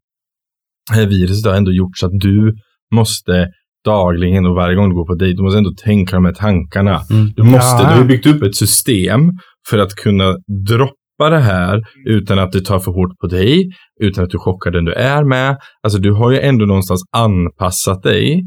det 0.90 0.96
här 0.96 1.06
viruset 1.06 1.50
har 1.50 1.56
ändå 1.58 1.72
gjort 1.72 1.98
så 1.98 2.06
att 2.06 2.20
du 2.20 2.54
måste 2.94 3.48
dagligen 3.84 4.46
och 4.46 4.54
varje 4.54 4.76
gång 4.76 4.88
du 4.88 4.94
går 4.94 5.06
på 5.06 5.14
dejt, 5.14 5.36
du 5.36 5.42
måste 5.42 5.58
ändå 5.58 5.72
tänka 5.84 6.16
de 6.16 6.24
här 6.24 6.32
tankarna. 6.32 7.00
Mm. 7.10 7.32
Du 7.36 7.42
måste, 7.42 7.82
Ja. 7.82 7.90
du 7.90 7.98
har 8.00 8.04
byggt 8.04 8.26
upp 8.26 8.42
ett 8.42 8.56
system 8.56 9.20
för 9.68 9.78
att 9.78 9.94
kunna 9.94 10.36
droppa 10.68 11.30
det 11.30 11.38
här 11.38 11.82
utan 12.08 12.38
att 12.38 12.52
det 12.52 12.60
tar 12.64 12.78
för 12.78 12.92
hårt 12.92 13.18
på 13.20 13.26
dig, 13.26 13.70
utan 14.00 14.24
att 14.24 14.30
du 14.30 14.38
chockar 14.38 14.70
den 14.70 14.84
du 14.84 14.92
är 14.92 15.24
med. 15.24 15.56
Alltså 15.82 15.98
du 15.98 16.12
har 16.12 16.30
ju 16.30 16.38
ändå 16.40 16.66
någonstans 16.66 17.02
anpassat 17.16 18.02
dig, 18.02 18.42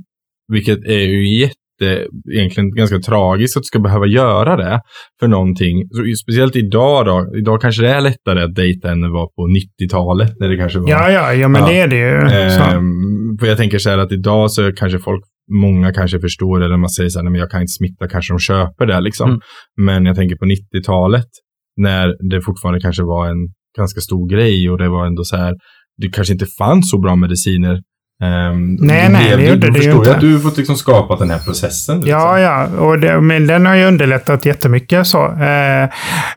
vilket 0.47 0.79
är 0.85 0.99
ju 0.99 1.39
jätte, 1.39 1.55
egentligen 2.33 2.75
ganska 2.75 2.99
tragiskt 2.99 3.57
att 3.57 3.63
du 3.63 3.65
ska 3.65 3.79
behöva 3.79 4.05
göra 4.05 4.55
det 4.55 4.81
för 5.19 5.27
någonting. 5.27 5.83
Så, 5.89 6.03
speciellt 6.23 6.55
idag 6.55 7.05
då, 7.05 7.37
idag 7.37 7.61
kanske 7.61 7.81
det 7.81 7.89
är 7.89 8.01
lättare 8.01 8.43
att 8.43 8.55
dejta 8.55 8.91
än 8.91 9.01
det 9.01 9.09
var 9.09 9.27
på 9.27 9.41
90-talet 9.47 10.31
när 10.39 10.49
det 10.49 10.57
kanske 10.57 10.79
var. 10.79 10.89
Ja, 10.89 11.11
ja, 11.11 11.33
ja 11.33 11.47
men 11.47 11.61
Ja. 11.61 11.67
det 11.67 11.79
är 11.79 11.87
det 11.87 11.97
ju. 11.97 12.17
Ehm, 12.17 13.37
för 13.39 13.47
jag 13.47 13.57
tänker 13.57 13.77
så 13.77 13.89
här 13.89 13.97
att 13.97 14.11
idag 14.11 14.51
så 14.51 14.71
kanske 14.73 14.99
folk, 14.99 15.23
många 15.61 15.93
kanske 15.93 16.19
förstår 16.19 16.59
det, 16.59 16.65
eller 16.65 16.77
man 16.77 16.89
säger 16.89 17.09
så 17.09 17.19
här, 17.19 17.23
nej 17.23 17.31
men 17.31 17.39
jag 17.39 17.51
kan 17.51 17.61
inte 17.61 17.71
smitta, 17.71 18.07
kanske 18.07 18.33
de 18.33 18.39
köper 18.39 18.85
det 18.85 19.01
liksom. 19.01 19.29
Mm. 19.29 19.41
Men 19.77 20.05
jag 20.05 20.15
tänker 20.15 20.35
på 20.35 20.45
90-talet, 20.45 21.27
när 21.77 22.29
det 22.29 22.41
fortfarande 22.41 22.81
kanske 22.81 23.03
var 23.03 23.27
en 23.29 23.47
ganska 23.77 24.01
stor 24.01 24.29
grej 24.29 24.69
och 24.69 24.77
det 24.77 24.89
var 24.89 25.05
ändå 25.05 25.23
så 25.23 25.35
här, 25.37 25.53
det 25.97 26.07
kanske 26.09 26.33
inte 26.33 26.45
fanns 26.57 26.89
så 26.91 26.99
bra 26.99 27.15
mediciner. 27.15 27.81
Ehm, 28.23 28.75
Nej, 28.79 29.09
nej, 29.09 29.35
blev 29.35 29.37
det 29.37 29.43
du- 29.45 29.49
gjorde 29.49 29.59
det 29.61 29.67
ju 29.67 29.73
förstår 29.73 29.93
inte. 29.97 30.09
jag 30.09 30.15
att 30.15 30.21
du 30.21 30.33
har 30.33 30.39
fått 30.39 30.57
liksom 30.57 30.75
skapat 30.75 31.19
den 31.19 31.29
här 31.29 31.39
processen. 31.39 31.95
Liksom. 31.95 32.11
Ja, 32.11 32.39
ja, 32.39 32.65
och 32.79 32.99
det, 32.99 33.21
men 33.21 33.47
den 33.47 33.65
har 33.65 33.75
ju 33.75 33.85
underlättat 33.85 34.45
jättemycket. 34.45 35.07
Så. 35.07 35.25
Eh, 35.25 35.89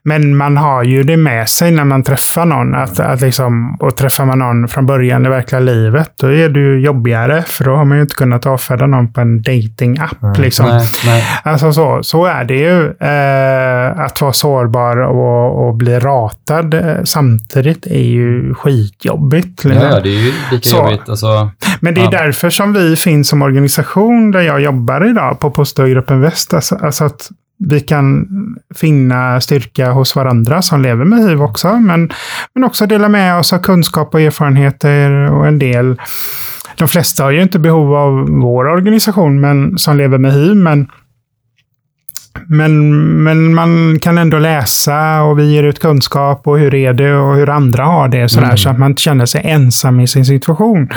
men 0.02 0.36
man 0.36 0.56
har 0.56 0.82
ju 0.82 1.02
det 1.02 1.16
med 1.16 1.48
sig 1.48 1.70
när 1.70 1.84
man 1.84 2.02
träffar 2.02 2.44
någon. 2.44 2.74
Att, 2.74 3.00
att 3.00 3.20
liksom, 3.20 3.76
och 3.80 3.96
träffar 3.96 4.24
man 4.24 4.38
någon 4.38 4.68
från 4.68 4.86
början 4.86 5.26
i 5.26 5.28
verkliga 5.28 5.60
livet, 5.60 6.10
då 6.20 6.32
är 6.32 6.48
det 6.48 6.60
ju 6.60 6.80
jobbigare. 6.80 7.42
För 7.42 7.64
då 7.64 7.74
har 7.76 7.84
man 7.84 7.96
ju 7.98 8.02
inte 8.02 8.14
kunnat 8.14 8.46
avfärda 8.46 8.86
någon 8.86 9.12
på 9.12 9.20
en 9.20 9.42
dating-app. 9.42 10.38
Liksom. 10.38 10.66
Nej, 10.66 10.86
nej. 11.06 11.24
Alltså 11.44 11.72
så, 11.72 11.98
så 12.02 12.24
är 12.26 12.44
det 12.44 12.54
ju. 12.56 12.86
Eh, 12.86 14.00
att 14.00 14.20
vara 14.20 14.32
sårbar 14.32 14.96
och, 14.96 15.68
och 15.68 15.74
bli 15.74 15.98
ratad 15.98 16.74
eh, 16.74 16.82
samtidigt 17.04 17.86
är 17.86 17.98
ju 18.04 18.54
skitjobbigt. 18.54 19.64
Liksom. 19.64 19.82
ja, 19.90 20.00
det 20.00 20.08
är 20.08 20.20
ju 20.26 20.32
lika 20.52 20.68
Så. 20.68 20.76
jobbigt. 20.76 21.08
Alltså, 21.08 21.50
Men 21.80 21.94
det 21.94 22.00
är 22.00 22.04
Ja. 22.04 22.10
därför 22.10 22.50
som 22.50 22.72
vi 22.72 22.96
finns 22.96 23.28
som 23.28 23.42
organisation 23.42 24.30
där 24.30 24.40
jag 24.40 24.60
jobbar 24.60 25.10
idag 25.10 25.40
på 25.40 25.50
Postgruppen 25.50 26.20
Väst. 26.20 26.54
Alltså, 26.54 26.74
alltså 26.82 27.04
att 27.04 27.30
vi 27.64 27.80
kan 27.80 28.26
finna 28.74 29.40
styrka 29.40 29.90
hos 29.90 30.16
varandra 30.16 30.62
som 30.62 30.82
lever 30.82 31.04
med 31.04 31.18
hiv 31.28 31.42
också. 31.42 31.76
Men, 31.78 32.10
men 32.54 32.64
också 32.64 32.86
dela 32.86 33.08
med 33.08 33.38
oss 33.38 33.52
av 33.52 33.58
kunskap 33.58 34.14
och 34.14 34.20
erfarenheter 34.20 35.32
och 35.32 35.46
en 35.46 35.58
del. 35.58 36.00
De 36.76 36.88
flesta 36.88 37.24
har 37.24 37.30
ju 37.30 37.42
inte 37.42 37.58
behov 37.58 37.94
av 37.94 38.26
vår 38.28 38.64
organisation 38.68 39.40
men, 39.40 39.78
som 39.78 39.96
lever 39.96 40.18
med 40.18 40.32
hiv. 40.32 40.56
Men, 40.56 40.86
men, 42.46 43.02
men 43.22 43.54
man 43.54 43.98
kan 43.98 44.18
ändå 44.18 44.38
läsa 44.38 45.22
och 45.22 45.38
vi 45.38 45.52
ger 45.52 45.62
ut 45.62 45.78
kunskap 45.78 46.46
och 46.46 46.58
hur 46.58 46.74
är 46.74 46.92
det 46.92 47.14
och 47.14 47.36
hur 47.36 47.48
andra 47.48 47.84
har 47.84 48.08
det. 48.08 48.28
Sådär, 48.28 48.56
Så 48.56 48.68
att 48.68 48.78
man 48.78 48.90
inte 48.90 49.02
känner 49.02 49.26
sig 49.26 49.40
ensam 49.44 50.00
i 50.00 50.06
sin 50.06 50.24
situation. 50.24 50.88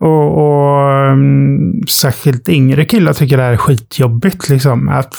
Och, 0.00 0.38
och 0.38 0.90
mm, 0.90 1.82
särskilt 1.88 2.48
yngre 2.48 2.84
killar 2.84 3.12
tycker 3.12 3.36
det 3.36 3.42
här 3.42 3.52
är 3.52 3.56
skitjobbigt. 3.56 4.48
Liksom, 4.48 4.88
att, 4.88 5.14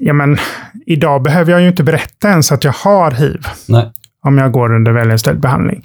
ja, 0.00 0.12
men, 0.12 0.38
idag 0.86 1.22
behöver 1.22 1.52
jag 1.52 1.60
ju 1.60 1.68
inte 1.68 1.84
berätta 1.84 2.28
ens 2.28 2.52
att 2.52 2.64
jag 2.64 2.72
har 2.72 3.10
hiv 3.10 3.46
nej 3.68 3.92
om 4.26 4.38
jag 4.38 4.52
går 4.52 4.74
under 4.74 4.92
välinställd 4.92 5.40
behandling. 5.40 5.84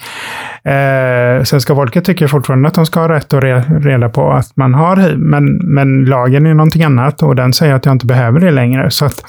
Eh, 0.64 1.44
svenska 1.44 1.76
folket 1.76 2.06
tycker 2.06 2.28
fortfarande 2.28 2.68
att 2.68 2.74
de 2.74 2.86
ska 2.86 3.00
ha 3.00 3.10
rätt 3.10 3.34
att 3.34 3.44
re 3.44 3.62
reda 3.62 4.10
på 4.10 4.32
att 4.32 4.58
man 4.58 4.74
har 4.74 4.96
hiv, 4.96 5.18
men, 5.18 5.56
men 5.64 6.06
lagen 6.06 6.46
är 6.46 6.54
någonting 6.54 6.84
annat 6.84 7.24
och 7.24 7.36
den 7.36 7.54
säger 7.54 7.74
att 7.74 7.86
jag 7.86 7.96
inte 7.96 8.06
behöver 8.06 8.40
det 8.40 8.52
längre. 8.52 8.92
Så 8.92 9.06
att, 9.06 9.24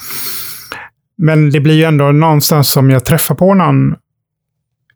men 1.17 1.49
det 1.49 1.59
blir 1.59 1.75
ju 1.75 1.83
ändå 1.83 2.11
någonstans 2.11 2.71
som 2.71 2.89
jag 2.89 3.05
träffar 3.05 3.35
på 3.35 3.53
någon 3.53 3.95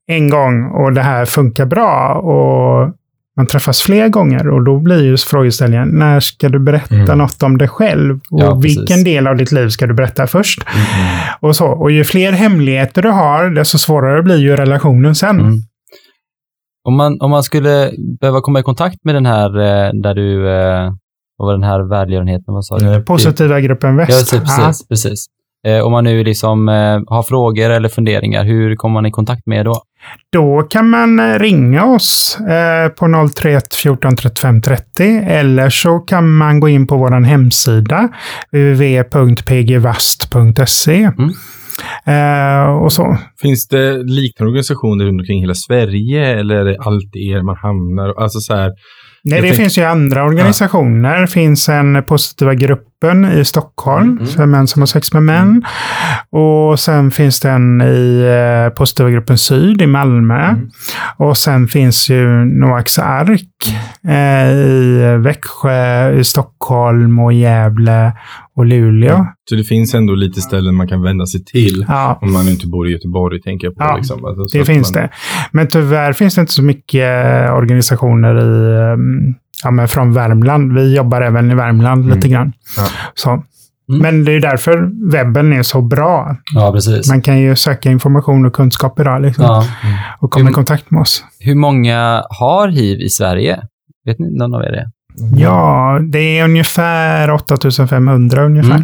en 0.07 0.29
gång 0.29 0.65
och 0.65 0.93
det 0.93 1.01
här 1.01 1.25
funkar 1.25 1.65
bra 1.65 2.13
och 2.13 2.93
man 3.37 3.47
träffas 3.47 3.81
fler 3.81 4.09
gånger 4.09 4.47
och 4.49 4.63
då 4.63 4.79
blir 4.79 5.03
ju 5.03 5.17
frågeställningen, 5.17 5.87
när 5.89 6.19
ska 6.19 6.49
du 6.49 6.59
berätta 6.59 6.95
Mm. 6.95 7.17
något 7.17 7.43
om 7.43 7.57
dig 7.57 7.67
själv? 7.67 8.19
Och 8.31 8.41
Ja, 8.43 8.61
precis. 8.61 8.77
vilken 8.77 9.03
del 9.03 9.27
av 9.27 9.35
ditt 9.37 9.51
liv 9.51 9.69
ska 9.69 9.87
du 9.87 9.93
berätta 9.93 10.27
först? 10.27 10.59
Mm. 10.75 11.17
Och, 11.39 11.55
så. 11.55 11.67
och 11.67 11.91
ju 11.91 12.03
fler 12.03 12.31
hemligheter 12.31 13.01
du 13.01 13.09
har, 13.09 13.49
desto 13.49 13.77
svårare 13.77 14.23
blir 14.23 14.37
ju 14.37 14.55
relationen 14.55 15.15
sen. 15.15 15.39
Mm. 15.39 15.53
Om, 16.87 16.95
man, 16.97 17.21
om 17.21 17.31
man 17.31 17.43
skulle 17.43 17.91
behöva 18.19 18.41
komma 18.41 18.59
i 18.59 18.63
kontakt 18.63 18.97
med 19.03 19.15
den 19.15 19.25
här, 19.25 19.59
eh, 19.59 19.91
där 19.93 20.13
du, 20.13 20.49
eh, 20.49 20.91
vad 21.37 21.45
var 21.47 21.53
den 21.53 21.63
här 21.63 21.89
välgörenheten, 21.89 22.53
vad 22.53 22.65
sa 22.65 22.77
du? 22.77 22.93
Eh, 22.93 22.99
Positiva 22.99 23.59
gruppen 23.61 23.89
Ja, 23.89 23.95
väst. 23.97 24.31
precis. 24.31 24.55
precis, 24.57 24.87
precis. 24.87 25.25
Eh, 25.67 25.79
om 25.85 25.91
man 25.91 26.03
nu 26.03 26.23
liksom 26.23 26.69
eh, 26.69 26.99
har 27.07 27.23
frågor 27.23 27.69
eller 27.69 27.89
funderingar, 27.89 28.43
hur 28.43 28.75
kommer 28.75 28.93
man 28.93 29.05
i 29.05 29.11
kontakt 29.11 29.45
med 29.45 29.65
då? 29.65 29.81
Då 30.33 30.61
kan 30.69 30.89
man 30.89 31.19
eh, 31.19 31.39
ringa 31.39 31.85
oss 31.85 32.37
eh, 32.39 32.89
på 32.89 33.29
031 33.35 33.75
14 33.75 34.15
35 34.15 34.61
30 34.61 35.03
eller 35.27 35.69
så 35.69 35.99
kan 35.99 36.33
man 36.37 36.59
gå 36.59 36.69
in 36.69 36.87
på 36.87 36.97
vår 36.97 37.11
hemsida 37.25 38.09
www.pgvast.se. 39.67 41.11
Mm. 41.17 41.29
Eh, 42.05 42.63
och 42.83 42.93
så. 42.93 43.17
Finns 43.41 43.67
det 43.67 43.93
liknande 44.03 44.49
organisationer 44.49 45.05
runt 45.05 45.21
omkring 45.21 45.41
hela 45.41 45.53
Sverige 45.55 46.39
eller 46.39 46.55
är 46.55 46.65
det 46.65 46.77
alltid 46.79 47.21
er 47.31 47.41
man 47.41 47.55
hamnar? 47.55 48.21
Alltså 48.23 48.39
så 48.39 48.55
här, 48.55 48.71
Nej, 49.23 49.41
det 49.41 49.47
tänk- 49.47 49.59
finns 49.59 49.77
ju 49.77 49.83
andra 49.83 50.23
organisationer. 50.25 51.21
Det 51.21 51.27
finns 51.27 51.69
en 51.69 52.03
positiva 52.03 52.55
gruppen 53.01 53.25
i 53.39 53.45
Stockholm 53.45 54.11
Mm. 54.11 54.27
för 54.27 54.45
män 54.45 54.67
som 54.67 54.81
har 54.81 54.87
sex 54.87 55.13
med 55.13 55.23
män. 55.23 55.63
Och 56.29 56.79
sen 56.79 57.11
finns 57.11 57.39
det 57.39 57.49
en 57.49 57.81
i 57.81 58.21
eh, 58.67 58.73
positiva 58.73 59.09
gruppen 59.09 59.37
Syd 59.37 59.81
i 59.81 59.87
Malmö. 59.87 60.43
Mm. 60.47 60.69
Och 61.17 61.37
sen 61.37 61.67
finns 61.67 62.09
ju 62.09 62.27
Noaks 62.45 62.99
ark 62.99 63.41
eh, 64.07 64.51
i 64.51 65.17
Växjö, 65.17 66.11
i 66.13 66.23
Stockholm 66.23 67.19
och 67.19 67.33
Gävle 67.33 68.11
och 68.55 68.65
Luleå. 68.65 69.25
så 69.49 69.55
det 69.55 69.63
finns 69.63 69.93
ändå 69.93 70.13
lite 70.15 70.41
ställen 70.41 70.75
man 70.75 70.87
kan 70.87 71.01
vända 71.01 71.25
sig 71.25 71.45
till. 71.45 71.85
Ja, 71.87 72.19
Om 72.21 72.33
man 72.33 72.47
inte 72.49 72.67
bor 72.67 72.87
i 72.87 72.91
Göteborg, 72.91 73.41
tänker 73.41 73.67
jag 73.67 73.75
på. 73.75 73.83
Ja, 73.83 73.95
liksom. 73.97 74.25
alltså, 74.25 74.47
så 74.47 74.57
det 74.57 74.65
finns 74.65 74.93
man, 74.93 75.01
det. 75.03 75.09
Men 75.51 75.67
tyvärr 75.67 76.13
finns 76.13 76.35
det 76.35 76.41
inte 76.41 76.53
så 76.53 76.63
mycket 76.63 77.25
eh, 77.25 77.53
organisationer 77.55 78.35
i, 78.39 78.75
eh, 78.91 78.97
ja, 79.63 79.71
men 79.71 79.87
från 79.87 80.13
Värmland. 80.13 80.73
Vi 80.73 80.95
jobbar 80.95 81.21
även 81.21 81.51
i 81.51 81.55
Värmland 81.55 82.03
Mm. 82.05 82.15
lite 82.15 82.27
grann. 82.29 82.53
Ja. 82.77 82.87
Så. 83.13 83.43
Men 84.01 84.25
det 84.25 84.31
är 84.31 84.39
därför 84.39 84.89
webben 85.11 85.53
är 85.53 85.63
så 85.63 85.81
bra. 85.81 86.37
Ja, 86.53 86.71
precis. 86.71 87.09
Man 87.09 87.21
kan 87.21 87.39
ju 87.39 87.55
söka 87.55 87.91
information 87.91 88.45
och 88.45 88.53
kunskap 88.53 88.99
idag 88.99 89.21
liksom, 89.21 89.43
Ja. 89.45 89.65
och 90.19 90.31
komma 90.31 90.41
i 90.41 90.43
Mm. 90.43 90.53
kontakt 90.53 90.91
med 90.91 91.01
oss. 91.01 91.23
Hur 91.39 91.55
många 91.55 92.23
har 92.29 92.67
hiv 92.67 92.99
i 93.01 93.09
Sverige? 93.09 93.59
Vet 94.05 94.19
ni 94.19 94.37
någon 94.37 94.53
av 94.55 94.61
er 94.63 94.71
det? 94.71 94.91
Ja, 95.41 95.99
det 96.11 96.39
är 96.39 96.43
ungefär 96.43 97.31
8500 97.31 98.45
ungefär. 98.45 98.83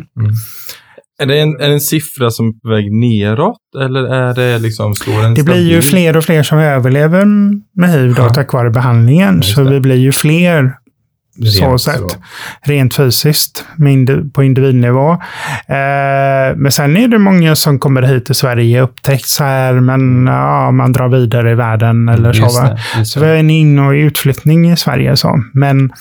Mm. 1.23 1.29
Är 1.29 1.35
det, 1.35 1.41
en, 1.41 1.49
är 1.61 1.67
det 1.67 1.73
en 1.73 1.79
siffra 1.81 2.31
som 2.31 2.47
är 2.47 2.51
på 2.51 2.69
väg 2.69 2.93
neråt 2.93 3.57
eller 3.83 4.03
är 4.13 4.33
det 4.33 4.59
liksom 4.59 4.95
står 4.95 5.21
den 5.21 5.33
Det 5.33 5.43
blir 5.43 5.71
ju 5.71 5.81
fler 5.81 6.17
och 6.17 6.23
fler 6.23 6.43
som 6.43 6.57
överlever 6.59 7.25
med 7.79 7.89
hiv 7.91 8.13
då, 8.15 8.21
Ja. 8.21 8.29
tack 8.29 8.53
vare 8.53 8.69
behandlingen. 8.69 9.35
Just 9.35 9.55
Så 9.55 9.63
det. 9.63 9.69
vi 9.71 9.79
blir 9.79 9.95
ju 9.95 10.11
fler 10.11 10.73
så 11.59 11.77
sett. 11.77 12.17
Rent 12.61 12.95
fysiskt, 12.95 13.65
på 14.33 14.43
individnivå. 14.43 15.11
Eh, 15.67 16.55
men 16.55 16.71
sen 16.71 16.97
är 16.97 17.07
det 17.07 17.17
många 17.19 17.55
som 17.55 17.79
kommer 17.79 18.01
hit 18.01 18.25
till 18.25 18.35
Sverige, 18.35 18.81
upptäcks 18.81 19.39
här, 19.39 19.73
men 19.73 20.25
ja, 20.27 20.71
man 20.71 20.91
drar 20.91 21.09
vidare 21.09 21.51
i 21.51 21.55
världen 21.55 22.09
eller 22.09 22.33
så. 22.33 22.43
Just 22.43 22.57
Va? 22.63 22.77
det, 22.97 23.05
Så 23.05 23.19
det. 23.19 23.25
vi 23.25 23.31
har 23.31 23.37
en 23.37 23.49
in 23.49 23.79
och 23.79 23.91
utflyttning 23.91 24.71
i 24.71 24.77
Sverige. 24.77 25.15
Så. 25.17 25.43
Men 25.53 25.91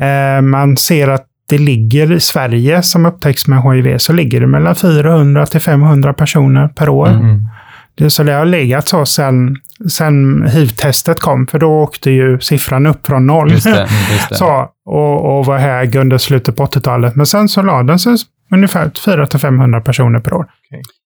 eh, 0.00 0.42
man 0.42 0.76
ser 0.76 1.08
att 1.08 1.26
det 1.48 1.58
ligger 1.58 2.12
i 2.12 2.20
Sverige 2.20 2.82
som 2.82 3.06
upptäcks 3.06 3.46
med 3.46 3.62
HIV 3.62 3.98
så 3.98 4.12
ligger 4.12 4.40
det 4.40 4.46
mellan 4.46 4.76
400 4.76 5.46
till 5.46 5.60
500 5.60 6.14
personer 6.14 6.68
per 6.68 6.88
år. 6.88 7.08
Mm. 7.08 7.46
Det, 7.94 8.10
så 8.10 8.22
det 8.22 8.32
har 8.32 8.44
legat 8.44 8.88
så 8.88 9.06
sen, 9.06 9.56
sen 9.90 10.46
hiv-testet 10.48 11.20
kom, 11.20 11.46
för 11.46 11.58
då 11.58 11.66
åkte 11.66 12.10
ju 12.10 12.40
siffran 12.40 12.86
upp 12.86 13.06
från 13.06 13.26
noll. 13.26 13.50
Just 13.50 13.64
det, 13.64 13.80
just 14.12 14.28
det. 14.28 14.34
så, 14.34 14.68
och, 14.86 15.38
och 15.38 15.46
var 15.46 15.58
hög 15.58 15.96
under 15.96 16.18
slutet 16.18 16.56
på 16.56 16.66
80-talet. 16.66 17.16
Men 17.16 17.26
sen 17.26 17.48
så 17.48 17.62
la 17.62 17.82
den 17.82 17.98
sig 17.98 18.16
ungefär 18.54 18.86
400-500 18.86 19.80
personer 19.80 20.20
per 20.20 20.34
år. 20.34 20.46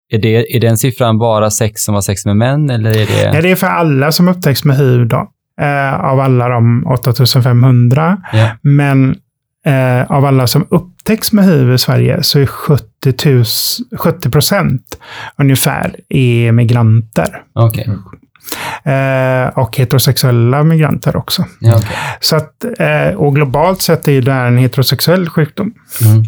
Är, 0.10 0.18
det, 0.18 0.56
är 0.56 0.60
den 0.60 0.78
siffran 0.78 1.18
bara 1.18 1.52
sex 1.52 1.82
som 1.82 1.94
har 1.94 2.02
sex 2.02 2.26
med 2.26 2.38
män 2.38 2.70
eller 2.70 2.90
är 2.90 3.06
det... 3.06 3.36
Ja, 3.36 3.42
det 3.42 3.52
är 3.52 3.56
för 3.56 3.68
alla 3.68 4.12
som 4.12 4.28
upptäcks 4.28 4.64
med 4.64 4.78
hiv 4.78 5.08
då. 5.08 5.30
Eh, 5.62 6.06
av 6.06 6.20
alla 6.20 6.50
de 6.50 6.88
8500. 6.88 8.18
Ja. 8.34 8.50
Men 8.62 9.16
eh, 9.66 10.12
av 10.12 10.26
alla 10.26 10.48
som 10.48 10.68
upptäcks 10.70 11.32
med 11.32 11.46
hiv 11.46 11.74
i 11.74 11.78
Sverige 11.78 12.24
så 12.24 12.40
är 12.40 12.46
70, 12.46 12.86
000, 13.26 13.46
70 13.98 14.30
procent 14.30 14.98
ungefär 15.38 15.96
är 16.10 16.52
migranter. 16.52 17.44
Okay. 17.54 17.86
Eh, 18.86 19.48
och 19.48 19.78
heterosexuella 19.78 20.64
migranter 20.64 21.16
också. 21.16 21.46
Ja, 21.60 21.74
okej. 21.76 21.98
Så 22.20 22.36
att, 22.36 22.66
eh, 22.80 23.16
och 23.16 23.36
globalt 23.36 23.82
sett 23.82 24.08
är 24.08 24.22
det 24.22 24.32
här 24.32 24.46
en 24.46 24.58
heterosexuell 24.58 25.30
sjukdom. 25.30 25.74
Mm. 26.02 26.22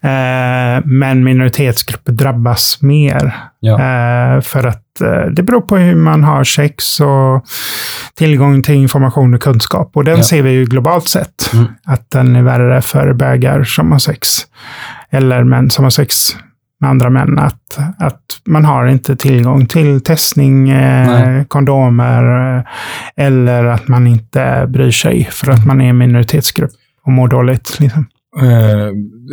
Eh, 0.00 0.82
men 0.84 1.24
minoritetsgrupper 1.24 2.12
drabbas 2.12 2.78
mer. 2.82 3.34
Ja. 3.60 3.72
Eh, 3.72 4.40
för 4.40 4.66
att 4.66 5.00
eh, 5.00 5.30
det 5.32 5.42
beror 5.42 5.60
på 5.60 5.76
hur 5.76 5.94
man 5.96 6.24
har 6.24 6.44
sex 6.44 7.00
och 7.00 7.44
tillgång 8.14 8.62
till 8.62 8.74
information 8.74 9.34
och 9.34 9.42
kunskap. 9.42 9.90
Och 9.94 10.04
den 10.04 10.16
Ja. 10.16 10.22
ser 10.22 10.42
vi 10.42 10.50
ju 10.50 10.64
globalt 10.64 11.08
sett. 11.08 11.50
Mm. 11.52 11.66
Att 11.86 12.10
den 12.10 12.36
är 12.36 12.42
värre 12.42 12.82
för 12.82 13.12
bögar 13.12 13.64
som 13.64 13.92
har 13.92 13.98
sex. 13.98 14.28
Eller 15.10 15.44
män 15.44 15.70
som 15.70 15.84
har 15.84 15.90
sex 15.90 16.14
med 16.80 16.90
andra 16.90 17.10
män. 17.10 17.38
Att, 17.38 17.78
att 17.98 18.22
man 18.46 18.64
har 18.64 18.86
inte 18.86 19.16
tillgång 19.16 19.66
till 19.66 20.00
testning, 20.00 20.68
eh, 20.70 21.44
kondomer. 21.44 22.56
Eh, 22.56 22.64
eller 23.16 23.64
att 23.64 23.88
man 23.88 24.06
inte 24.06 24.66
bryr 24.68 24.90
sig 24.90 25.28
för 25.30 25.50
att 25.50 25.66
man 25.66 25.80
är 25.80 25.88
en 25.88 25.98
minoritetsgrupp 25.98 26.70
och 27.06 27.12
mår 27.12 27.28
dåligt. 27.28 27.80
Liksom. 27.80 28.06
Eh, 28.42 28.86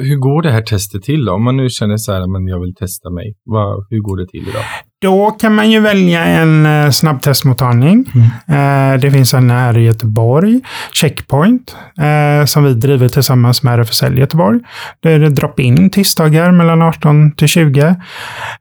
hur 0.07 0.15
går 0.15 0.41
det 0.41 0.51
här 0.51 0.61
testet 0.61 1.03
till 1.03 1.25
då? 1.25 1.33
Om 1.33 1.43
man 1.43 1.57
nu 1.57 1.67
känner 1.69 1.97
så 1.97 2.13
här, 2.13 2.27
men 2.27 2.47
jag 2.47 2.59
vill 2.59 2.75
testa 2.75 3.09
mig. 3.09 3.35
Vad, 3.45 3.85
hur 3.89 3.99
går 3.99 4.17
det 4.17 4.27
till 4.27 4.49
idag? 4.49 4.63
Då 5.03 5.31
kan 5.31 5.55
man 5.55 5.71
ju 5.71 5.79
välja 5.79 6.25
en 6.25 6.65
eh, 6.65 6.89
snabbtestmottagning. 6.89 8.05
Eh, 8.47 8.99
det 8.99 9.11
finns 9.11 9.33
en 9.33 9.49
här 9.51 9.77
i 9.77 9.85
Göteborg, 9.85 10.61
Checkpoint, 10.93 11.75
eh, 11.99 12.45
som 12.45 12.63
vi 12.63 12.73
driver 12.73 13.07
tillsammans 13.09 13.63
med 13.63 13.73
RFSL 13.79 14.17
Göteborg. 14.19 14.59
Då 14.99 15.09
är 15.09 15.19
det 15.19 15.29
drop-in 15.29 15.89
tisdagar 15.89 16.51
mellan 16.51 16.81
18 16.81 17.31
till 17.35 17.47
20 17.47 17.95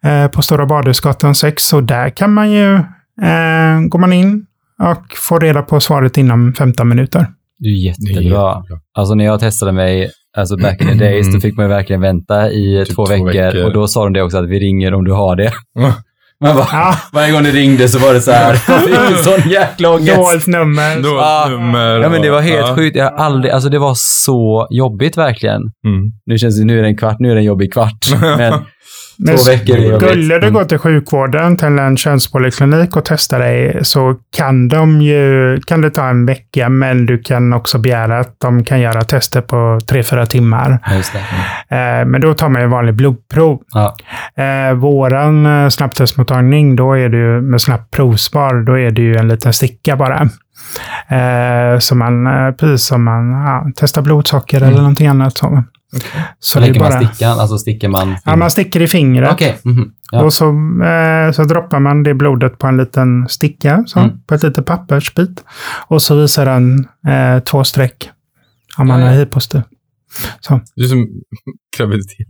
eh, 0.04 0.26
på 0.28 0.42
Stora 0.42 0.66
Badhusgatan 0.66 1.34
6. 1.34 1.72
Och 1.72 1.84
där 1.84 2.10
kan 2.10 2.32
man 2.32 2.50
ju, 2.50 2.80
går 3.88 3.98
man 3.98 4.12
in 4.12 4.46
och 4.82 5.16
får 5.16 5.40
reda 5.40 5.62
på 5.62 5.80
svaret 5.80 6.16
inom 6.18 6.54
15 6.54 6.88
minuter. 6.88 7.26
Det 7.58 7.68
är 7.68 7.86
jättebra. 7.86 8.62
Alltså 8.98 9.14
när 9.14 9.24
jag 9.24 9.40
testade 9.40 9.72
mig, 9.72 10.10
alltså 10.36 10.56
back 10.56 10.80
in 10.80 10.86
the 10.88 10.94
days, 10.94 11.26
Mm. 11.26 11.34
då 11.34 11.40
fick 11.40 11.56
man 11.56 11.68
verkligen 11.68 12.00
vänta 12.02 12.50
i 12.50 12.84
Typ 12.86 12.96
två, 12.96 13.06
två 13.06 13.12
veckor, 13.12 13.26
veckor. 13.44 13.64
och 13.64 13.72
då 13.72 13.86
sa 13.88 14.04
de 14.04 14.12
det 14.12 14.22
också 14.22 14.38
att 14.38 14.48
vi 14.48 14.58
ringer 14.60 14.94
om 14.94 15.04
du 15.04 15.12
har 15.12 15.36
det. 15.36 15.52
Man 16.42 16.56
bara, 16.56 16.66
Ja, 16.72 16.96
varje 17.12 17.32
gång 17.32 17.42
det 17.42 17.50
ringde 17.50 17.88
så 17.88 17.98
var 17.98 18.14
det 18.14 18.20
så 18.20 18.30
här, 18.32 18.54
sån 19.22 19.50
jäkla 19.50 19.90
ångest. 19.90 20.16
dolt 20.16 20.46
nummer. 20.46 21.18
Ah. 21.18 21.48
nummer 21.48 22.00
Ja 22.00 22.08
men 22.08 22.22
det 22.22 22.30
var 22.30 22.40
helt 22.40 22.68
ja. 22.68 22.76
sjukt. 22.76 22.96
Jag 22.96 23.04
har 23.04 23.12
aldrig, 23.12 23.52
alltså 23.54 23.68
det 23.68 23.78
var 23.78 23.94
så 23.94 24.66
jobbigt 24.70 25.16
verkligen. 25.16 25.60
Mm. 25.86 26.12
Nu 26.26 26.38
känns 26.38 26.58
det, 26.58 26.64
nu 26.64 26.78
är 26.78 26.82
det 26.82 26.88
en 26.88 26.96
kvart, 26.96 27.16
nu 27.18 27.30
är 27.30 27.34
det 27.34 27.40
en 27.40 27.44
jobbig 27.44 27.72
kvart. 27.72 28.06
Men 28.38 28.52
Men 29.24 29.36
två 29.36 29.50
veckor 29.50 29.76
jobbigt. 29.76 30.08
Skulle 30.08 30.34
du 30.38 30.46
Mm. 30.46 30.52
gå 30.54 30.64
till 30.64 30.78
sjukvården, 30.78 31.56
till 31.56 31.78
en 31.78 31.96
könspoliklinik 31.96 32.96
och 32.96 33.04
testa 33.04 33.38
dig, 33.38 33.78
så 33.82 34.14
kan 34.36 34.68
de 34.68 35.02
ju, 35.02 35.60
kan 35.60 35.80
det 35.80 35.90
ta 35.90 36.08
en 36.08 36.26
vecka, 36.26 36.68
men 36.68 37.06
du 37.06 37.18
kan 37.18 37.52
också 37.52 37.78
begära 37.78 38.18
att 38.20 38.34
de 38.40 38.64
kan 38.64 38.80
göra 38.80 39.02
tester 39.02 39.40
på 39.40 39.80
tre 39.88 40.02
fyra 40.02 40.26
timmar. 40.26 40.78
Mm. 40.86 42.00
Eh, 42.00 42.06
men 42.06 42.20
då 42.20 42.34
tar 42.34 42.48
man 42.48 42.62
ju 42.62 42.68
vanlig 42.68 42.94
blodprov. 42.94 43.60
Ja. 43.74 43.94
Eh, 44.44 44.74
våran 44.74 45.46
eh, 45.46 45.68
snabbtestmottagning, 45.68 46.76
då 46.76 46.92
är 46.92 47.08
det 47.08 47.16
ju 47.16 47.40
med 47.40 47.60
snabbt 47.60 47.90
provsvar, 47.90 48.54
då 48.54 48.78
är 48.78 48.90
det 48.90 49.02
ju 49.02 49.16
en 49.16 49.28
liten 49.28 49.52
sticka 49.52 49.96
bara. 49.96 50.28
Eh, 51.08 51.78
så 51.78 51.94
man, 51.94 52.28
precis 52.60 52.86
som 52.86 53.04
man 53.04 53.30
ja, 53.30 53.66
testar 53.76 54.02
blodsocker 54.02 54.62
eller 54.62 54.76
någonting 54.78 55.06
annat. 55.06 55.36
Så, 55.36 55.64
Så 56.40 56.60
lägger 56.60 56.80
man 56.80 56.90
bara- 56.90 57.08
stickan, 57.08 57.40
alltså 57.40 57.58
sticker 57.58 57.88
man... 57.88 58.16
Ja, 58.24 58.36
man 58.36 58.50
sticker 58.50 58.82
i 58.82 58.88
fingret. 58.88 59.32
Okej. 59.32 59.58
mhm. 59.64 59.90
Ja. 60.12 60.22
Och 60.22 60.32
så, 60.32 60.44
eh, 60.84 61.32
så 61.32 61.44
droppar 61.44 61.80
man 61.80 62.02
det 62.02 62.14
blodet 62.14 62.58
på 62.58 62.66
en 62.66 62.76
liten 62.76 63.28
sticka, 63.28 63.84
så, 63.86 63.98
Mm. 63.98 64.10
på 64.26 64.34
ett 64.34 64.42
litet 64.42 64.66
pappersbit. 64.66 65.44
Och 65.88 66.02
så 66.02 66.14
visar 66.14 66.44
den 66.46 66.78
eh, 67.08 67.42
två 67.42 67.64
streck 67.64 68.10
om 68.78 68.86
man 68.88 69.00
Ja, 69.00 69.06
ja. 69.06 69.12
är 69.12 69.16
hiv-positiv. 69.18 69.62
Så. 70.40 70.60
Det 70.76 70.82
är 70.82 70.88
som 70.88 71.06
graviditet. 71.78 72.26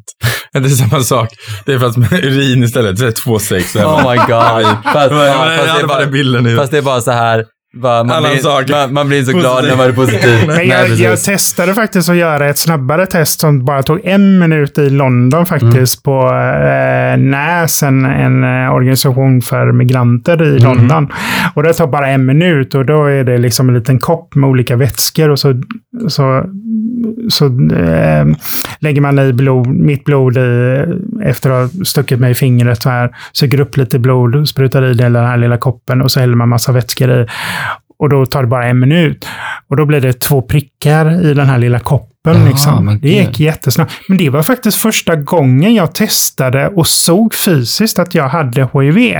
Det 0.52 0.58
är 0.58 0.68
samma 0.68 1.00
sak. 1.02 1.28
Det 1.66 1.72
är 1.72 1.78
fast 1.78 1.96
med 1.96 2.12
urin 2.12 2.62
istället. 2.64 2.98
Så 2.98 3.04
är 3.04 3.06
det 3.06 3.12
två 3.16 3.38
sex. 3.38 3.76
Oh 3.76 4.10
my 4.10 4.16
god. 4.16 4.26
Fast, 4.28 4.84
Fast, 4.92 5.12
ja, 5.12 5.56
fast, 5.58 5.74
det 5.76 5.82
är 5.82 5.86
bara, 5.86 6.06
bilden 6.06 6.44
nu. 6.44 6.56
fast 6.56 6.70
det 6.70 6.78
är 6.78 6.82
bara 6.82 7.00
så 7.00 7.10
här, 7.10 7.44
man, 7.74 8.06
blir, 8.06 8.72
man, 8.72 8.94
man 8.94 9.08
blir 9.08 9.22
så 9.22 9.32
glad 9.32 9.54
Positiv. 9.54 9.70
när 9.70 9.76
man 9.76 9.88
är 9.88 9.92
positiv. 9.92 10.46
Men 10.46 10.56
Nej, 10.56 10.68
jag, 10.68 10.86
precis. 10.86 11.00
jag 11.00 11.22
testade 11.22 11.74
faktiskt 11.74 12.08
att 12.08 12.16
göra 12.16 12.48
ett 12.48 12.58
snabbare 12.58 13.06
test 13.06 13.40
som 13.40 13.64
bara 13.64 13.82
tog 13.82 14.00
en 14.04 14.38
minut 14.38 14.78
i 14.78 14.90
London 14.90 15.46
faktiskt 15.46 16.02
på 16.02 16.20
eh, 16.20 17.18
NÄS, 17.18 17.82
en, 17.82 18.04
en 18.04 18.64
eh, 18.64 18.74
organisation 18.74 19.42
för 19.42 19.72
migranter 19.72 20.42
i 20.42 20.58
London. 20.58 21.08
Och 21.54 21.62
det 21.62 21.72
tar 21.72 21.86
bara 21.86 22.08
en 22.08 22.26
minut 22.26 22.74
och 22.74 22.86
då 22.86 23.04
är 23.04 23.24
det 23.24 23.38
liksom 23.38 23.68
en 23.68 23.74
liten 23.74 23.98
kopp 23.98 24.34
med 24.34 24.50
olika 24.50 24.76
vätskor 24.76 25.30
och 25.30 25.38
så, 25.38 25.62
så, 26.08 26.44
så 27.28 27.46
eh, 27.76 28.26
lägger 28.78 29.00
man 29.00 29.18
i 29.18 29.32
blod, 29.32 29.66
mitt 29.66 30.04
blod 30.04 30.36
i, 30.36 30.84
efter 31.22 31.50
att 31.50 31.72
ha 31.76 31.84
stuckit 31.84 32.20
mig 32.20 32.30
i 32.30 32.34
fingret 32.34 32.82
så 32.82 32.90
här, 32.90 33.10
suger 33.32 33.60
upp 33.60 33.76
lite 33.76 33.98
blod, 33.98 34.48
sprutar 34.48 34.82
i 34.82 34.94
det 34.94 35.06
i 35.06 35.10
den 35.10 35.16
här 35.26 35.36
lilla 35.36 35.56
koppen 35.56 36.02
och 36.02 36.10
så 36.10 36.20
häller 36.20 36.34
man 36.34 36.48
massa 36.48 36.72
vätskor 36.72 37.10
i. 37.10 37.26
Och 37.98 38.08
då 38.08 38.26
tar 38.26 38.42
det 38.42 38.48
bara 38.48 38.66
en 38.66 38.78
minut. 38.80 39.26
Och 39.68 39.76
då 39.76 39.86
blir 39.86 40.00
det 40.00 40.12
två 40.20 40.42
prickar 40.42 41.24
i 41.30 41.34
den 41.34 41.46
här 41.46 41.58
lilla 41.58 41.78
koppen. 41.78 42.08
Ah, 42.42 42.48
liksom. 42.48 42.98
Det 43.02 43.08
gick 43.08 43.40
jättesnabbt. 43.40 43.92
Men 44.08 44.18
det 44.18 44.30
var 44.30 44.42
faktiskt 44.42 44.76
första 44.78 45.16
gången 45.16 45.74
jag 45.74 45.94
testade 45.94 46.68
och 46.68 46.86
såg 46.86 47.34
fysiskt 47.34 47.98
att 47.98 48.14
jag 48.14 48.28
hade 48.28 48.68
HIV. 48.72 49.16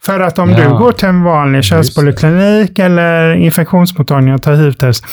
För 0.00 0.20
att 0.20 0.38
om 0.38 0.50
Ja. 0.50 0.56
du 0.56 0.68
går 0.68 0.92
till 0.92 1.08
en 1.08 1.22
vanlig 1.22 1.64
könspoliklinik 1.64 2.78
eller 2.78 3.34
infektionsmottagning 3.34 4.34
och 4.34 4.42
tar 4.42 4.54
HIV-test, 4.54 5.04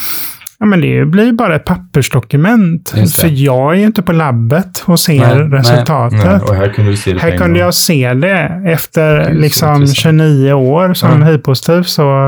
Ja, 0.64 0.66
men 0.68 0.82
det 0.82 1.06
blir 1.06 1.32
bara 1.34 1.56
ett 1.56 1.66
pappersdokument. 1.66 2.92
Det. 2.96 3.08
För 3.08 3.28
jag 3.28 3.74
är 3.74 3.78
ju 3.80 3.86
inte 3.86 4.02
på 4.02 4.12
labbet 4.12 4.84
och 4.86 5.00
ser 5.00 5.36
Nej, 5.36 5.60
resultatet. 5.60 6.26
Nej, 6.26 6.40
och 6.40 6.56
här 6.56 6.74
kunde 6.74 6.98
se 6.98 7.14
det 7.14 7.20
Här 7.20 7.38
kunde 7.38 7.60
jag 7.60 7.74
se 7.74 8.14
det. 8.14 8.62
Efter 8.68 9.24
så 9.24 9.30
liksom 9.30 9.74
intressant. 9.74 9.96
29 9.98 10.54
år 10.54 10.94
som 10.94 11.22
Ja. 11.22 11.28
hiv-positiv 11.28 11.84
så 11.84 12.28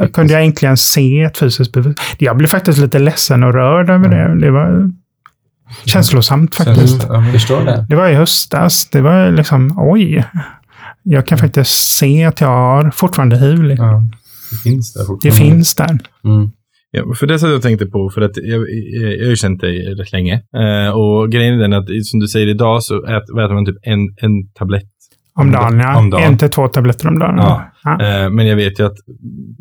eh, 0.00 0.06
kunde 0.12 0.32
jag 0.32 0.44
äntligen 0.44 0.76
se 0.76 1.20
ett 1.22 1.38
fysiskt 1.38 1.72
bevis. 1.72 1.96
Jag 2.18 2.36
blev 2.36 2.48
faktiskt 2.48 2.78
lite 2.78 2.98
ledsen 2.98 3.42
och 3.42 3.54
rörd 3.54 3.90
över 3.90 4.08
det. 4.08 4.40
Det 4.46 4.50
var 4.50 4.90
känslosamt 5.84 6.56
faktiskt. 6.56 7.06
Ja, 7.08 7.20
men- 7.20 7.32
Förstår 7.32 7.64
det. 7.64 7.86
Det 7.88 7.96
var 7.96 8.08
i 8.08 8.14
höstas. 8.14 8.88
Det 8.90 9.00
var 9.00 9.30
liksom, 9.30 9.74
oj. 9.78 10.24
Jag 11.02 11.26
kan 11.26 11.38
faktiskt 11.38 11.70
se 11.96 12.24
att 12.24 12.40
jag 12.40 12.48
har 12.48 12.90
fortfarande 12.90 13.36
hiv. 13.38 13.74
Ja, 13.78 14.02
det 14.50 14.56
finns 14.56 14.92
där 14.94 15.04
Det 15.22 15.30
finns 15.30 15.74
där. 15.74 15.98
Mm. 16.24 16.50
Ja, 16.92 17.14
för 17.14 17.26
det 17.26 17.38
som 17.38 17.50
jag 17.50 17.62
tänkte 17.62 17.86
på, 17.86 18.10
för 18.14 18.20
att 18.20 18.36
jag, 18.36 18.60
jag, 18.60 19.12
jag 19.12 19.24
har 19.24 19.30
ju 19.30 19.36
känt 19.36 19.60
dig 19.60 19.94
rätt 19.94 20.12
länge. 20.12 20.34
Eh, 20.34 20.90
och 20.90 21.32
grejen 21.32 21.54
är 21.54 21.58
den 21.58 21.72
att, 21.72 21.86
som 22.02 22.20
du 22.20 22.28
säger 22.28 22.46
idag, 22.46 22.82
så 22.82 23.04
ät, 23.04 23.22
äter 23.22 23.54
man 23.54 23.66
typ 23.66 23.76
en, 23.82 24.00
en 24.16 24.52
tablett. 24.54 24.90
Om 25.34 25.50
dagen, 25.50 25.78
ja. 25.78 25.98
Om 25.98 26.10
dagen. 26.10 26.22
En 26.22 26.38
till 26.38 26.50
två 26.50 26.68
tabletter 26.68 27.08
om 27.08 27.18
dagen. 27.18 27.36
Ja. 27.36 27.72
Ja. 27.84 27.92
Eh, 27.92 28.30
men 28.30 28.46
jag 28.46 28.56
vet 28.56 28.80
ju 28.80 28.86
att 28.86 28.96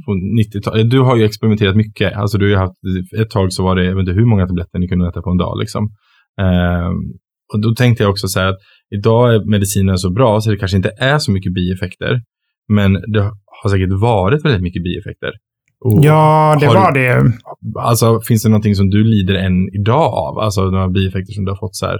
på 0.05 0.11
90-talet, 0.41 0.89
du 0.89 0.99
har 0.99 1.15
ju 1.15 1.25
experimenterat 1.25 1.75
mycket. 1.75 2.13
Alltså 2.13 2.38
du 2.38 2.55
har 2.55 2.61
haft, 2.61 2.75
ett 3.21 3.30
tag 3.30 3.53
så 3.53 3.63
var 3.63 3.75
det, 3.75 3.86
jag 3.86 3.95
vet 3.95 3.99
inte 3.99 4.11
hur 4.11 4.25
många 4.25 4.47
tabletter 4.47 4.80
ni 4.80 4.88
kunde 4.88 5.09
äta 5.09 5.21
på 5.21 5.30
en 5.30 5.38
dag 5.38 5.59
liksom. 5.59 5.84
Eh, 6.41 6.89
och 7.53 7.61
då 7.61 7.75
tänkte 7.75 8.03
jag 8.03 8.09
också 8.11 8.27
så 8.27 8.39
här 8.39 8.47
att 8.47 8.57
idag 8.95 9.36
är 9.36 9.51
medicinen 9.51 9.97
så 9.97 10.11
bra 10.11 10.41
så 10.41 10.51
det 10.51 10.57
kanske 10.57 10.77
inte 10.77 10.91
är 10.99 11.17
så 11.17 11.32
mycket 11.32 11.53
bieffekter. 11.53 12.21
Men 12.67 12.93
det 12.93 13.32
har 13.61 13.69
säkert 13.69 13.89
varit 14.01 14.45
väldigt 14.45 14.61
mycket 14.61 14.84
bieffekter. 14.84 15.32
Ja, 16.01 16.57
det 16.59 16.67
var 16.67 16.91
du- 16.91 16.99
det. 16.99 17.32
Alltså 17.80 18.21
finns 18.21 18.43
det 18.43 18.49
någonting 18.49 18.75
som 18.75 18.89
du 18.89 19.03
lider 19.03 19.34
än 19.36 19.69
idag 19.75 20.13
av? 20.13 20.39
Alltså 20.39 20.61
några 20.61 20.88
bieffekter 20.89 21.34
som 21.34 21.45
du 21.45 21.51
har 21.51 21.57
fått 21.57 21.75
så 21.75 21.86
här? 21.86 21.97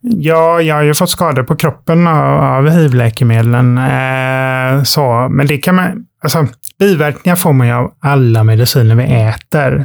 Ja, 0.00 0.60
jag 0.62 0.74
har 0.74 0.82
ju 0.82 0.94
fått 0.94 1.10
skador 1.10 1.42
på 1.42 1.56
kroppen 1.56 2.06
av, 2.06 2.40
av 2.44 2.68
hiv-läkemedlen. 2.68 3.78
Eh, 3.78 4.82
så, 4.82 5.28
men 5.30 5.46
det 5.46 5.58
kan 5.58 5.74
man... 5.74 6.04
Alltså, 6.22 6.46
biverkningar 6.78 7.36
får 7.36 7.52
man 7.52 7.66
ju 7.66 7.72
av 7.72 7.92
alla 8.00 8.44
mediciner 8.44 8.94
vi 8.94 9.04
äter. 9.04 9.84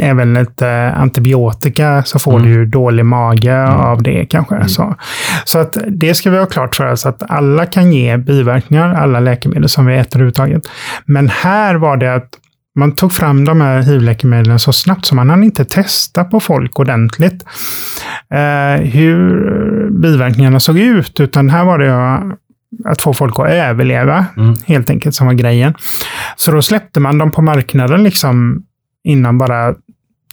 Även 0.00 0.34
lite 0.34 0.92
antibiotika 0.96 2.02
så 2.04 2.18
får 2.18 2.32
Mm. 2.32 2.42
du 2.42 2.48
ju 2.52 2.66
dålig 2.66 3.04
mage 3.04 3.68
av 3.68 4.02
det 4.02 4.26
kanske. 4.26 4.68
Så. 4.68 4.94
så 5.44 5.58
att 5.58 5.76
det 5.86 6.14
ska 6.14 6.30
vi 6.30 6.38
ha 6.38 6.46
klart 6.46 6.74
för 6.76 6.92
oss 6.92 7.06
att 7.06 7.30
alla 7.30 7.66
kan 7.66 7.92
ge 7.92 8.16
biverkningar, 8.16 8.94
alla 8.94 9.20
läkemedel 9.20 9.68
som 9.68 9.86
vi 9.86 9.96
äter 9.96 10.16
överhuvudtaget. 10.16 10.62
Men 11.06 11.28
här 11.28 11.74
var 11.74 11.96
det 11.96 12.14
att 12.14 12.28
man 12.78 12.92
tog 12.94 13.12
fram 13.12 13.44
de 13.44 13.60
här 13.60 13.82
hiv-läkemedlen 13.82 14.58
så 14.58 14.72
snabbt 14.72 15.04
så 15.06 15.14
man 15.14 15.30
hann 15.30 15.44
inte 15.44 15.64
testa 15.64 16.24
på 16.24 16.40
folk 16.40 16.78
ordentligt 16.78 17.44
eh, 18.30 18.82
hur 18.82 19.90
biverkningarna 19.90 20.60
såg 20.60 20.78
ut, 20.78 21.20
utan 21.20 21.50
här 21.50 21.64
var 21.64 21.78
det 21.78 21.92
att 22.84 23.02
få 23.02 23.14
folk 23.14 23.38
att 23.38 23.48
överleva, 23.50 24.26
Mm. 24.36 24.54
helt 24.66 24.90
enkelt, 24.90 25.14
som 25.14 25.26
var 25.26 25.34
grejen. 25.34 25.74
Så 26.36 26.50
då 26.50 26.62
släppte 26.62 27.00
man 27.00 27.18
dem 27.18 27.30
på 27.30 27.42
marknaden 27.42 28.02
liksom 28.02 28.62
innan 29.04 29.38
bara 29.38 29.74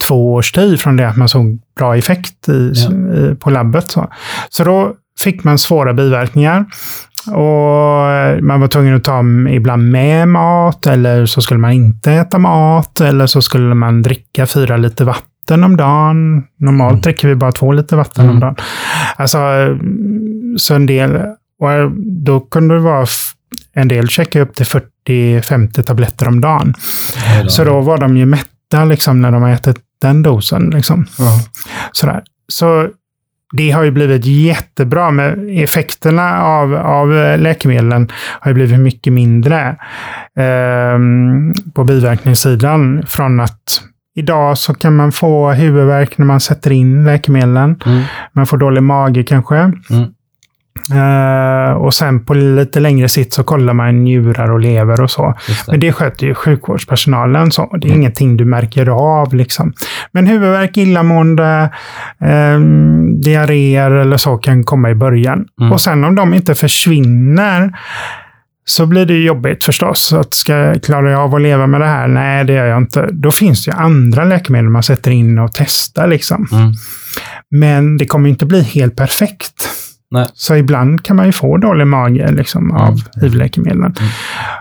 två 0.08 0.34
års 0.34 0.52
tid 0.52 0.82
från 0.82 0.98
det 0.98 1.08
att 1.10 1.18
man 1.18 1.30
såg 1.30 1.60
bra 1.78 1.98
effekt 1.98 2.50
i, 2.50 2.52
i, 2.52 3.36
på 3.39 3.50
labbet. 3.50 3.91
Så. 3.91 4.10
så 4.50 4.64
då 4.64 4.93
fick 5.20 5.43
man 5.43 5.58
svåra 5.58 5.93
biverkningar. 5.93 6.66
Och 7.28 8.43
man 8.43 8.59
var 8.61 8.67
tvungen 8.67 8.95
att 8.95 9.03
ta 9.03 9.23
ibland 9.49 9.91
med 9.91 10.28
mat, 10.28 10.88
eller 10.88 11.26
så 11.26 11.41
skulle 11.41 11.59
man 11.59 11.71
inte 11.71 12.11
äta 12.11 12.38
mat, 12.38 13.01
eller 13.01 13.28
så 13.28 13.41
skulle 13.41 13.76
man 13.76 14.01
dricka 14.01 14.45
fyra 14.45 14.78
liter 14.78 15.05
vatten 15.05 15.63
om 15.63 15.78
dagen. 15.78 16.43
Normalt 16.59 16.91
Mm. 16.91 17.01
dricker 17.01 17.28
vi 17.28 17.36
bara 17.36 17.51
två 17.51 17.71
liter 17.71 17.97
vatten 17.97 18.23
om 18.23 18.30
Mm. 18.30 18.39
dagen. 18.39 18.55
Alltså, 19.15 19.38
så 20.57 20.76
en 20.76 20.86
del, 20.86 21.15
och 21.59 21.91
då 22.26 22.39
kunde 22.39 22.76
det 22.76 22.82
vara 22.82 23.05
en 23.73 23.88
del 23.88 24.07
checka 24.07 24.41
upp 24.41 24.55
till 24.55 24.65
40-50 24.65 25.84
tabletter 25.84 26.28
om 26.28 26.41
dagen. 26.41 26.73
Så 27.47 27.63
då 27.63 27.82
var 27.82 27.97
de 27.97 28.17
ju 28.17 28.26
mätta 28.26 28.86
liksom, 28.86 29.21
när 29.21 29.32
de 29.32 29.41
har 29.41 29.49
ätit 29.49 29.78
den 30.01 30.23
dosen. 30.23 30.69
Liksom. 30.69 31.05
Sådär. 31.91 32.23
Så 32.47 32.88
det 33.54 33.72
har 33.72 33.84
ju 33.84 33.91
blivit 33.91 34.26
jättebra, 34.26 35.12
med 35.12 35.50
effekterna 35.64 36.43
av, 36.43 36.76
av 36.76 37.18
eh, 37.18 37.39
läkemedlen 37.39 38.12
har 38.39 38.52
ju 38.52 38.56
blivit 38.56 38.80
mycket 38.80 39.14
mindre 39.14 39.76
ehm, 40.39 41.54
på 41.74 41.84
biverkningssidan. 41.84 43.04
Från 43.08 43.39
att 43.39 43.82
idag 44.16 44.58
så 44.58 44.74
kan 44.74 44.96
man 44.96 45.12
få 45.12 45.52
huvudvärk 45.52 46.18
när 46.18 46.26
man 46.26 46.39
sätter 46.39 46.72
in 46.72 47.06
läkemedlen. 47.06 47.82
Mm. 47.86 48.04
Man 48.34 48.48
får 48.48 48.58
dålig 48.58 48.84
mage 48.84 49.24
kanske. 49.24 49.56
Mm. 49.56 50.06
Eh, 50.91 51.71
och 51.73 51.93
sen 51.93 52.26
på 52.26 52.34
lite 52.34 52.80
längre 52.80 53.09
sikt 53.09 53.34
så 53.34 53.43
kollar 53.43 53.73
man 53.73 54.03
njurar 54.03 54.51
och 54.51 54.59
lever 54.59 55.01
och 55.01 55.11
så. 55.11 55.34
Det. 55.47 55.71
Men 55.71 55.80
det 55.80 55.91
sköter 55.91 56.28
ju 56.28 56.36
sjukvårdspersonalen. 56.36 57.51
Så. 57.51 57.78
Det 57.82 57.88
är 57.88 57.91
ingenting 57.91 58.38
du 58.38 58.45
märker 58.45 58.88
av. 58.88 59.34
Liksom. 59.34 59.73
Men 60.11 60.28
huvudvärk, 60.28 60.78
illamående, 60.78 61.69
eh, 62.21 62.59
diarréer 63.23 63.91
eller 63.91 64.17
så 64.17 64.38
kan 64.38 64.63
komma 64.63 64.89
i 64.89 64.95
början. 64.95 65.45
Mm. 65.61 65.71
Och 65.71 65.82
sen 65.82 66.03
om 66.03 66.15
de 66.15 66.34
inte 66.34 66.55
försvinner 66.55 67.80
så 68.65 68.86
blir 68.86 69.05
det 69.05 69.13
jobbigt 69.13 69.65
förstås. 69.65 70.01
Så 70.01 70.19
Att 70.19 70.34
ska, 70.34 70.76
klarar 70.80 71.09
jag 71.09 71.21
av 71.21 71.36
att 71.36 71.41
leva 71.41 71.67
med 71.67 71.82
det 71.82 71.88
här? 71.88 72.07
Nej, 72.07 72.43
det 72.43 72.53
gör 72.53 72.65
jag 72.65 72.78
inte. 72.78 73.09
Då 73.11 73.32
finns 73.32 73.65
det 73.65 73.71
ju 73.71 73.78
andra 73.78 74.23
läkemedel 74.23 74.69
man 74.69 74.84
sätter 74.84 75.11
in 75.11 75.39
och 75.39 75.51
testar. 75.53 76.07
Liksom. 76.07 76.47
Mm. 76.51 76.73
Men 77.51 77.97
det 77.97 78.05
kommer 78.05 78.30
inte 78.30 78.45
bli 78.45 78.63
helt 78.63 78.95
perfekt. 78.95 79.69
Nej. 80.16 80.28
Så 80.34 80.55
ibland 80.55 81.03
kan 81.03 81.16
man 81.16 81.26
ju 81.26 81.32
få 81.32 81.57
dålig 81.57 81.88
mage 81.88 82.32
liksom, 82.32 82.72
av 82.72 82.88
Mm. 82.88 82.99
hiv-läkemedlen. 83.22 83.95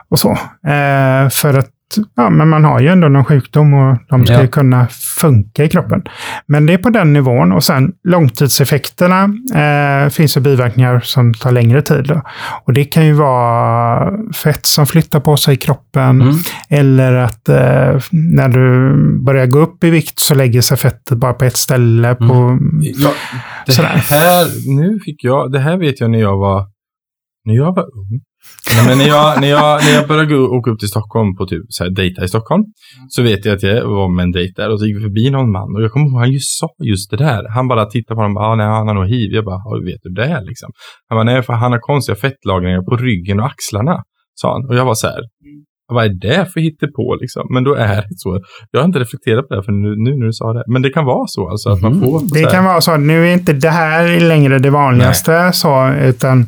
Och 0.09 0.18
så. 0.18 0.30
Eh, 0.66 1.28
för 1.30 1.59
att 1.59 1.68
ja, 2.16 2.30
men 2.30 2.49
man 2.49 2.64
har 2.64 2.80
ju 2.80 2.88
ändå 2.88 3.09
någon 3.09 3.24
sjukdom 3.24 3.74
och 3.74 3.97
de 4.09 4.26
ska 4.26 4.34
Ja. 4.34 4.42
ju 4.42 4.49
kunna 4.49 4.86
funka 5.20 5.64
i 5.64 5.68
kroppen. 5.68 6.03
Men 6.47 6.66
det 6.66 6.72
är 6.72 6.78
på 6.78 6.90
den 6.90 7.12
nivån. 7.12 7.53
Och 7.53 7.64
sen 7.64 7.92
långtidseffekterna 8.05 9.22
eh, 9.55 10.11
finns 10.11 10.36
ju 10.36 10.40
biverkningar 10.40 11.01
som 11.01 11.34
tar 11.34 11.53
längre 11.53 11.82
tid. 11.82 12.05
Då. 12.09 12.22
Och 12.64 12.72
det 12.72 12.84
kan 12.84 13.07
ju 13.07 13.12
vara 13.12 14.11
fett 14.32 14.66
som 14.66 14.86
flyttar 14.86 15.20
på 15.20 15.36
sig 15.36 15.55
i 15.55 15.57
kroppen. 15.57 16.20
Mm. 16.22 16.34
Eller 16.68 17.14
att 17.14 17.49
eh, 17.49 18.01
när 18.12 18.49
du 18.49 18.95
börjar 19.24 19.47
gå 19.47 19.59
upp 19.59 19.84
i 19.84 19.90
vikt 19.90 20.18
så 20.18 20.34
lägger 20.34 20.61
sig 20.61 20.76
fettet 20.76 21.18
bara 21.18 21.32
på 21.32 21.45
ett 21.45 21.57
ställe. 21.57 22.14
På, 22.14 22.59
Ja, 22.82 23.11
det 23.66 23.72
Sådär. 23.72 23.88
här, 24.11 24.47
nu 24.76 24.99
fick 25.05 25.24
jag, 25.24 25.53
det 25.53 25.59
här 25.61 25.76
vet 25.76 26.01
jag 26.01 26.11
när 26.11 26.18
jag 26.20 26.36
var, 26.36 26.66
när 27.45 27.55
jag 27.55 27.74
var 27.74 27.82
ung. 27.82 28.20
Nej, 28.76 28.86
men 28.88 28.99
när, 28.99 29.09
jag, 29.09 29.40
när, 29.40 29.49
jag, 29.49 29.84
när 29.84 29.92
jag 29.95 30.09
började 30.09 30.34
gå, 30.34 30.40
åka 30.57 30.70
upp 30.70 30.78
till 30.78 30.88
Stockholm 30.88 31.36
på 31.36 31.47
typ 31.47 31.62
så 31.68 31.84
här, 31.84 31.90
dejta 31.90 32.24
i 32.24 32.28
Stockholm, 32.28 32.64
så 33.09 33.22
vet 33.22 33.45
jag 33.45 33.55
att 33.55 33.62
jag 33.62 33.88
var 33.88 34.09
med 34.09 34.22
en 34.22 34.32
dejt 34.32 34.53
där 34.62 34.70
och 34.72 34.80
så 34.80 34.86
gick 34.86 34.97
vi 34.97 35.01
förbi 35.01 35.30
någon 35.30 35.53
man 35.53 35.76
och 35.76 35.82
jag 35.82 35.92
kommer 35.92 36.07
ihåg 36.07 36.18
han 36.20 36.32
just 36.32 36.59
sa 36.59 36.68
just 36.92 37.11
det 37.11 37.16
där. 37.16 37.42
Han 37.55 37.68
bara 37.68 37.84
tittade 37.86 38.16
på 38.16 38.20
honom 38.22 38.36
och 38.36 38.40
bara, 38.40 38.49
ah, 38.49 38.55
nej, 38.55 38.66
han 38.66 38.88
har 38.88 38.95
nog 38.95 39.07
hiv. 39.07 39.30
Jag 39.32 39.45
bara, 39.45 39.57
ah, 39.57 39.80
vet 39.84 40.01
du 40.03 40.11
det 40.11 40.40
liksom? 40.51 40.70
Han 41.09 41.16
bara, 41.16 41.24
nej, 41.24 41.42
för 41.42 41.53
han 41.53 41.72
har 41.72 41.78
konstiga 41.78 42.16
fettlagringar 42.16 42.82
på 42.82 42.97
ryggen 42.97 43.40
och 43.40 43.47
axlarna, 43.47 44.03
sa 44.34 44.53
han. 44.53 44.68
Och 44.68 44.74
jag 44.74 44.84
var 44.84 44.95
så 44.95 45.07
här, 45.07 45.20
vad 45.92 46.05
är 46.05 46.14
det 46.20 46.47
för 46.53 46.61
hittepå 46.61 47.16
liksom? 47.20 47.42
Men 47.55 47.64
då 47.64 47.74
är 47.74 47.97
det 47.97 48.05
så. 48.16 48.40
Jag 48.70 48.80
har 48.80 48.86
inte 48.86 48.99
reflekterat 48.99 49.49
på 49.49 49.55
det 49.55 49.62
för 49.62 49.72
nu, 49.72 49.88
nu 49.97 50.11
när 50.18 50.26
du 50.26 50.32
sa 50.32 50.53
det. 50.53 50.64
Men 50.66 50.82
det 50.82 50.90
kan 50.90 51.05
vara 51.05 51.26
så 51.26 51.49
alltså 51.51 51.68
att 51.70 51.82
man 51.82 51.92
Mhm. 51.92 52.01
får 52.01 52.34
Det 52.34 52.51
kan 52.51 52.64
vara 52.64 52.80
så. 52.80 52.97
Nu 52.97 53.26
är 53.28 53.32
inte 53.32 53.53
det 53.53 53.70
här 53.70 54.20
längre 54.20 54.59
det 54.59 54.70
vanligaste. 54.70 55.51
Så, 55.53 55.92
utan, 56.03 56.47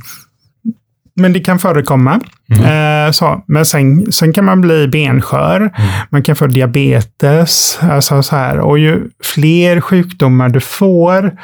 men 1.16 1.32
det 1.32 1.40
kan 1.40 1.58
förekomma. 1.58 2.20
Eh, 2.50 3.10
så. 3.12 3.44
Men 3.46 3.66
sen, 3.66 4.12
sen 4.12 4.32
kan 4.32 4.44
man 4.44 4.60
bli 4.60 4.88
benskör. 4.88 5.70
Man 6.10 6.22
kan 6.22 6.36
få 6.36 6.46
diabetes. 6.46 7.78
Alltså 7.82 8.22
så 8.22 8.36
här. 8.36 8.58
Och 8.58 8.78
ju 8.78 9.08
fler 9.24 9.80
sjukdomar 9.80 10.48
du 10.48 10.60
får, 10.60 11.38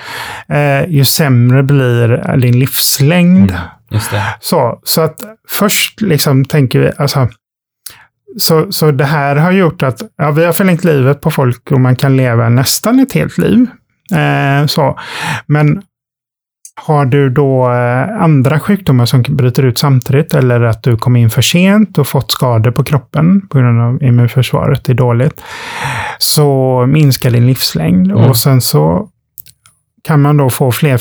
eh, 0.48 0.84
ju 0.88 1.04
sämre 1.04 1.62
blir 1.62 2.36
din 2.36 2.58
livslängd. 2.58 3.54
Just 3.90 4.10
det. 4.10 4.22
Så, 4.40 4.80
så 4.82 5.00
att 5.00 5.20
först 5.48 6.00
liksom 6.00 6.44
tänker 6.44 6.78
vi, 6.78 6.90
alltså, 6.98 7.28
så, 8.38 8.72
så 8.72 8.90
det 8.90 9.04
här 9.04 9.36
har 9.36 9.52
gjort 9.52 9.82
att 9.82 10.02
ja, 10.16 10.30
vi 10.30 10.44
har 10.44 10.52
förlängt 10.52 10.84
livet 10.84 11.20
på 11.20 11.30
folk 11.30 11.70
och 11.70 11.80
man 11.80 11.96
kan 11.96 12.16
leva 12.16 12.48
nästan 12.48 13.00
ett 13.00 13.12
helt 13.12 13.38
liv. 13.38 13.66
Eh, 14.14 14.66
så. 14.66 14.98
Men 15.46 15.82
har 16.74 17.04
du 17.04 17.30
då 17.30 17.72
eh, 17.72 18.22
andra 18.22 18.60
sjukdomar 18.60 19.06
som 19.06 19.22
bryter 19.22 19.62
ut 19.62 19.78
samtidigt 19.78 20.34
eller 20.34 20.60
att 20.60 20.82
du 20.82 20.96
kom 20.96 21.16
in 21.16 21.30
för 21.30 21.42
sent 21.42 21.98
och 21.98 22.06
fått 22.06 22.32
skador 22.32 22.70
på 22.70 22.84
kroppen 22.84 23.48
på 23.48 23.58
grund 23.58 23.80
av 23.80 24.02
immunförsvaret 24.02 24.88
är 24.88 24.94
dåligt, 24.94 25.42
så 26.18 26.86
minskar 26.88 27.30
din 27.30 27.46
livslängd. 27.46 28.10
Mm. 28.10 28.24
Och 28.24 28.36
sen 28.36 28.60
så 28.60 29.08
kan 30.04 30.22
man 30.22 30.36
då 30.36 30.50
få 30.50 30.72
fler 30.72 31.00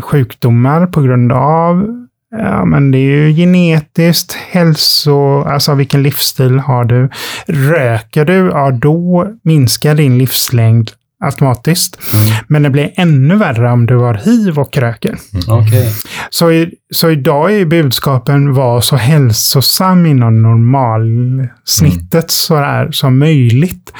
sjukdomar 0.00 0.86
på 0.86 1.00
grund 1.00 1.32
av 1.32 1.86
Ja, 2.30 2.64
men 2.64 2.90
det 2.90 2.98
är 2.98 3.00
ju 3.00 3.34
genetiskt, 3.34 4.32
hälso, 4.32 5.42
alltså 5.42 5.74
vilken 5.74 6.02
livsstil 6.02 6.58
har 6.58 6.84
du? 6.84 7.08
Röker 7.46 8.24
du, 8.24 8.32
ja 8.32 8.70
då 8.70 9.28
minskar 9.42 9.94
din 9.94 10.18
livslängd 10.18 10.90
automatiskt. 11.20 11.98
Men 12.46 12.62
det 12.62 12.70
blir 12.70 12.92
ännu 12.96 13.36
värre 13.36 13.72
om 13.72 13.86
du 13.86 13.96
har 13.96 14.14
hiv 14.14 14.58
och 14.58 14.76
röker. 14.76 15.18
Okej. 15.48 15.92
Så, 16.30 16.52
i, 16.52 16.74
så 16.94 17.10
idag 17.10 17.52
är 17.54 17.64
budskapen 17.64 18.54
var 18.54 18.80
så 18.80 18.96
hälsosam 18.96 20.06
inom 20.06 20.42
normalsnittet 20.42 22.30
så 22.30 22.54
där, 22.54 22.90
som 22.90 23.18
möjligt. 23.18 23.92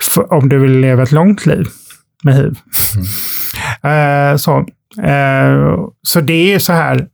För, 0.00 0.32
om 0.32 0.48
du 0.48 0.58
vill 0.58 0.80
leva 0.80 1.02
ett 1.02 1.12
långt 1.12 1.46
liv 1.46 1.66
med 2.22 2.34
hiv. 2.34 2.58
Eh, 3.90 4.36
så, 4.36 4.58
eh, 5.02 5.78
så 6.02 6.20
det 6.20 6.54
är 6.54 6.58
så 6.58 6.72
här, 6.72 7.06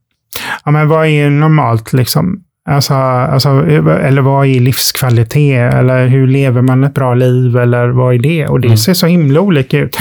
ja, 0.64 0.70
men 0.70 0.88
vad 0.88 1.06
är 1.06 1.30
normalt 1.30 1.92
liksom? 1.92 2.42
Alltså, 2.70 2.94
alltså, 2.94 3.48
eller 3.68 4.22
vad 4.22 4.46
är 4.46 4.60
livskvalitet? 4.60 5.74
Eller 5.74 6.06
hur 6.06 6.26
lever 6.26 6.62
man 6.62 6.84
ett 6.84 6.94
bra 6.94 7.14
liv? 7.14 7.56
Eller 7.56 7.88
vad 7.88 8.14
är 8.14 8.18
det? 8.18 8.46
Och 8.46 8.60
det 8.60 8.66
Mm. 8.68 8.76
ser 8.78 8.94
så 8.94 9.06
himla 9.06 9.40
olika 9.40 9.78
ut. 9.78 9.96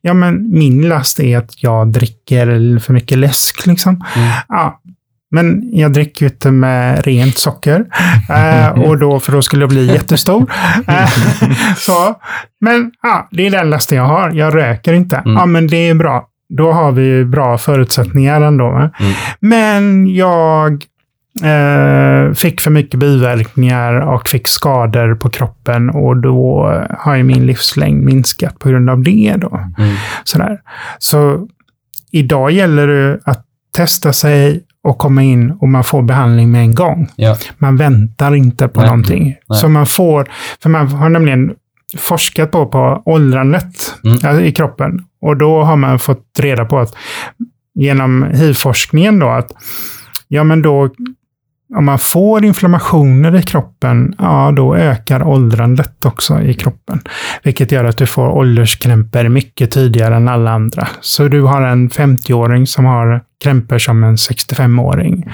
Ja, 0.00 0.14
men 0.14 0.50
min 0.58 0.88
last 0.88 1.20
är 1.20 1.38
att 1.38 1.62
jag 1.62 1.88
dricker 1.92 2.78
för 2.78 2.92
mycket 2.92 3.18
läsk. 3.18 3.66
Liksom. 3.66 4.04
Mm. 4.16 4.28
Ja, 4.48 4.80
men 5.30 5.70
jag 5.72 5.92
dricker 5.92 6.26
ju 6.26 6.30
inte 6.32 6.50
med 6.50 7.06
rent 7.06 7.38
socker. 7.38 7.84
Eh, 8.30 8.68
och 8.68 8.98
då, 8.98 9.20
för 9.20 9.32
då 9.32 9.42
skulle 9.42 9.62
jag 9.62 9.70
bli 9.70 9.86
jättestor. 9.86 10.52
Eh, 10.88 11.08
så, 11.76 12.14
men 12.60 12.92
ja, 13.02 13.28
det 13.30 13.46
är 13.46 13.50
den 13.50 13.70
lasten 13.70 13.98
jag 13.98 14.04
har. 14.04 14.30
Jag 14.30 14.54
röker 14.54 14.92
inte. 14.92 15.16
Mm. 15.16 15.32
Ja, 15.36 15.46
men 15.46 15.66
det 15.66 15.88
är 15.88 15.94
bra. 15.94 16.26
då 16.58 16.72
har 16.72 16.92
vi 16.92 17.24
bra 17.24 17.58
förutsättningar 17.58 18.40
ändå. 18.40 18.70
Mm. 18.70 18.90
Men 19.40 20.14
jag 20.14 20.84
eh, 21.42 22.34
fick 22.34 22.60
för 22.60 22.70
mycket 22.70 23.00
biverkningar 23.00 23.92
och 24.00 24.28
fick 24.28 24.48
skador 24.48 25.14
på 25.14 25.30
kroppen 25.30 25.90
och 25.90 26.16
då 26.16 26.72
har 26.98 27.14
ju 27.16 27.22
min 27.22 27.46
livslängd 27.46 28.04
minskat 28.04 28.58
på 28.58 28.68
grund 28.68 28.90
av 28.90 29.02
det. 29.02 29.34
Då. 29.38 29.60
Mm. 29.78 29.94
Sådär. 30.24 30.60
Så 30.98 31.48
idag 32.12 32.50
gäller 32.50 32.86
det 32.86 33.20
att 33.24 33.44
testa 33.76 34.12
sig 34.12 34.62
och 34.84 34.98
komma 34.98 35.22
in 35.22 35.50
och 35.50 35.68
man 35.68 35.84
får 35.84 36.02
behandling 36.02 36.50
med 36.50 36.60
en 36.60 36.74
gång. 36.74 37.08
Ja. 37.16 37.36
Man 37.58 37.76
väntar 37.76 38.34
inte 38.34 38.68
på 38.68 38.80
Nej. 38.80 38.88
någonting. 38.88 39.24
Nej. 39.48 39.58
Så 39.58 39.68
man 39.68 39.86
får, 39.86 40.28
för 40.62 40.70
man 40.70 40.88
har 40.88 41.08
nämligen 41.08 41.54
forskat 41.98 42.50
på, 42.50 42.66
på 42.66 43.02
åldrandet 43.04 43.94
Mm. 44.04 44.14
alltså, 44.14 44.40
i 44.40 44.52
kroppen. 44.52 45.04
Och 45.20 45.36
då 45.36 45.62
har 45.62 45.76
man 45.76 45.98
fått 45.98 46.26
reda 46.38 46.64
på 46.64 46.78
att 46.78 46.94
genom 47.74 48.22
HIV-forskningen 48.22 49.18
då 49.18 49.28
att 49.28 49.52
ja 50.28 50.44
men 50.44 50.62
då 50.62 50.88
om 51.76 51.84
man 51.84 51.98
får 51.98 52.44
inflammationer 52.44 53.36
i 53.36 53.42
kroppen, 53.42 54.14
ja 54.18 54.52
då 54.56 54.76
ökar 54.76 55.22
åldrandet 55.22 56.04
också 56.04 56.40
i 56.40 56.54
kroppen. 56.54 57.00
Vilket 57.42 57.72
gör 57.72 57.84
att 57.84 57.96
du 57.96 58.06
får 58.06 58.28
ålderskrämpor 58.28 59.28
mycket 59.28 59.70
tidigare 59.70 60.16
än 60.16 60.28
alla 60.28 60.50
andra. 60.50 60.88
Så 61.00 61.28
du 61.28 61.42
har 61.42 61.62
en 61.62 61.90
50-åring 61.90 62.66
som 62.66 62.84
har 62.84 63.22
krämpor 63.42 63.78
som 63.78 64.04
en 64.04 64.16
65-åring. 64.16 65.30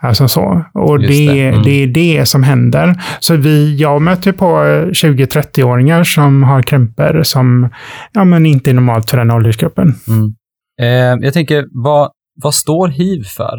Alltså 0.00 0.28
så. 0.28 0.64
Och 0.74 1.00
det, 1.00 1.06
det. 1.06 1.32
det. 1.32 1.48
Mm. 1.48 1.66
är 1.66 1.86
det 1.86 2.26
som 2.26 2.42
händer. 2.42 3.02
Så 3.20 3.36
vi, 3.36 3.76
jag 3.76 4.02
möter 4.02 4.32
på 4.32 4.64
eh, 4.64 4.86
20-30-åringar 4.86 6.04
som 6.04 6.42
har 6.42 6.62
krämpor 6.62 7.22
som 7.22 7.68
ja, 8.12 8.24
men 8.24 8.46
inte 8.46 8.70
är 8.70 8.74
normalt 8.74 9.10
för 9.10 9.16
den 9.16 9.30
åldersgruppen. 9.30 9.94
Mm. 10.08 10.34
Eh, 10.80 11.24
jag 11.24 11.32
tänker, 11.32 11.64
vad, 11.84 12.10
vad 12.42 12.54
står 12.54 12.88
hiv 12.88 13.22
för? 13.36 13.58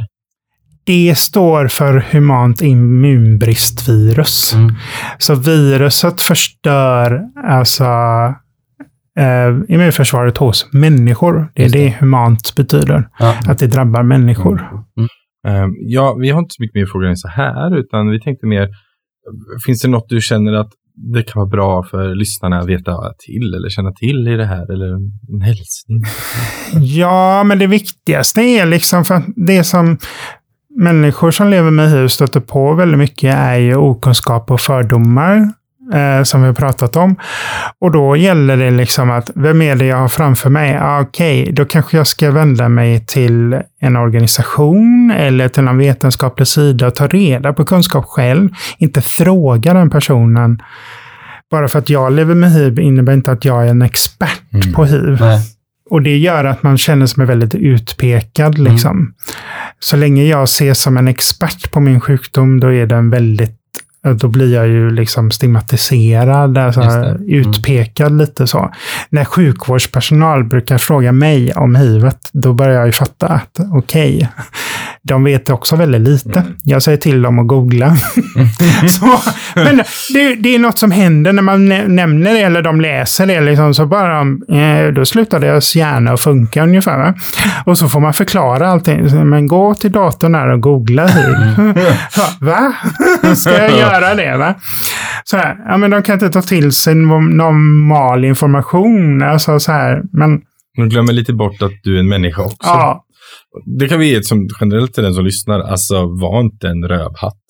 Det 0.90 1.18
står 1.18 1.68
för 1.68 2.06
humant 2.12 2.62
immunbristvirus. 2.62 4.54
Mm. 4.54 4.76
Så 5.18 5.36
viruset 5.36 6.22
förstör 6.22 7.22
alltså 7.48 7.84
eh, 9.20 9.76
immunförsvaret 9.76 10.38
hos 10.38 10.74
människor. 10.74 11.52
Det 11.56 11.66
är 11.66 11.70
det. 11.70 11.84
det 11.84 11.96
humant 12.00 12.54
betyder. 12.56 13.08
Ja. 13.20 13.36
Att 13.48 13.60
det 13.60 13.68
drabbar 13.68 14.04
människor. 14.04 14.62
Eh, 15.48 15.68
ja, 15.80 16.18
vi 16.22 16.30
har 16.30 16.40
inte 16.40 16.54
så 16.54 16.64
mycket 16.64 16.76
mer 16.76 16.86
frågor 16.86 17.08
än 17.08 17.18
så 17.18 17.28
här, 17.28 17.78
utan 17.80 18.10
vi 18.10 18.22
tänkte 18.22 18.48
mer, 18.48 18.68
finns 19.66 19.82
det 19.82 19.88
något 19.88 20.10
du 20.10 20.22
känner 20.22 20.54
att 20.54 20.72
det 21.14 21.24
kan 21.24 21.40
vara 21.40 21.50
bra 21.50 21.84
för 21.84 22.16
lyssnarna 22.16 22.60
att 22.60 22.68
veta 22.68 22.92
till 23.28 23.54
eller 23.54 23.70
känna 23.70 23.92
till 23.92 24.28
i 24.28 24.36
det 24.38 24.46
här, 24.46 24.74
eller 24.74 24.96
en 25.36 25.42
hälsning? 25.42 26.02
Ja, 26.98 27.44
men 27.44 27.60
det 27.60 27.68
viktigaste 27.68 28.42
är 28.42 28.66
liksom 28.66 29.06
för 29.06 29.16
att 29.16 29.26
det 29.36 29.64
som 29.64 29.98
människor 30.78 31.32
som 31.32 31.50
lever 31.50 31.72
med 31.72 31.90
HIV 31.92 32.08
stöter 32.08 32.40
på 32.40 32.74
väldigt 32.74 32.98
mycket 33.00 33.36
är 33.36 33.56
ju 33.56 33.76
okunskap 33.76 34.52
och 34.52 34.62
fördomar. 34.62 35.50
Eh, 35.94 36.24
som 36.24 36.42
vi 36.42 36.48
har 36.48 36.54
pratat 36.54 36.96
om. 36.96 37.16
Och 37.82 37.92
då 37.92 38.16
gäller 38.16 38.58
det 38.58 38.72
liksom 38.72 39.10
att, 39.12 39.32
vem 39.36 39.62
är 39.62 39.76
det 39.76 39.86
jag 39.86 39.98
har 39.98 40.08
framför 40.08 40.50
mig? 40.50 40.78
Ah, 40.82 41.02
Okej, 41.02 41.50
då 41.54 41.66
kanske 41.66 41.98
jag 41.98 42.08
ska 42.08 42.32
vända 42.32 42.70
mig 42.70 43.06
till 43.06 43.62
en 43.82 43.96
organisation 43.96 45.12
eller 45.12 45.48
till 45.48 45.68
en 45.68 45.78
vetenskaplig 45.78 46.48
sida 46.48 46.88
och 46.88 46.96
ta 46.96 47.08
reda 47.08 47.54
på 47.54 47.66
kunskap 47.66 48.06
själv. 48.06 48.50
Inte 48.78 49.02
fråga 49.02 49.74
den 49.74 49.90
personen. 49.90 50.62
Bara 51.52 51.68
för 51.68 51.80
att 51.80 51.90
jag 51.90 52.12
lever 52.14 52.36
med 52.36 52.52
HIV 52.52 52.80
innebär 52.80 53.14
inte 53.14 53.32
att 53.32 53.46
jag 53.46 53.66
är 53.66 53.70
en 53.70 53.82
expert 53.82 54.42
Mm. 54.54 54.74
på 54.74 54.86
HIV. 54.86 55.18
Nej. 55.20 55.40
Och 55.90 56.02
det 56.02 56.18
gör 56.18 56.46
att 56.46 56.64
man 56.64 56.78
känner 56.78 57.06
sig 57.06 57.26
väldigt 57.26 57.56
utpekad. 57.56 58.58
Liksom. 58.58 59.14
Så 59.80 59.98
länge 59.98 60.24
jag 60.24 60.44
ses 60.44 60.82
som 60.82 60.98
en 60.98 61.08
expert 61.08 61.72
på 61.72 61.80
min 61.80 62.02
sjukdom, 62.02 62.60
då 62.60 62.74
är 62.74 62.86
den 62.86 63.10
väldigt 63.10 63.56
då 64.04 64.28
blir 64.28 64.54
jag 64.54 64.68
ju 64.68 64.90
liksom 64.90 65.32
stigmatiserad, 65.32 66.58
alltså. 66.58 66.82
Mm. 66.82 67.30
utpekad 67.30 68.18
lite 68.18 68.48
så. 68.48 68.72
När 69.10 69.26
sjukvårdspersonal 69.26 70.44
brukar 70.44 70.78
fråga 70.78 71.12
mig 71.12 71.54
om 71.54 71.76
hivet, 71.76 72.30
då 72.32 72.54
börjar 72.54 72.76
jag 72.76 72.86
ju 72.86 72.92
fatta 72.92 73.28
att 73.28 73.60
okej, 73.74 74.30
de 75.04 75.24
vet 75.24 75.50
också 75.50 75.76
väldigt 75.76 76.02
lite. 76.02 76.40
Mm. 76.40 76.54
Jag 76.64 76.84
säger 76.84 76.98
till 76.98 77.22
dem 77.22 77.40
att 77.40 77.48
googla. 77.48 77.96
så, 78.90 79.06
men 79.56 79.78
det, 80.14 80.36
det 80.36 80.56
är 80.56 80.60
något 80.60 80.80
som 80.80 80.92
händer 80.92 81.34
när 81.34 81.42
man 81.42 81.66
nä- 81.70 81.88
nämner 81.88 82.34
det 82.34 82.40
eller 82.42 82.62
de 82.62 82.82
läser 82.82 83.26
det. 83.28 83.42
Liksom, 83.42 83.74
så 83.74 83.86
bara, 83.86 84.20
eh, 84.60 84.88
då 84.94 85.06
slutar 85.06 85.40
deras 85.40 85.76
hjärna 85.76 86.12
att 86.12 86.22
funka 86.22 86.64
ungefär. 86.64 86.98
Va? 86.98 87.14
Och 87.66 87.78
så 87.78 87.90
får 87.90 88.00
man 88.00 88.14
förklara 88.14 88.68
allting. 88.70 89.30
Men 89.30 89.48
gå 89.48 89.74
till 89.76 89.92
datorn 89.92 90.36
här 90.36 90.50
och 90.50 90.62
googla 90.62 91.08
hiv. 91.08 91.36
Ja, 92.18 92.28
Va? 92.42 92.74
Ska 93.36 93.52
jag 93.58 93.78
göra 93.78 94.16
det? 94.16 94.38
Va? 94.38 94.56
Så 95.24 95.38
här, 95.38 95.56
ja, 95.68 95.78
men 95.78 95.92
de 95.92 96.02
kan 96.04 96.14
inte 96.14 96.30
ta 96.30 96.42
till 96.42 96.72
sig 96.72 96.94
no- 96.94 97.36
normal 97.36 98.26
information. 98.26 99.24
Alltså, 99.24 99.60
så 99.60 99.72
här, 99.72 100.02
men 100.12 100.42
Man 100.78 100.90
glömmer 100.90 101.14
lite 101.14 101.34
bort 101.34 101.62
att 101.62 101.72
du 101.84 101.96
är 101.96 102.00
en 102.00 102.10
människa 102.10 102.42
också. 102.42 102.58
ja, 102.64 103.04
det 103.80 103.88
kan 103.88 104.00
vi 104.00 104.10
ge 104.10 104.24
som 104.24 104.48
generellt 104.62 104.94
till 104.94 105.04
den 105.04 105.14
som 105.14 105.26
lyssnar, 105.26 105.60
alltså 105.60 105.96
var 105.96 106.42
inte 106.42 106.68
en 106.68 106.84
rövhatt. 106.84 107.44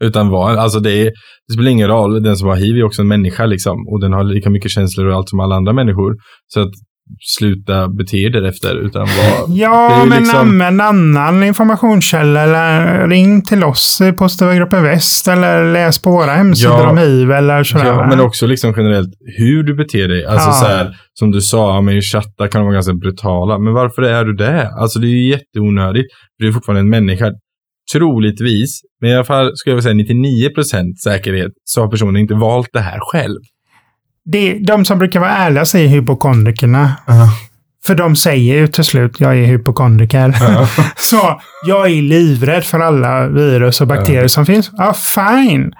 Utan 0.00 0.28
var, 0.28 0.56
alltså 0.56 0.80
det, 0.80 0.92
är, 0.92 1.12
det 1.48 1.54
spelar 1.54 1.70
ingen 1.70 1.88
roll, 1.88 2.22
den 2.22 2.36
som 2.36 2.48
har 2.48 2.56
hiv 2.56 2.76
är 2.76 2.84
också 2.84 3.02
en 3.02 3.08
människa 3.08 3.46
liksom. 3.46 3.88
Och 3.88 4.00
den 4.00 4.12
har 4.12 4.24
lika 4.24 4.50
mycket 4.50 4.70
känslor 4.70 5.06
och 5.06 5.14
allt 5.14 5.28
som 5.28 5.40
alla 5.40 5.54
andra 5.54 5.72
människor. 5.72 6.16
Så 6.46 6.60
att 6.60 6.72
sluta 7.38 7.88
bete 7.88 8.16
er 8.16 8.30
därefter, 8.30 8.74
utan 8.74 9.00
var... 9.06 9.48
Det 9.54 9.54
Ja, 9.60 10.04
men 10.08 10.18
liksom- 10.18 10.38
använd 10.40 10.80
annan 10.80 11.42
informationskälla 11.44 12.40
eller 12.42 13.08
ring 13.08 13.42
till 13.42 13.64
oss 13.64 14.00
i 14.00 14.12
Positiva 14.12 14.54
gruppen 14.54 14.82
Väst 14.82 15.28
eller 15.28 15.72
läs 15.72 16.02
på 16.02 16.10
våra 16.10 16.30
hemsidor 16.32 16.74
Ja. 16.80 16.90
om 16.90 16.98
hiv 16.98 17.30
eller 17.32 17.64
sådär. 17.64 17.84
Ja, 17.86 18.06
men 18.08 18.20
också 18.20 18.46
liksom 18.46 18.74
generellt 18.76 19.08
hur 19.38 19.62
du 19.62 19.74
beter 19.74 20.08
dig. 20.08 20.24
Alltså 20.26 20.48
Ja. 20.48 20.52
så 20.52 20.66
här, 20.66 20.96
som 21.14 21.30
du 21.30 21.40
sa, 21.40 21.80
men 21.80 21.96
i 21.96 22.00
chattar 22.02 22.46
kan 22.48 22.60
de 22.60 22.64
vara 22.64 22.74
ganska 22.74 22.94
brutala. 22.94 23.58
Men 23.58 23.72
varför 23.72 24.02
är 24.02 24.24
du 24.24 24.32
det? 24.34 24.68
Alltså 24.80 24.98
det 24.98 25.06
är 25.06 25.10
ju 25.10 25.28
jätteonödigt. 25.30 26.12
För 26.12 26.44
du 26.44 26.48
är 26.48 26.52
fortfarande 26.52 26.80
en 26.80 26.90
människa. 26.90 27.32
Troligtvis, 27.92 28.80
men 29.00 29.10
i 29.10 29.14
alla 29.14 29.24
fall 29.24 29.50
skulle 29.56 29.76
jag 29.76 29.82
säga 29.82 29.94
99% 29.94 30.94
säkerhet, 31.04 31.52
så 31.64 31.80
har 31.80 31.88
personen 31.88 32.16
inte 32.16 32.34
valt 32.34 32.68
det 32.72 32.80
här 32.80 32.98
själv. 33.12 33.38
Det, 34.24 34.58
de 34.58 34.84
som 34.84 34.98
brukar 34.98 35.20
vara 35.20 35.30
ärliga 35.30 35.64
säger 35.64 35.88
hypokondrikerna. 35.88 36.92
För 37.86 37.94
de 37.94 38.16
säger 38.16 38.54
ju 38.54 38.66
till 38.66 38.84
slut, 38.84 39.20
jag 39.20 39.38
är 39.38 39.44
hypokondriker. 39.44 40.34
Så 40.96 41.40
jag 41.66 41.86
är 41.86 42.02
livrädd 42.02 42.64
för 42.64 42.80
alla 42.80 43.26
virus 43.26 43.80
och 43.80 43.86
bakterier 43.86 44.28
som 44.28 44.46
finns. 44.46 44.70
Ja, 44.76 44.94
fine. 44.94 45.72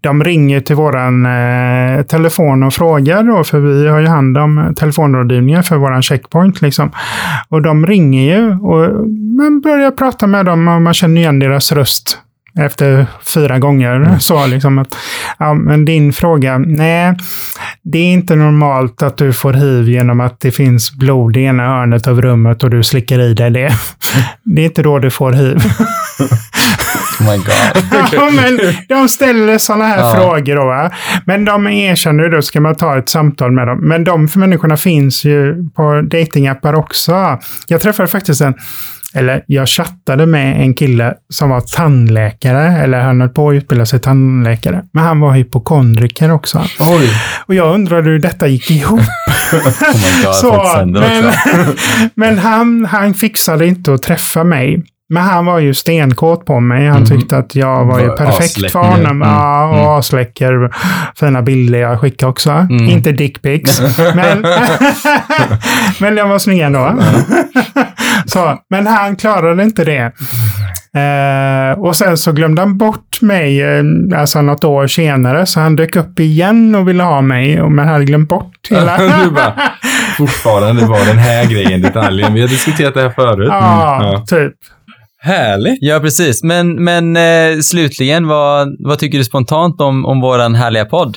De 0.00 0.24
ringer 0.24 0.60
till 0.60 0.76
våran 0.76 1.26
eh, 1.26 2.02
telefon 2.02 2.62
och 2.62 2.74
frågar 2.74 3.22
då, 3.22 3.44
för 3.44 3.58
vi 3.58 3.88
har 3.88 3.98
ju 3.98 4.06
hand 4.06 4.38
om 4.38 4.74
telefonrådgivningen 4.76 5.62
för 5.62 5.76
våran 5.76 6.02
checkpoint. 6.02 6.62
Liksom. 6.62 6.90
Och 7.48 7.62
de 7.62 7.86
ringer 7.86 8.36
ju 8.36 8.50
och 8.50 9.08
man 9.36 9.60
börjar 9.60 9.90
prata 9.90 10.26
med 10.26 10.46
dem 10.46 10.68
och 10.68 10.82
man 10.82 10.94
känner 10.94 11.20
igen 11.20 11.38
deras 11.38 11.72
röst 11.72 12.18
efter 12.58 13.06
fyra 13.34 13.58
gånger. 13.58 14.16
Så 14.20 14.46
liksom 14.46 14.78
att, 14.78 14.96
ja, 15.38 15.54
men 15.54 15.84
din 15.84 16.12
fråga, 16.12 16.58
nej, 16.58 17.14
det 17.82 17.98
är 17.98 18.12
inte 18.12 18.34
normalt 18.36 19.02
att 19.02 19.16
du 19.16 19.32
får 19.32 19.52
hiv 19.52 19.88
genom 19.88 20.20
att 20.20 20.40
det 20.40 20.50
finns 20.50 20.92
blod 20.92 21.36
i 21.36 21.40
ena 21.42 21.62
hörnet 21.62 22.08
av 22.08 22.22
rummet 22.22 22.64
och 22.64 22.70
du 22.70 22.82
slickar 22.82 23.18
i 23.20 23.34
dig 23.34 23.50
det. 23.50 23.72
Det 24.44 24.62
är 24.62 24.66
inte 24.66 24.82
då 24.82 24.98
du 24.98 25.10
får 25.10 25.32
hiv. 25.32 25.58
Oh 27.20 27.30
my 27.30 27.36
god. 27.36 27.84
Ja, 28.12 28.30
men 28.30 28.60
de 28.88 29.08
ställer 29.08 29.58
sådana 29.58 29.84
här 29.84 29.98
Ja. 29.98 30.10
frågor 30.10 30.56
då. 30.56 30.64
Va? 30.66 30.90
Men 31.24 31.44
de 31.44 31.66
erkänner 31.68 32.24
ju 32.24 32.30
då, 32.30 32.42
ska 32.42 32.60
man 32.60 32.74
ta 32.74 32.98
ett 32.98 33.08
samtal 33.08 33.52
med 33.52 33.66
dem. 33.66 33.78
Men 33.78 34.04
de 34.04 34.28
människorna 34.36 34.76
finns 34.76 35.24
ju 35.24 35.68
på 35.76 36.00
datingappar 36.02 36.74
också. 36.74 37.38
Jag 37.68 37.80
träffade 37.80 38.08
faktiskt 38.08 38.40
en, 38.40 38.54
eller 39.14 39.44
jag 39.46 39.68
chattade 39.68 40.26
med 40.26 40.60
en 40.60 40.74
kille 40.74 41.14
som 41.28 41.50
var 41.50 41.60
tandläkare, 41.60 42.82
eller 42.82 43.00
han 43.00 43.20
höll 43.20 43.30
på 43.30 43.48
att 43.50 43.54
utbilda 43.54 43.86
sig 43.86 44.00
tandläkare. 44.00 44.82
Men 44.92 45.04
han 45.04 45.20
var 45.20 45.32
hypokondriker 45.32 46.30
också. 46.32 46.58
Oj. 46.80 47.10
Och 47.46 47.54
jag 47.54 47.74
undrade 47.74 48.10
hur 48.10 48.18
detta 48.18 48.46
gick 48.46 48.70
ihop. 48.70 49.00
Oh 49.52 50.24
god, 50.24 50.34
Så, 50.34 50.84
men 50.86 51.32
men 52.14 52.38
han, 52.38 52.84
han 52.90 53.14
fixade 53.14 53.66
inte 53.66 53.94
att 53.94 54.02
träffa 54.02 54.44
mig. 54.44 54.84
Men 55.12 55.22
han 55.22 55.46
var 55.46 55.58
ju 55.58 55.74
stenkåt 55.74 56.44
på 56.46 56.60
mig. 56.60 56.86
Han 56.88 56.96
Mhm. 57.02 57.06
tyckte 57.06 57.36
att 57.36 57.54
jag 57.54 57.84
var 57.84 58.00
ju 58.00 58.08
perfekt 58.16 58.44
asläcker. 58.56 58.72
för 58.72 58.78
honom. 58.78 59.06
Mm, 59.22 59.28
Ja, 59.28 59.68
och 59.68 59.74
mm. 59.76 59.86
asläcker. 59.88 60.70
Fina 61.16 61.42
bilder 61.42 61.78
jag 61.78 62.00
skickade 62.00 62.30
också. 62.30 62.50
Mm. 62.50 62.88
Inte 62.88 63.12
dickpics. 63.12 63.80
men, 64.14 64.44
men 66.00 66.14
de 66.14 66.28
var 66.28 66.38
snygga 66.38 66.66
ändå. 66.66 66.98
Så, 68.26 68.58
men 68.70 68.86
han 68.86 69.16
klarade 69.16 69.62
inte 69.62 69.84
det. 69.84 70.12
Eh, 71.00 71.78
och 71.80 71.96
sen 71.96 72.16
så 72.18 72.32
glömde 72.32 72.62
han 72.62 72.78
bort 72.78 73.20
mig, 73.20 73.62
eh, 73.62 73.82
alltså 74.16 74.42
något 74.42 74.64
år 74.64 74.86
senare, 74.86 75.46
så 75.46 75.60
han 75.60 75.76
dök 75.76 75.96
upp 75.96 76.20
igen 76.20 76.74
och 76.74 76.88
ville 76.88 77.02
ha 77.02 77.20
mig, 77.20 77.62
och- 77.62 77.72
men 77.72 77.88
hade 77.88 78.04
glömt 78.04 78.28
bort 78.28 78.52
hela... 78.70 78.98
du 79.24 79.30
bara, 79.30 79.54
fortfarande 80.16 80.86
var 80.86 81.04
den 81.06 81.18
här 81.18 81.46
grejen 81.46 81.82
detaljen. 81.82 82.34
Vi 82.34 82.40
har 82.40 82.48
diskuterat 82.48 82.94
det 82.94 83.02
här 83.02 83.10
förut. 83.10 83.48
ja, 83.50 83.98
Ja. 84.02 84.24
typ. 84.26 84.52
Härligt. 85.22 85.78
Ja, 85.80 86.00
precis. 86.00 86.42
Men, 86.42 86.84
men 86.84 87.16
eh, 87.16 87.58
slutligen, 87.62 88.26
vad, 88.26 88.68
vad 88.78 88.98
tycker 88.98 89.18
du 89.18 89.24
spontant 89.24 89.80
om, 89.80 90.06
om 90.06 90.20
våran 90.20 90.54
härliga 90.54 90.84
podd? 90.84 91.16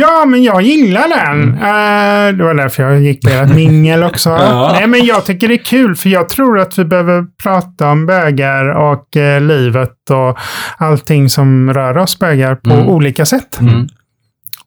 Ja, 0.00 0.24
men 0.26 0.42
jag 0.42 0.62
gillar 0.62 1.08
den. 1.08 1.52
Eh, 1.54 2.36
det 2.36 2.44
var 2.44 2.54
därför 2.54 2.82
jag 2.82 3.00
gick 3.00 3.22
på 3.24 3.30
ert 3.30 3.54
mingel 3.54 4.02
också. 4.02 4.28
Ja. 4.40 4.70
Nej, 4.78 4.86
men 4.86 5.04
jag 5.06 5.24
tycker 5.26 5.48
det 5.48 5.54
är 5.54 5.64
kul, 5.64 5.94
för 5.96 6.08
jag 6.08 6.28
tror 6.28 6.58
att 6.58 6.78
vi 6.78 6.84
behöver 6.84 7.24
prata 7.42 7.90
om 7.90 8.06
bögar 8.06 8.68
och 8.68 9.16
eh, 9.16 9.40
livet 9.40 10.10
och 10.10 10.38
allting 10.78 11.28
som 11.28 11.74
rör 11.74 11.98
oss 11.98 12.18
bögar 12.18 12.54
på 12.54 12.70
Mm. 12.70 12.86
olika 12.88 13.26
sätt. 13.26 13.60
Mm. 13.60 13.86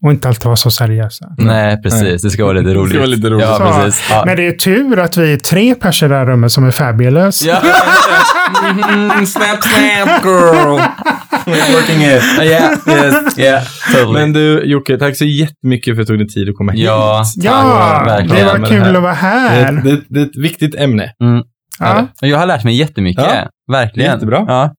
Och 0.03 0.11
inte 0.11 0.27
alltid 0.27 0.45
vara 0.45 0.55
så 0.55 0.71
seriösa. 0.71 1.25
Nej, 1.37 1.81
precis. 1.81 2.21
Det 2.21 2.29
ska 2.29 2.43
vara 2.45 2.53
lite 2.53 2.67
Det 2.69 2.73
ska 2.73 2.79
roligt. 2.81 2.95
vara 2.97 3.05
lite 3.05 3.29
roligt. 3.29 3.45
Ja, 3.47 3.57
Så, 3.57 3.63
precis. 3.83 4.07
Ja. 4.09 4.23
Men 4.25 4.35
det 4.37 4.47
är 4.47 4.51
tur 4.51 4.99
att 4.99 5.17
vi 5.17 5.33
är 5.33 5.37
tre 5.37 5.75
personer 5.75 6.09
i 6.09 6.13
det 6.13 6.19
här 6.19 6.25
rummet 6.25 6.51
som 6.51 6.63
är 6.67 6.71
fabulous. 6.71 7.43
Ja. 7.43 7.61
Mm, 8.71 9.25
snap, 9.25 9.63
snap 9.63 10.23
girl. 10.25 10.79
We're 11.45 11.71
working 11.73 12.01
it. 12.01 12.23
Yeah, 12.41 12.71
yes, 12.87 13.37
yeah, 13.39 13.63
totally. 13.93 14.13
Men 14.13 14.33
du 14.33 14.63
Jocke, 14.65 14.97
tack 14.97 15.17
så 15.17 15.25
jättemycket 15.25 15.95
för 15.95 16.01
att 16.01 16.07
du 16.07 16.13
tog 16.13 16.19
dig 16.19 16.27
tid 16.27 16.49
att 16.49 16.55
komma 16.55 16.71
hit. 16.71 16.81
ja, 16.85 17.23
Ja, 17.35 18.03
verkligen. 18.05 18.45
det 18.47 18.59
var 18.59 18.67
kul 18.67 18.79
det 18.79 18.85
här. 18.85 18.93
att 18.95 19.01
vara 19.01 19.11
Det, 19.11 19.17
här. 19.17 19.65
är- 19.67 19.71
det, 19.81 19.91
är- 19.91 20.01
det 20.09 20.19
är 20.19 20.23
ett 20.25 20.37
viktigt 20.43 20.75
ämne. 20.75 21.11
Mm. 21.23 21.43
Ja. 21.79 22.07
Jag 22.21 22.37
har 22.37 22.45
lärt 22.45 22.63
mig 22.63 22.75
jättemycket. 22.75 23.23
Ja. 23.23 23.49
Verkligen. 23.71 24.11
Jättebra. 24.13 24.45
Ja. 24.47 24.73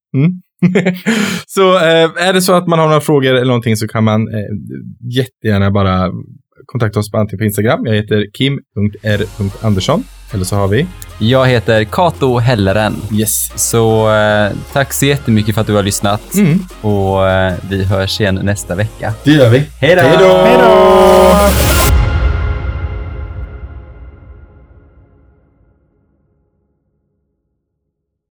så 1.47 1.77
eh, 1.77 2.29
är 2.29 2.33
det 2.33 2.43
så 2.43 2.53
att 2.53 2.67
man 2.67 2.79
har 2.79 2.87
några 2.87 3.01
frågor 3.01 3.35
eller 3.35 3.47
någonting 3.47 3.77
så 3.77 3.89
kan 3.89 4.05
man 4.05 4.35
eh, 4.35 4.45
jättegärna 5.17 5.71
bara 5.71 6.11
kontakta 6.67 6.99
oss 7.01 7.11
på 7.11 7.19
antingen 7.19 7.39
på 7.39 7.45
Instagram. 7.45 7.87
Jag 7.87 7.95
heter 7.95 8.27
kim.r.andersson. 8.33 10.05
Eller 10.35 10.45
så 10.45 10.57
har 10.57 10.69
vi... 10.69 10.87
Jag 11.19 11.47
heter 11.47 11.85
Kato 11.85 12.39
Helleren. 12.39 12.95
Yes. 13.13 13.53
Så 13.71 14.15
eh, 14.15 14.53
tack 14.73 14.93
så 14.93 15.07
jättemycket 15.07 15.55
för 15.55 15.61
att 15.61 15.67
du 15.67 15.75
har 15.75 15.83
lyssnat. 15.83 16.35
Mm. 16.35 16.59
Och 16.81 17.29
eh, 17.29 17.55
vi 17.71 17.85
hörs 17.85 18.21
igen 18.21 18.41
nästa 18.43 18.75
vecka. 18.75 19.15
Det 19.25 19.31
gör 19.31 19.51
vi. 19.51 19.63
Hej 19.79 19.97
då! 19.97 20.03
Hej 20.03 20.17
då! 20.19 20.27
Hej 20.27 20.59
då! 20.59 22.02